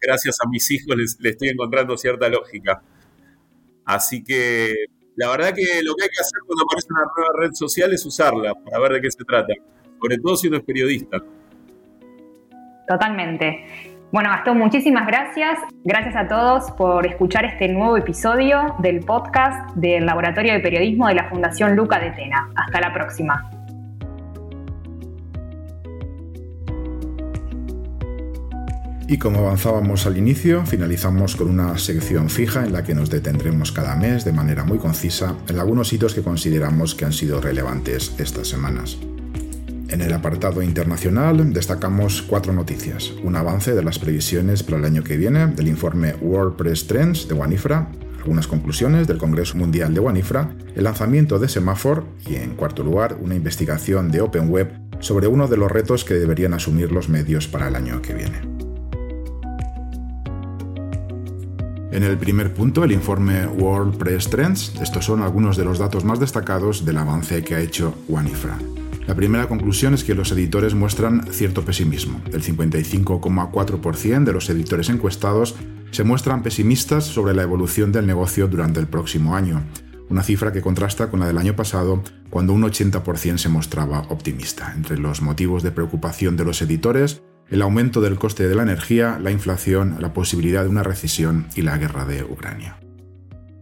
gracias 0.01 0.37
a 0.43 0.49
mis 0.49 0.71
hijos 0.71 0.97
les, 0.97 1.19
estoy 1.23 1.49
encontrando 1.49 1.95
cierta 1.95 2.27
lógica. 2.29 2.81
Así 3.85 4.23
que 4.23 4.73
la 5.15 5.29
verdad 5.29 5.53
que 5.53 5.83
lo 5.83 5.93
que 5.93 6.05
hay 6.05 6.09
que 6.09 6.19
hacer 6.19 6.39
cuando 6.47 6.63
aparece 6.63 6.87
una 6.89 7.03
nueva 7.15 7.31
red 7.37 7.51
social 7.53 7.93
es 7.93 8.03
usarla 8.03 8.55
para 8.55 8.79
ver 8.79 8.93
de 8.93 9.01
qué 9.01 9.11
se 9.11 9.23
trata, 9.23 9.53
sobre 10.01 10.17
todo 10.17 10.35
si 10.35 10.47
uno 10.47 10.57
es 10.57 10.63
periodista. 10.63 11.19
Totalmente. 12.87 13.99
Bueno, 14.11 14.31
Gastón, 14.31 14.57
muchísimas 14.57 15.05
gracias. 15.05 15.59
Gracias 15.83 16.15
a 16.15 16.27
todos 16.27 16.71
por 16.71 17.05
escuchar 17.05 17.45
este 17.45 17.67
nuevo 17.67 17.97
episodio 17.97 18.75
del 18.79 19.01
podcast 19.01 19.75
del 19.75 20.07
Laboratorio 20.07 20.53
de 20.53 20.59
Periodismo 20.59 21.07
de 21.07 21.13
la 21.13 21.29
Fundación 21.29 21.75
Luca 21.75 21.99
de 21.99 22.09
Tena. 22.13 22.49
Hasta 22.55 22.81
la 22.81 22.91
próxima. 22.91 23.58
Y 29.11 29.17
como 29.17 29.39
avanzábamos 29.39 30.05
al 30.05 30.17
inicio, 30.17 30.67
finalizamos 30.67 31.35
con 31.35 31.49
una 31.49 31.75
sección 31.79 32.29
fija 32.29 32.63
en 32.63 32.73
la 32.73 32.83
que 32.83 32.93
nos 32.93 33.09
detendremos 33.09 33.71
cada 33.71 33.95
mes 33.95 34.23
de 34.23 34.31
manera 34.31 34.63
muy 34.65 34.77
concisa 34.77 35.35
en 35.47 35.57
algunos 35.57 35.91
hitos 35.91 36.13
que 36.13 36.21
consideramos 36.21 36.93
que 36.93 37.05
han 37.05 37.11
sido 37.11 37.41
relevantes 37.41 38.13
estas 38.19 38.47
semanas. 38.47 38.99
En 39.87 40.01
el 40.01 40.13
apartado 40.13 40.61
internacional 40.61 41.51
destacamos 41.51 42.21
cuatro 42.21 42.53
noticias. 42.53 43.11
Un 43.23 43.35
avance 43.35 43.73
de 43.73 43.81
las 43.81 43.97
previsiones 43.97 44.61
para 44.61 44.77
el 44.77 44.85
año 44.85 45.03
que 45.03 45.17
viene 45.17 45.47
del 45.47 45.69
informe 45.69 46.13
WordPress 46.21 46.85
Trends 46.85 47.27
de 47.27 47.33
Wanifra, 47.33 47.89
algunas 48.19 48.45
conclusiones 48.45 49.07
del 49.07 49.17
Congreso 49.17 49.57
Mundial 49.57 49.91
de 49.91 50.01
Wanifra, 50.01 50.51
el 50.75 50.83
lanzamiento 50.83 51.39
de 51.39 51.49
Semaphore 51.49 52.03
y, 52.27 52.35
en 52.35 52.51
cuarto 52.51 52.83
lugar, 52.83 53.17
una 53.19 53.33
investigación 53.33 54.11
de 54.11 54.21
Open 54.21 54.51
Web 54.51 54.71
sobre 54.99 55.25
uno 55.25 55.47
de 55.47 55.57
los 55.57 55.71
retos 55.71 56.05
que 56.05 56.13
deberían 56.13 56.53
asumir 56.53 56.91
los 56.91 57.09
medios 57.09 57.47
para 57.47 57.69
el 57.69 57.75
año 57.75 58.03
que 58.03 58.13
viene. 58.13 58.58
En 61.91 62.03
el 62.03 62.17
primer 62.17 62.53
punto, 62.53 62.83
el 62.83 62.91
informe 62.91 63.47
WordPress 63.47 64.29
Trends, 64.29 64.73
estos 64.79 65.05
son 65.05 65.23
algunos 65.23 65.57
de 65.57 65.65
los 65.65 65.79
datos 65.79 66.05
más 66.05 66.19
destacados 66.19 66.85
del 66.85 66.99
avance 66.99 67.43
que 67.43 67.55
ha 67.55 67.61
hecho 67.61 67.95
Wanifra. 68.07 68.59
La 69.07 69.15
primera 69.15 69.47
conclusión 69.47 69.95
es 69.95 70.03
que 70.03 70.13
los 70.13 70.31
editores 70.31 70.75
muestran 70.75 71.25
cierto 71.31 71.65
pesimismo. 71.65 72.21
El 72.31 72.43
55,4% 72.43 74.23
de 74.23 74.33
los 74.33 74.51
editores 74.51 74.89
encuestados 74.89 75.55
se 75.89 76.03
muestran 76.03 76.43
pesimistas 76.43 77.05
sobre 77.05 77.33
la 77.33 77.41
evolución 77.41 77.91
del 77.91 78.05
negocio 78.05 78.47
durante 78.47 78.79
el 78.79 78.85
próximo 78.85 79.35
año, 79.35 79.63
una 80.09 80.21
cifra 80.21 80.53
que 80.53 80.61
contrasta 80.61 81.09
con 81.09 81.21
la 81.21 81.25
del 81.25 81.39
año 81.39 81.55
pasado, 81.55 82.03
cuando 82.29 82.53
un 82.53 82.61
80% 82.61 83.37
se 83.37 83.49
mostraba 83.49 84.01
optimista. 84.09 84.73
Entre 84.75 84.99
los 84.99 85.23
motivos 85.23 85.63
de 85.63 85.71
preocupación 85.71 86.37
de 86.37 86.45
los 86.45 86.61
editores, 86.61 87.23
el 87.51 87.61
aumento 87.61 88.01
del 88.01 88.17
coste 88.17 88.47
de 88.47 88.55
la 88.55 88.63
energía, 88.63 89.19
la 89.21 89.31
inflación, 89.31 89.97
la 89.99 90.13
posibilidad 90.13 90.63
de 90.63 90.69
una 90.69 90.83
recesión 90.83 91.47
y 91.55 91.61
la 91.63 91.77
guerra 91.77 92.05
de 92.05 92.23
Ucrania. 92.23 92.77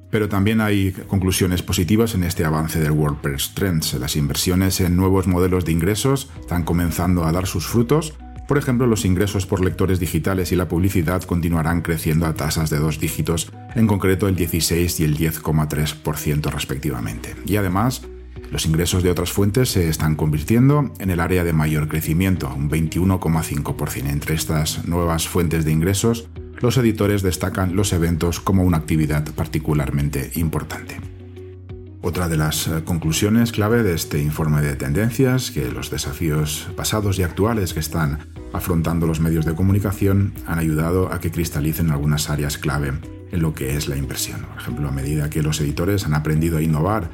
Pero 0.09 0.29
también 0.29 0.61
hay 0.61 0.93
conclusiones 1.07 1.63
positivas 1.63 2.15
en 2.15 2.23
este 2.23 2.45
avance 2.45 2.79
del 2.79 2.91
WordPress 2.91 3.53
Trends. 3.55 3.93
Las 3.95 4.15
inversiones 4.15 4.79
en 4.79 4.95
nuevos 4.95 5.27
modelos 5.27 5.65
de 5.65 5.73
ingresos 5.73 6.29
están 6.39 6.63
comenzando 6.63 7.25
a 7.25 7.31
dar 7.31 7.45
sus 7.45 7.67
frutos. 7.67 8.15
Por 8.47 8.57
ejemplo, 8.57 8.87
los 8.87 9.03
ingresos 9.03 9.45
por 9.45 9.63
lectores 9.63 9.99
digitales 9.99 10.53
y 10.53 10.55
la 10.55 10.69
publicidad 10.69 11.23
continuarán 11.23 11.81
creciendo 11.81 12.25
a 12.25 12.33
tasas 12.33 12.69
de 12.69 12.79
dos 12.79 12.99
dígitos, 13.01 13.51
en 13.75 13.87
concreto 13.87 14.29
el 14.29 14.37
16 14.37 15.01
y 15.01 15.03
el 15.03 15.17
10,3% 15.17 16.49
respectivamente. 16.51 17.35
Y 17.45 17.57
además, 17.57 18.03
los 18.51 18.65
ingresos 18.65 19.03
de 19.03 19.11
otras 19.11 19.31
fuentes 19.31 19.69
se 19.69 19.89
están 19.89 20.15
convirtiendo 20.15 20.91
en 20.99 21.09
el 21.09 21.19
área 21.19 21.43
de 21.43 21.53
mayor 21.53 21.87
crecimiento, 21.87 22.51
un 22.55 22.69
21,5%. 22.69 24.09
Entre 24.09 24.35
estas 24.35 24.87
nuevas 24.87 25.27
fuentes 25.27 25.65
de 25.65 25.71
ingresos, 25.71 26.29
los 26.61 26.77
editores 26.77 27.21
destacan 27.21 27.75
los 27.75 27.93
eventos 27.93 28.39
como 28.39 28.63
una 28.63 28.77
actividad 28.77 29.25
particularmente 29.35 30.31
importante. 30.35 30.99
Otra 32.01 32.29
de 32.29 32.37
las 32.37 32.67
eh, 32.67 32.83
conclusiones 32.85 33.51
clave 33.51 33.83
de 33.83 33.93
este 33.93 34.21
informe 34.21 34.61
de 34.61 34.75
tendencias, 34.75 35.51
que 35.51 35.69
los 35.69 35.89
desafíos 35.89 36.69
pasados 36.75 37.19
y 37.19 37.23
actuales 37.23 37.73
que 37.73 37.79
están 37.79 38.19
afrontando 38.53 39.07
los 39.07 39.19
medios 39.19 39.45
de 39.45 39.55
comunicación 39.55 40.33
han 40.45 40.57
ayudado 40.57 41.11
a 41.11 41.19
que 41.19 41.31
cristalicen 41.31 41.91
algunas 41.91 42.29
áreas 42.29 42.57
clave 42.57 42.93
en 43.31 43.41
lo 43.41 43.53
que 43.53 43.75
es 43.75 43.87
la 43.87 43.97
inversión. 43.97 44.41
Por 44.43 44.61
ejemplo, 44.61 44.87
a 44.87 44.91
medida 44.91 45.29
que 45.29 45.43
los 45.43 45.59
editores 45.59 46.05
han 46.05 46.13
aprendido 46.13 46.57
a 46.57 46.61
innovar 46.61 47.09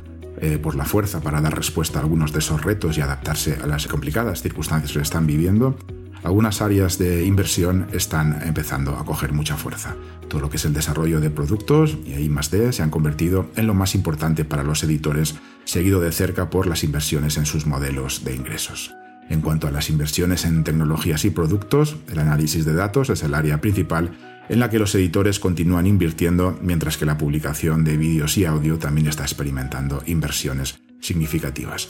eh, 0.45 0.57
por 0.57 0.75
la 0.75 0.83
fuerza 0.83 1.21
para 1.21 1.39
dar 1.39 1.55
respuesta 1.55 1.99
a 1.99 2.01
algunos 2.01 2.33
de 2.33 2.39
esos 2.39 2.61
retos 2.61 2.97
y 2.97 3.01
adaptarse 3.01 3.57
a 3.63 3.65
las 3.65 3.87
complicadas 3.87 4.41
circunstancias 4.41 4.91
que 4.91 4.99
están 4.99 5.25
viviendo, 5.25 5.77
algunas 6.21 6.61
áreas 6.61 6.97
de 6.97 7.23
inversión 7.23 7.87
están 7.93 8.41
empezando 8.45 8.97
a 8.97 9.05
coger 9.05 9.31
mucha 9.31 9.55
fuerza. 9.55 9.95
Todo 10.27 10.41
lo 10.41 10.49
que 10.49 10.57
es 10.57 10.65
el 10.65 10.73
desarrollo 10.73 11.21
de 11.21 11.29
productos 11.29 11.97
y 12.05 12.15
ahí 12.15 12.27
más 12.27 12.51
de 12.51 12.73
se 12.73 12.83
han 12.83 12.89
convertido 12.89 13.45
en 13.55 13.67
lo 13.67 13.73
más 13.73 13.95
importante 13.95 14.43
para 14.43 14.63
los 14.63 14.83
editores, 14.83 15.35
seguido 15.63 16.01
de 16.01 16.11
cerca 16.11 16.49
por 16.49 16.67
las 16.67 16.83
inversiones 16.83 17.37
en 17.37 17.45
sus 17.45 17.65
modelos 17.65 18.25
de 18.25 18.35
ingresos. 18.35 18.93
En 19.29 19.39
cuanto 19.39 19.67
a 19.67 19.71
las 19.71 19.89
inversiones 19.89 20.43
en 20.43 20.65
tecnologías 20.65 21.23
y 21.23 21.29
productos, 21.29 21.95
el 22.11 22.19
análisis 22.19 22.65
de 22.65 22.73
datos 22.73 23.09
es 23.09 23.23
el 23.23 23.33
área 23.33 23.61
principal 23.61 24.11
en 24.49 24.59
la 24.59 24.69
que 24.69 24.79
los 24.79 24.93
editores 24.95 25.39
continúan 25.39 25.87
invirtiendo, 25.87 26.57
mientras 26.61 26.97
que 26.97 27.05
la 27.05 27.17
publicación 27.17 27.83
de 27.83 27.97
vídeos 27.97 28.37
y 28.37 28.45
audio 28.45 28.77
también 28.77 29.07
está 29.07 29.23
experimentando 29.23 30.03
inversiones 30.05 30.79
significativas. 30.99 31.89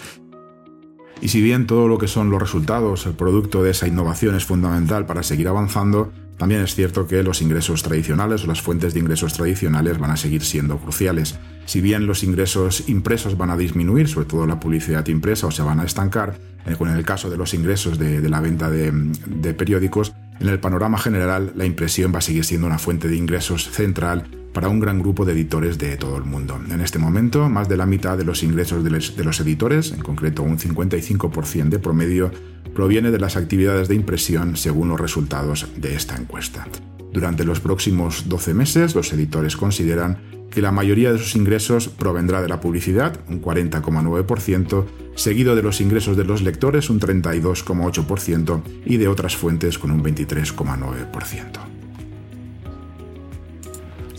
Y 1.21 1.29
si 1.29 1.41
bien 1.41 1.67
todo 1.67 1.87
lo 1.87 1.97
que 1.97 2.07
son 2.07 2.29
los 2.29 2.41
resultados, 2.41 3.05
el 3.05 3.13
producto 3.13 3.63
de 3.63 3.71
esa 3.71 3.87
innovación 3.87 4.35
es 4.35 4.45
fundamental 4.45 5.05
para 5.05 5.23
seguir 5.23 5.47
avanzando, 5.47 6.11
también 6.37 6.61
es 6.61 6.75
cierto 6.75 7.07
que 7.07 7.23
los 7.23 7.41
ingresos 7.41 7.83
tradicionales 7.83 8.43
o 8.43 8.47
las 8.47 8.61
fuentes 8.61 8.93
de 8.93 8.99
ingresos 8.99 9.33
tradicionales 9.33 9.99
van 9.99 10.11
a 10.11 10.17
seguir 10.17 10.43
siendo 10.43 10.77
cruciales. 10.77 11.39
Si 11.65 11.79
bien 11.79 12.07
los 12.07 12.23
ingresos 12.23 12.89
impresos 12.89 13.37
van 13.37 13.51
a 13.51 13.57
disminuir, 13.57 14.09
sobre 14.09 14.25
todo 14.25 14.45
la 14.45 14.59
publicidad 14.59 15.07
impresa, 15.07 15.47
o 15.47 15.51
se 15.51 15.61
van 15.61 15.79
a 15.79 15.85
estancar, 15.85 16.35
eh, 16.65 16.75
con 16.75 16.89
el 16.89 17.05
caso 17.05 17.29
de 17.29 17.37
los 17.37 17.53
ingresos 17.53 17.97
de, 17.99 18.27
la 18.27 18.41
venta 18.41 18.69
de, 18.69 18.91
de 18.91 19.53
periódicos, 19.53 20.13
en 20.39 20.49
el 20.49 20.59
panorama 20.59 20.97
general 20.97 21.53
la 21.55 21.65
impresión 21.65 22.13
va 22.13 22.19
a 22.19 22.21
seguir 22.21 22.45
siendo 22.45 22.67
una 22.67 22.79
fuente 22.79 23.07
de 23.07 23.15
ingresos 23.15 23.69
central 23.69 24.27
para 24.53 24.69
un 24.69 24.79
gran 24.79 24.99
grupo 24.99 25.25
de 25.25 25.33
editores 25.33 25.77
de 25.77 25.97
todo 25.97 26.17
el 26.17 26.23
mundo. 26.23 26.59
En 26.69 26.79
este 26.79 26.99
momento, 26.99 27.49
más 27.49 27.67
de 27.67 27.77
la 27.77 27.85
mitad 27.85 28.17
de 28.17 28.23
los 28.23 28.43
ingresos 28.43 28.83
de 28.83 29.23
los 29.23 29.39
editores, 29.39 29.91
en 29.91 30.01
concreto 30.01 30.43
un 30.43 30.59
55% 30.59 31.69
de 31.69 31.79
promedio, 31.79 32.31
proviene 32.75 33.11
de 33.11 33.19
las 33.19 33.35
actividades 33.35 33.87
de 33.87 33.95
impresión 33.95 34.55
según 34.55 34.89
los 34.89 34.99
resultados 34.99 35.67
de 35.75 35.95
esta 35.95 36.15
encuesta. 36.15 36.67
Durante 37.11 37.43
los 37.43 37.59
próximos 37.59 38.27
12 38.27 38.53
meses, 38.53 38.95
los 38.95 39.11
editores 39.13 39.55
consideran 39.55 40.17
que 40.53 40.61
la 40.61 40.71
mayoría 40.71 41.11
de 41.11 41.17
sus 41.17 41.35
ingresos 41.35 41.87
provendrá 41.87 42.39
de 42.43 42.47
la 42.47 42.61
publicidad, 42.61 43.19
un 43.27 43.41
40,9%, 43.41 44.85
seguido 45.15 45.55
de 45.55 45.63
los 45.63 45.81
ingresos 45.81 46.15
de 46.15 46.25
los 46.25 46.43
lectores, 46.43 46.91
un 46.91 46.99
32,8%, 46.99 48.61
y 48.85 48.97
de 48.97 49.07
otras 49.07 49.35
fuentes 49.35 49.79
con 49.79 49.89
un 49.89 50.03
23,9%. 50.03 51.73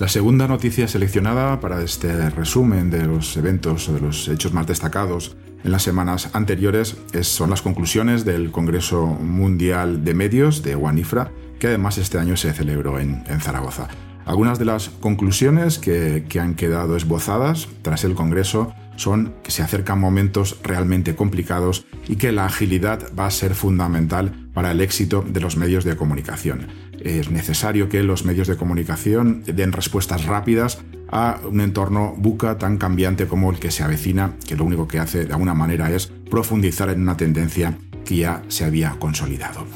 La 0.00 0.08
segunda 0.08 0.48
noticia 0.48 0.88
seleccionada 0.88 1.60
para 1.60 1.80
este 1.82 2.30
resumen 2.30 2.90
de 2.90 3.06
los 3.06 3.36
eventos 3.36 3.88
o 3.88 3.92
de 3.92 4.00
los 4.00 4.26
hechos 4.26 4.52
más 4.52 4.66
destacados 4.66 5.36
en 5.62 5.70
las 5.70 5.84
semanas 5.84 6.30
anteriores 6.32 6.96
son 7.22 7.50
las 7.50 7.62
conclusiones 7.62 8.24
del 8.24 8.50
Congreso 8.50 9.06
Mundial 9.06 10.04
de 10.04 10.14
Medios 10.14 10.64
de 10.64 10.74
Wanifra, 10.74 11.30
que 11.60 11.68
además 11.68 11.96
este 11.98 12.18
año 12.18 12.36
se 12.36 12.52
celebró 12.52 12.98
en, 12.98 13.24
Zaragoza. 13.40 13.86
Algunas 14.24 14.58
de 14.58 14.64
las 14.64 14.88
conclusiones 14.88 15.78
que, 15.78 16.24
han 16.40 16.54
quedado 16.54 16.96
esbozadas 16.96 17.68
tras 17.82 18.04
el 18.04 18.14
Congreso 18.14 18.72
son 18.96 19.34
que 19.42 19.50
se 19.50 19.62
acercan 19.62 19.98
momentos 19.98 20.58
realmente 20.62 21.16
complicados 21.16 21.84
y 22.08 22.16
que 22.16 22.32
la 22.32 22.46
agilidad 22.46 23.10
va 23.18 23.26
a 23.26 23.30
ser 23.30 23.54
fundamental 23.54 24.48
para 24.54 24.70
el 24.70 24.80
éxito 24.80 25.24
de 25.26 25.40
los 25.40 25.56
medios 25.56 25.84
de 25.84 25.96
comunicación 25.96 26.68
es 27.04 27.30
necesario 27.30 27.88
que 27.88 28.02
los 28.02 28.24
medios 28.24 28.48
de 28.48 28.56
comunicación 28.56 29.42
den 29.44 29.72
respuestas 29.72 30.24
rápidas 30.24 30.78
a 31.10 31.38
un 31.48 31.60
entorno 31.60 32.14
buca 32.16 32.58
tan 32.58 32.78
cambiante 32.78 33.26
como 33.26 33.50
el 33.50 33.58
que 33.58 33.70
se 33.70 33.84
avecina, 33.84 34.32
que 34.46 34.56
lo 34.56 34.64
único 34.64 34.88
que 34.88 34.98
hace 34.98 35.26
de 35.26 35.32
alguna 35.32 35.54
manera 35.54 35.90
es 35.90 36.06
profundizar 36.30 36.88
en 36.88 37.02
una 37.02 37.16
tendencia 37.16 37.78
que 38.04 38.16
ya 38.16 38.42
se 38.48 38.64
había 38.64 38.96
consolidado. 38.98 39.66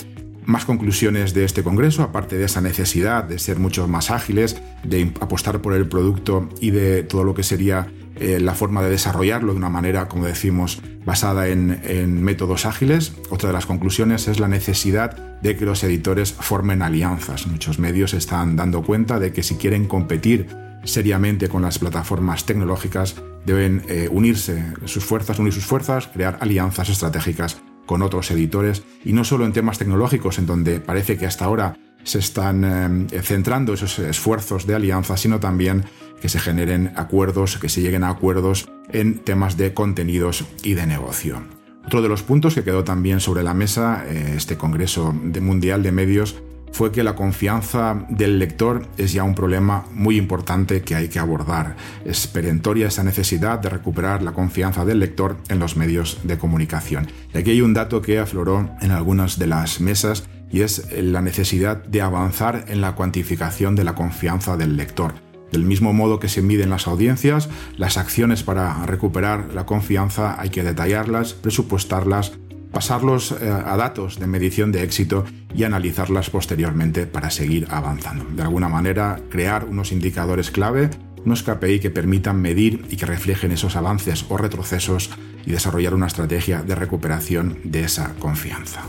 Más 0.48 0.64
conclusiones 0.64 1.34
de 1.34 1.44
este 1.44 1.62
Congreso, 1.62 2.02
aparte 2.02 2.38
de 2.38 2.46
esa 2.46 2.62
necesidad 2.62 3.22
de 3.22 3.38
ser 3.38 3.58
mucho 3.58 3.86
más 3.86 4.10
ágiles, 4.10 4.56
de 4.82 5.12
apostar 5.20 5.60
por 5.60 5.74
el 5.74 5.86
producto 5.90 6.48
y 6.58 6.70
de 6.70 7.02
todo 7.02 7.22
lo 7.22 7.34
que 7.34 7.42
sería 7.42 7.88
eh, 8.16 8.40
la 8.40 8.54
forma 8.54 8.82
de 8.82 8.88
desarrollarlo 8.88 9.52
de 9.52 9.58
una 9.58 9.68
manera, 9.68 10.08
como 10.08 10.24
decimos, 10.24 10.80
basada 11.04 11.48
en, 11.48 12.22
métodos 12.22 12.64
ágiles. 12.64 13.12
Otra 13.28 13.48
de 13.48 13.52
las 13.52 13.66
conclusiones 13.66 14.26
es 14.26 14.40
la 14.40 14.48
necesidad 14.48 15.18
de 15.42 15.54
que 15.54 15.66
los 15.66 15.84
editores 15.84 16.32
formen 16.32 16.80
alianzas. 16.80 17.46
Muchos 17.46 17.78
medios 17.78 18.14
están 18.14 18.56
dando 18.56 18.82
cuenta 18.82 19.18
de 19.18 19.34
que 19.34 19.42
si 19.42 19.56
quieren 19.56 19.84
competir 19.84 20.48
seriamente 20.82 21.50
con 21.50 21.60
las 21.60 21.78
plataformas 21.78 22.46
tecnológicas, 22.46 23.16
deben 23.44 23.82
eh, 23.86 24.08
unirse 24.10 24.64
sus 24.86 25.04
fuerzas, 25.04 25.38
unir 25.38 25.52
sus 25.52 25.66
fuerzas, 25.66 26.06
crear 26.06 26.38
alianzas 26.40 26.88
estratégicas 26.88 27.58
con 27.88 28.02
otros 28.02 28.30
editores 28.30 28.84
y 29.02 29.14
no 29.14 29.24
solo 29.24 29.46
en 29.46 29.54
temas 29.54 29.78
tecnológicos, 29.78 30.38
en 30.38 30.46
donde 30.46 30.78
parece 30.78 31.16
que 31.16 31.26
hasta 31.26 31.46
ahora 31.46 31.76
se 32.04 32.18
están 32.18 33.08
eh, 33.10 33.22
centrando 33.22 33.72
esos 33.72 33.98
esfuerzos 33.98 34.66
de 34.66 34.74
alianza, 34.74 35.16
sino 35.16 35.40
también 35.40 35.84
que 36.20 36.28
se 36.28 36.38
generen 36.38 36.92
acuerdos, 36.96 37.56
que 37.56 37.68
se 37.68 37.80
lleguen 37.80 38.04
a 38.04 38.10
acuerdos 38.10 38.68
en 38.90 39.18
temas 39.18 39.56
de 39.56 39.72
contenidos 39.72 40.44
y 40.62 40.74
de 40.74 40.86
negocio. 40.86 41.42
Otro 41.86 42.02
de 42.02 42.08
los 42.10 42.22
puntos 42.22 42.54
que 42.54 42.62
quedó 42.62 42.84
también 42.84 43.20
sobre 43.20 43.42
la 43.42 43.54
mesa, 43.54 44.04
eh, 44.06 44.34
este 44.36 44.58
Congreso 44.58 45.12
Mundial 45.12 45.82
de 45.82 45.90
Medios, 45.90 46.36
fue 46.72 46.92
que 46.92 47.02
la 47.02 47.14
confianza 47.14 48.06
del 48.08 48.38
lector 48.38 48.86
es 48.96 49.12
ya 49.12 49.24
un 49.24 49.34
problema 49.34 49.86
muy 49.92 50.16
importante 50.16 50.82
que 50.82 50.94
hay 50.94 51.08
que 51.08 51.18
abordar. 51.18 51.76
Es 52.04 52.26
perentoria 52.26 52.88
esa 52.88 53.02
necesidad 53.02 53.58
de 53.58 53.68
recuperar 53.68 54.22
la 54.22 54.32
confianza 54.32 54.84
del 54.84 55.00
lector 55.00 55.36
en 55.48 55.58
los 55.58 55.76
medios 55.76 56.18
de 56.24 56.38
comunicación. 56.38 57.08
Y 57.34 57.38
aquí 57.38 57.50
hay 57.50 57.60
un 57.60 57.74
dato 57.74 58.02
que 58.02 58.18
afloró 58.18 58.70
en 58.80 58.90
algunas 58.90 59.38
de 59.38 59.46
las 59.46 59.80
mesas 59.80 60.28
y 60.50 60.62
es 60.62 60.88
la 60.92 61.20
necesidad 61.20 61.84
de 61.84 62.02
avanzar 62.02 62.64
en 62.68 62.80
la 62.80 62.94
cuantificación 62.94 63.74
de 63.74 63.84
la 63.84 63.94
confianza 63.94 64.56
del 64.56 64.76
lector. 64.76 65.14
Del 65.52 65.64
mismo 65.64 65.92
modo 65.92 66.20
que 66.20 66.28
se 66.28 66.42
miden 66.42 66.70
las 66.70 66.86
audiencias, 66.86 67.48
las 67.76 67.96
acciones 67.96 68.42
para 68.42 68.84
recuperar 68.84 69.54
la 69.54 69.64
confianza 69.64 70.38
hay 70.38 70.50
que 70.50 70.62
detallarlas, 70.62 71.32
presupuestarlas, 71.32 72.32
pasarlos 72.72 73.32
eh, 73.32 73.48
a 73.48 73.76
datos 73.76 74.18
de 74.18 74.26
medición 74.26 74.72
de 74.72 74.82
éxito 74.82 75.24
y 75.54 75.64
analizarlas 75.64 76.30
posteriormente 76.30 77.06
para 77.06 77.30
seguir 77.30 77.66
avanzando. 77.70 78.24
De 78.24 78.42
alguna 78.42 78.68
manera, 78.68 79.20
crear 79.30 79.64
unos 79.64 79.92
indicadores 79.92 80.50
clave, 80.50 80.90
unos 81.24 81.42
KPI 81.42 81.80
que 81.80 81.90
permitan 81.90 82.40
medir 82.40 82.84
y 82.90 82.96
que 82.96 83.06
reflejen 83.06 83.52
esos 83.52 83.76
avances 83.76 84.24
o 84.28 84.36
retrocesos 84.36 85.10
y 85.46 85.50
desarrollar 85.50 85.94
una 85.94 86.06
estrategia 86.06 86.62
de 86.62 86.74
recuperación 86.74 87.58
de 87.64 87.84
esa 87.84 88.14
confianza. 88.18 88.82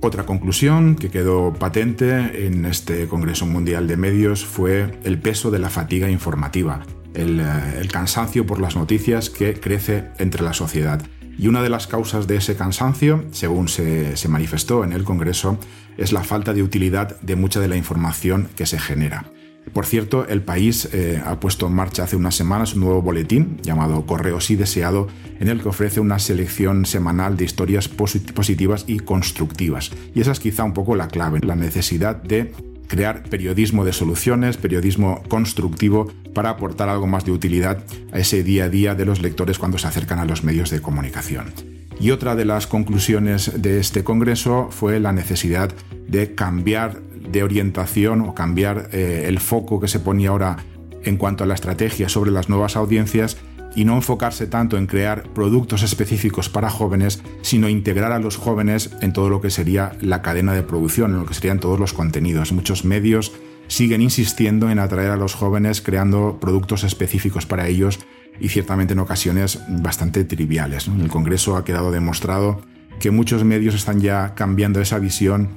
Otra 0.00 0.24
conclusión 0.24 0.94
que 0.94 1.10
quedó 1.10 1.52
patente 1.52 2.46
en 2.46 2.64
este 2.66 3.08
Congreso 3.08 3.46
Mundial 3.46 3.88
de 3.88 3.96
Medios 3.96 4.44
fue 4.44 4.98
el 5.04 5.18
peso 5.18 5.50
de 5.50 5.58
la 5.58 5.70
fatiga 5.70 6.10
informativa, 6.10 6.82
el, 7.14 7.40
eh, 7.40 7.88
cansancio 7.90 8.46
por 8.46 8.60
las 8.60 8.76
noticias 8.76 9.30
que 9.30 9.58
crece 9.58 10.04
entre 10.18 10.44
la 10.44 10.52
sociedad. 10.52 11.02
Y 11.38 11.48
una 11.48 11.62
de 11.62 11.68
las 11.68 11.86
causas 11.86 12.26
de 12.26 12.36
ese 12.36 12.56
cansancio, 12.56 13.24
según 13.30 13.68
se, 13.68 14.14
manifestó 14.28 14.84
en 14.84 14.92
el 14.92 15.04
Congreso, 15.04 15.58
es 15.98 16.12
la 16.12 16.24
falta 16.24 16.54
de 16.54 16.62
utilidad 16.62 17.20
de 17.20 17.36
mucha 17.36 17.60
de 17.60 17.68
la 17.68 17.76
información 17.76 18.48
que 18.56 18.66
se 18.66 18.78
genera. 18.78 19.30
Por 19.72 19.84
cierto, 19.84 20.26
el 20.28 20.42
país 20.42 20.88
eh, 20.92 21.20
ha 21.24 21.40
puesto 21.40 21.66
en 21.66 21.74
marcha 21.74 22.04
hace 22.04 22.16
unas 22.16 22.36
semanas 22.36 22.74
un 22.74 22.80
nuevo 22.80 23.02
boletín 23.02 23.58
llamado 23.62 24.06
Correo 24.06 24.40
Sí 24.40 24.54
Deseado, 24.54 25.08
en 25.40 25.48
el 25.48 25.60
que 25.60 25.68
ofrece 25.68 26.00
una 26.00 26.18
selección 26.18 26.86
semanal 26.86 27.36
de 27.36 27.44
historias 27.44 27.88
positivas 27.88 28.84
y 28.86 29.00
constructivas. 29.00 29.90
Y 30.14 30.20
esa 30.20 30.32
es 30.32 30.40
quizá 30.40 30.64
un 30.64 30.72
poco 30.72 30.94
la 30.94 31.08
clave, 31.08 31.40
la 31.40 31.56
necesidad 31.56 32.16
de 32.16 32.54
crear 32.86 33.22
periodismo 33.24 33.84
de 33.84 33.92
soluciones, 33.92 34.56
periodismo 34.56 35.22
constructivo 35.28 36.12
para 36.34 36.50
aportar 36.50 36.88
algo 36.88 37.06
más 37.06 37.24
de 37.24 37.32
utilidad 37.32 37.82
a 38.12 38.18
ese 38.18 38.42
día 38.42 38.64
a 38.64 38.68
día 38.68 38.94
de 38.94 39.04
los 39.04 39.22
lectores 39.22 39.58
cuando 39.58 39.78
se 39.78 39.86
acercan 39.86 40.18
a 40.18 40.24
los 40.24 40.44
medios 40.44 40.70
de 40.70 40.80
comunicación. 40.80 41.52
Y 41.98 42.10
otra 42.10 42.36
de 42.36 42.44
las 42.44 42.66
conclusiones 42.66 43.62
de 43.62 43.80
este 43.80 44.04
Congreso 44.04 44.68
fue 44.70 45.00
la 45.00 45.12
necesidad 45.12 45.72
de 46.08 46.34
cambiar 46.34 47.00
de 47.00 47.42
orientación 47.42 48.20
o 48.20 48.34
cambiar 48.34 48.90
eh, 48.92 49.24
el 49.26 49.40
foco 49.40 49.80
que 49.80 49.88
se 49.88 49.98
ponía 49.98 50.30
ahora 50.30 50.58
en 51.02 51.16
cuanto 51.16 51.44
a 51.44 51.46
la 51.46 51.54
estrategia 51.54 52.08
sobre 52.08 52.30
las 52.30 52.48
nuevas 52.48 52.76
audiencias 52.76 53.36
y 53.76 53.84
no 53.84 53.94
enfocarse 53.94 54.46
tanto 54.46 54.78
en 54.78 54.86
crear 54.86 55.28
productos 55.34 55.82
específicos 55.82 56.48
para 56.48 56.70
jóvenes, 56.70 57.22
sino 57.42 57.68
integrar 57.68 58.10
a 58.10 58.18
los 58.18 58.38
jóvenes 58.38 58.90
en 59.02 59.12
todo 59.12 59.28
lo 59.28 59.40
que 59.40 59.50
sería 59.50 59.92
la 60.00 60.22
cadena 60.22 60.54
de 60.54 60.62
producción, 60.62 61.12
en 61.12 61.20
lo 61.20 61.26
que 61.26 61.34
serían 61.34 61.60
todos 61.60 61.78
los 61.78 61.92
contenidos. 61.92 62.52
Muchos 62.52 62.84
medios 62.84 63.32
siguen 63.68 64.00
insistiendo 64.00 64.70
en 64.70 64.78
atraer 64.78 65.10
a 65.10 65.16
los 65.16 65.34
jóvenes 65.34 65.82
creando 65.82 66.38
productos 66.40 66.84
específicos 66.84 67.46
para 67.46 67.68
ellos 67.68 68.00
y 68.40 68.48
ciertamente 68.48 68.94
en 68.94 69.00
ocasiones 69.00 69.60
bastante 69.68 70.24
triviales. 70.24 70.88
El 70.88 71.08
Congreso 71.08 71.56
ha 71.56 71.64
quedado 71.64 71.90
demostrado 71.90 72.62
que 72.98 73.10
muchos 73.10 73.44
medios 73.44 73.74
están 73.74 74.00
ya 74.00 74.34
cambiando 74.34 74.80
esa 74.80 74.98
visión 74.98 75.50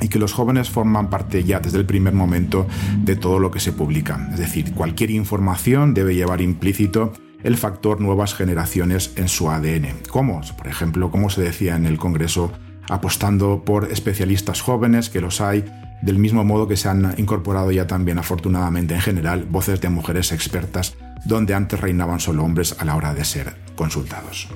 y 0.00 0.08
que 0.08 0.18
los 0.18 0.32
jóvenes 0.32 0.70
forman 0.70 1.10
parte 1.10 1.44
ya 1.44 1.60
desde 1.60 1.78
el 1.78 1.84
primer 1.84 2.14
momento 2.14 2.66
de 3.04 3.16
todo 3.16 3.38
lo 3.38 3.50
que 3.50 3.60
se 3.60 3.72
publica. 3.72 4.28
Es 4.32 4.38
decir, 4.38 4.72
cualquier 4.72 5.10
información 5.10 5.92
debe 5.92 6.14
llevar 6.14 6.40
implícito 6.40 7.12
el 7.42 7.56
factor 7.56 8.00
nuevas 8.00 8.34
generaciones 8.34 9.12
en 9.16 9.28
su 9.28 9.50
ADN. 9.50 9.88
¿Cómo? 10.10 10.40
Por 10.56 10.68
ejemplo, 10.68 11.10
como 11.10 11.30
se 11.30 11.42
decía 11.42 11.76
en 11.76 11.86
el 11.86 11.98
Congreso, 11.98 12.52
apostando 12.88 13.64
por 13.64 13.90
especialistas 13.92 14.60
jóvenes, 14.60 15.10
que 15.10 15.20
los 15.20 15.40
hay, 15.40 15.64
del 16.02 16.18
mismo 16.18 16.44
modo 16.44 16.68
que 16.68 16.76
se 16.76 16.88
han 16.88 17.14
incorporado 17.18 17.70
ya 17.72 17.86
también 17.86 18.18
afortunadamente 18.18 18.94
en 18.94 19.00
general 19.00 19.44
voces 19.44 19.80
de 19.80 19.88
mujeres 19.88 20.32
expertas 20.32 20.94
donde 21.24 21.54
antes 21.54 21.80
reinaban 21.80 22.20
solo 22.20 22.44
hombres 22.44 22.76
a 22.78 22.84
la 22.84 22.94
hora 22.96 23.14
de 23.14 23.24
ser 23.24 23.56
consultados. 23.74 24.48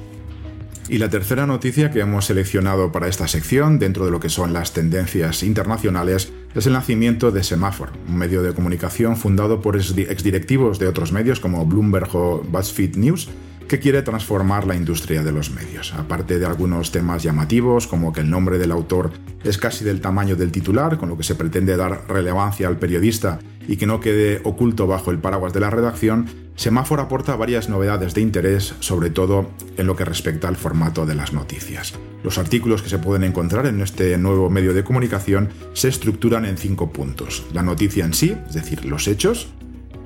Y 0.88 0.98
la 0.98 1.08
tercera 1.08 1.46
noticia 1.46 1.90
que 1.90 2.00
hemos 2.00 2.26
seleccionado 2.26 2.90
para 2.90 3.06
esta 3.06 3.28
sección, 3.28 3.78
dentro 3.78 4.04
de 4.04 4.10
lo 4.10 4.20
que 4.20 4.28
son 4.28 4.52
las 4.52 4.72
tendencias 4.72 5.42
internacionales, 5.42 6.32
es 6.54 6.66
el 6.66 6.72
nacimiento 6.72 7.30
de 7.30 7.44
Semaphore, 7.44 7.92
un 8.08 8.16
medio 8.16 8.42
de 8.42 8.52
comunicación 8.52 9.16
fundado 9.16 9.62
por 9.62 9.76
exdirectivos 9.76 10.78
de 10.78 10.88
otros 10.88 11.12
medios 11.12 11.40
como 11.40 11.64
Bloomberg 11.64 12.14
o 12.14 12.42
BuzzFeed 12.42 12.96
News, 12.96 13.28
que 13.68 13.78
quiere 13.78 14.02
transformar 14.02 14.66
la 14.66 14.76
industria 14.76 15.22
de 15.22 15.32
los 15.32 15.50
medios. 15.50 15.94
Aparte 15.94 16.38
de 16.38 16.46
algunos 16.46 16.92
temas 16.92 17.22
llamativos, 17.22 17.86
como 17.86 18.12
que 18.12 18.20
el 18.20 18.30
nombre 18.30 18.58
del 18.58 18.72
autor 18.72 19.10
es 19.44 19.58
casi 19.58 19.84
del 19.84 20.00
tamaño 20.00 20.36
del 20.36 20.52
titular, 20.52 20.98
con 20.98 21.08
lo 21.08 21.16
que 21.16 21.24
se 21.24 21.34
pretende 21.34 21.76
dar 21.76 22.04
relevancia 22.08 22.68
al 22.68 22.78
periodista 22.78 23.38
y 23.66 23.76
que 23.76 23.86
no 23.86 24.00
quede 24.00 24.40
oculto 24.44 24.86
bajo 24.86 25.10
el 25.10 25.18
paraguas 25.18 25.52
de 25.52 25.60
la 25.60 25.70
redacción, 25.70 26.26
Semáforo 26.54 27.02
aporta 27.02 27.34
varias 27.34 27.68
novedades 27.68 28.14
de 28.14 28.20
interés, 28.20 28.74
sobre 28.80 29.10
todo 29.10 29.50
en 29.76 29.86
lo 29.86 29.96
que 29.96 30.04
respecta 30.04 30.48
al 30.48 30.56
formato 30.56 31.06
de 31.06 31.14
las 31.14 31.32
noticias. 31.32 31.94
Los 32.22 32.38
artículos 32.38 32.82
que 32.82 32.90
se 32.90 32.98
pueden 32.98 33.24
encontrar 33.24 33.66
en 33.66 33.80
este 33.80 34.16
nuevo 34.18 34.50
medio 34.50 34.74
de 34.74 34.84
comunicación 34.84 35.48
se 35.72 35.88
estructuran 35.88 36.44
en 36.44 36.58
cinco 36.58 36.92
puntos. 36.92 37.46
La 37.52 37.62
noticia 37.62 38.04
en 38.04 38.12
sí, 38.12 38.36
es 38.46 38.54
decir, 38.54 38.84
los 38.84 39.08
hechos, 39.08 39.48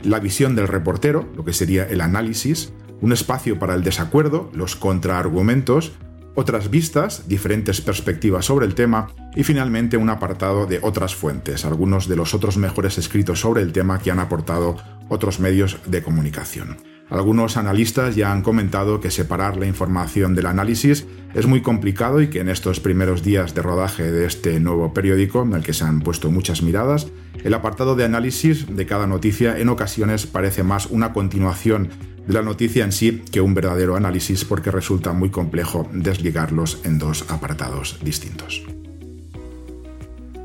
la 0.03 0.21
visión 0.21 0.55
del 0.55 0.69
reportero, 0.69 1.29
lo 1.37 1.45
que 1.45 1.53
sería 1.53 1.85
el 1.85 2.01
análisis, 2.01 2.73
un 3.01 3.13
espacio 3.13 3.59
para 3.59 3.75
el 3.75 3.83
desacuerdo, 3.83 4.51
los 4.53 4.77
contraargumentos, 4.77 5.93
otras 6.35 6.71
vistas, 6.71 7.29
diferentes 7.29 7.81
perspectivas 7.81 8.45
sobre 8.45 8.67
el 8.67 8.75
tema 8.75 9.09
y 9.35 9.43
finalmente 9.43 9.97
un 9.97 10.11
apartado 10.11 10.67
de 10.67 10.81
otras 10.83 11.15
fuentes, 11.15 11.65
algunos 11.65 12.09
de 12.09 12.17
los 12.17 12.35
otros 12.35 12.59
mejores 12.59 12.99
escritos 12.99 13.41
sobre 13.41 13.63
el 13.63 13.73
tema 13.73 13.99
que 13.99 14.11
han 14.11 14.21
aportado 14.21 14.77
otros 15.09 15.41
medios 15.41 15.79
de 15.87 16.03
comunicación. 16.03 16.77
Algunos 17.09 17.57
analistas 17.57 18.17
ya 18.17 18.33
han 18.33 18.43
comentado 18.43 19.01
que 19.01 19.13
separar 19.13 19.57
la 19.57 19.67
información 19.67 20.35
del 20.35 20.47
análisis 20.47 21.07
es 21.35 21.47
muy 21.47 21.63
complicado 21.63 22.21
y 22.21 22.29
que 22.29 22.41
en 22.41 22.49
estos 22.49 22.81
primeros 22.81 23.23
días 23.23 23.55
de 23.55 23.63
rodaje 23.63 24.11
de 24.11 24.27
este 24.27 24.59
nuevo 24.59 24.93
periódico, 24.93 25.43
en 25.43 25.55
el 25.55 25.63
que 25.63 25.73
se 25.73 25.85
han 25.85 26.01
puesto 26.01 26.31
muchas 26.31 26.63
miradas, 26.63 27.07
el 27.45 27.55
apartado 27.55 27.95
de 27.95 28.05
análisis 28.05 28.67
de 28.75 28.87
cada 28.87 29.07
noticia 29.07 29.57
en 29.57 29.69
ocasiones 29.69 30.27
parece 30.27 30.65
más 30.65 30.87
una 30.87 31.13
continuación 31.13 31.91
de 32.27 32.35
la 32.35 32.43
noticia 32.43 32.85
en 32.85 32.93
sí 32.93 33.23
que 33.31 33.41
un 33.41 33.55
verdadero 33.55 33.97
análisis 33.97 34.45
porque 34.45 34.71
resulta 34.71 35.13
muy 35.13 35.31
complejo 35.31 35.89
desligarlos 35.93 36.81
en 36.85 36.99
dos 36.99 37.25
apartados 37.29 37.99
distintos. 38.03 38.65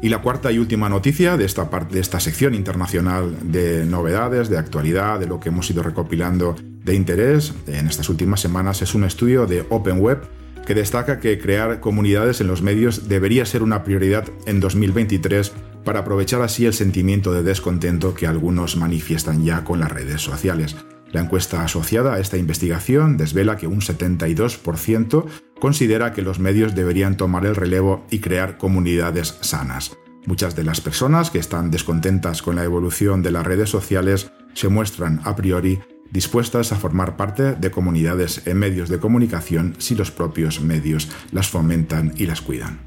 Y 0.02 0.10
la 0.10 0.22
cuarta 0.22 0.52
y 0.52 0.58
última 0.58 0.90
noticia 0.90 1.38
de 1.38 1.46
esta, 1.46 1.70
parte, 1.70 1.94
de 1.94 2.02
esta 2.02 2.20
sección 2.20 2.56
internacional 2.56 3.38
de 3.44 3.86
novedades, 3.86 4.50
de 4.50 4.58
actualidad, 4.58 5.20
de 5.20 5.28
lo 5.28 5.40
que 5.40 5.50
hemos 5.50 5.70
ido 5.70 5.84
recopilando 5.84 6.56
de 6.84 6.96
interés 6.96 7.54
en 7.68 7.88
estas 7.88 8.10
últimas 8.10 8.40
semanas 8.40 8.82
es 8.82 8.96
un 8.96 9.04
estudio 9.04 9.46
de 9.46 9.64
Open 9.70 10.00
Web 10.00 10.24
que 10.66 10.74
destaca 10.74 11.20
que 11.20 11.40
crear 11.40 11.80
comunidades 11.80 12.42
en 12.42 12.48
los 12.48 12.62
medios 12.62 13.08
debería 13.08 13.46
ser 13.46 13.62
una 13.62 13.84
prioridad 13.84 14.28
en 14.46 14.60
2023 14.60 15.52
para 15.84 16.00
aprovechar 16.00 16.42
así 16.42 16.66
el 16.66 16.74
sentimiento 16.74 17.34
de 17.34 17.44
descontento 17.44 18.14
que 18.14 18.28
algunos 18.28 18.78
manifiestan 18.78 19.44
ya 19.44 19.64
con 19.64 19.80
las 19.80 19.92
redes 19.92 20.22
sociales. 20.22 20.76
La 21.12 21.22
encuesta 21.22 21.64
asociada 21.64 22.14
a 22.14 22.20
esta 22.20 22.38
investigación 22.38 23.18
desvela 23.18 23.57
que 23.57 23.68
un 23.68 23.82
72% 23.82 25.26
considera 25.59 26.14
que 26.14 26.22
los 26.22 26.39
medios 26.39 26.74
deberían 26.74 27.18
tomar 27.18 27.45
el 27.45 27.55
relevo 27.55 28.05
y 28.09 28.20
crear 28.20 28.57
comunidades 28.57 29.38
sanas. 29.41 29.97
Muchas 30.26 30.55
de 30.55 30.64
las 30.64 30.82
personas 30.82 31.30
que 31.30 31.39
están 31.39 31.72
descontentas 31.72 32.41
con 32.41 32.55
la 32.55 32.64
evolución 32.64 33.24
de 33.24 33.32
las 33.32 33.45
redes 33.45 33.70
sociales 33.70 34.32
se 34.53 34.70
muestran 34.70 35.20
a 35.24 35.36
priori 35.36 35.80
dispuestas 36.12 36.72
a 36.72 36.76
formar 36.76 37.18
parte 37.18 37.55
de 37.55 37.72
comunidades 37.72 38.45
en 38.45 38.57
medios 38.57 38.89
de 38.89 38.99
comunicación 38.99 39.76
si 39.80 39.95
los 39.95 40.12
propios 40.12 40.62
medios 40.62 41.09
las 41.32 41.49
fomentan 41.49 42.14
y 42.18 42.26
las 42.26 42.41
cuidan. 42.41 42.80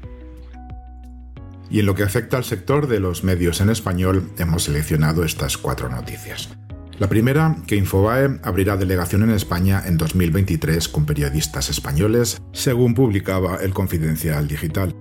Y 1.69 1.79
en 1.79 1.87
lo 1.87 1.95
que 1.95 2.03
afecta 2.03 2.37
al 2.37 2.43
sector 2.43 2.87
de 2.87 2.99
los 2.99 3.23
medios 3.23 3.59
en 3.59 3.69
español, 3.69 4.29
hemos 4.37 4.63
seleccionado 4.63 5.23
estas 5.23 5.57
cuatro 5.57 5.89
noticias. 5.89 6.49
La 6.97 7.09
primera, 7.09 7.57
que 7.67 7.75
Infobae 7.75 8.39
abrirá 8.41 8.77
delegación 8.77 9.23
en 9.23 9.31
España 9.31 9.83
en 9.85 9.97
2023 9.97 10.87
con 10.87 11.05
periodistas 11.05 11.69
españoles, 11.69 12.41
según 12.53 12.93
publicaba 12.93 13.57
el 13.57 13.73
Confidencial 13.73 14.47
Digital. 14.47 14.95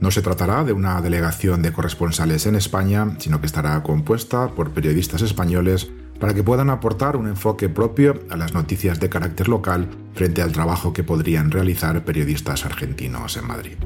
No 0.00 0.10
se 0.10 0.20
tratará 0.20 0.64
de 0.64 0.74
una 0.74 1.00
delegación 1.00 1.62
de 1.62 1.72
corresponsales 1.72 2.44
en 2.44 2.56
España, 2.56 3.16
sino 3.18 3.40
que 3.40 3.46
estará 3.46 3.82
compuesta 3.82 4.48
por 4.48 4.72
periodistas 4.72 5.22
españoles 5.22 5.90
para 6.18 6.34
que 6.34 6.42
puedan 6.42 6.68
aportar 6.68 7.16
un 7.16 7.26
enfoque 7.26 7.70
propio 7.70 8.20
a 8.28 8.36
las 8.36 8.52
noticias 8.52 9.00
de 9.00 9.08
carácter 9.08 9.48
local 9.48 9.88
frente 10.12 10.42
al 10.42 10.52
trabajo 10.52 10.92
que 10.92 11.04
podrían 11.04 11.50
realizar 11.50 12.04
periodistas 12.04 12.66
argentinos 12.66 13.38
en 13.38 13.46
Madrid. 13.46 13.76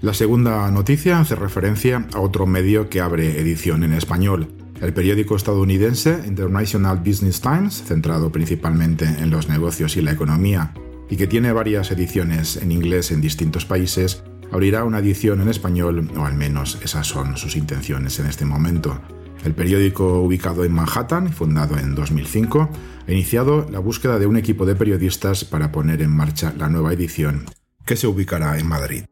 La 0.00 0.14
segunda 0.14 0.68
noticia 0.72 1.20
hace 1.20 1.36
referencia 1.36 2.08
a 2.12 2.18
otro 2.18 2.46
medio 2.46 2.90
que 2.90 3.00
abre 3.00 3.40
edición 3.40 3.84
en 3.84 3.92
español, 3.92 4.63
el 4.84 4.92
periódico 4.92 5.34
estadounidense 5.34 6.20
International 6.26 6.98
Business 6.98 7.40
Times, 7.40 7.82
centrado 7.84 8.30
principalmente 8.30 9.06
en 9.06 9.30
los 9.30 9.48
negocios 9.48 9.96
y 9.96 10.02
la 10.02 10.12
economía, 10.12 10.74
y 11.08 11.16
que 11.16 11.26
tiene 11.26 11.52
varias 11.52 11.90
ediciones 11.90 12.56
en 12.58 12.70
inglés 12.70 13.10
en 13.10 13.22
distintos 13.22 13.64
países, 13.64 14.22
abrirá 14.52 14.84
una 14.84 14.98
edición 14.98 15.40
en 15.40 15.48
español, 15.48 16.10
o 16.16 16.26
al 16.26 16.34
menos 16.34 16.78
esas 16.82 17.06
son 17.06 17.38
sus 17.38 17.56
intenciones 17.56 18.18
en 18.20 18.26
este 18.26 18.44
momento. 18.44 19.00
El 19.42 19.54
periódico, 19.54 20.20
ubicado 20.20 20.64
en 20.64 20.72
Manhattan, 20.72 21.32
fundado 21.32 21.78
en 21.78 21.94
2005, 21.94 22.68
ha 23.06 23.12
iniciado 23.12 23.66
la 23.70 23.78
búsqueda 23.78 24.18
de 24.18 24.26
un 24.26 24.36
equipo 24.36 24.66
de 24.66 24.74
periodistas 24.74 25.44
para 25.44 25.72
poner 25.72 26.02
en 26.02 26.10
marcha 26.10 26.52
la 26.58 26.68
nueva 26.68 26.92
edición, 26.92 27.46
que 27.86 27.96
se 27.96 28.06
ubicará 28.06 28.58
en 28.58 28.68
Madrid. 28.68 29.04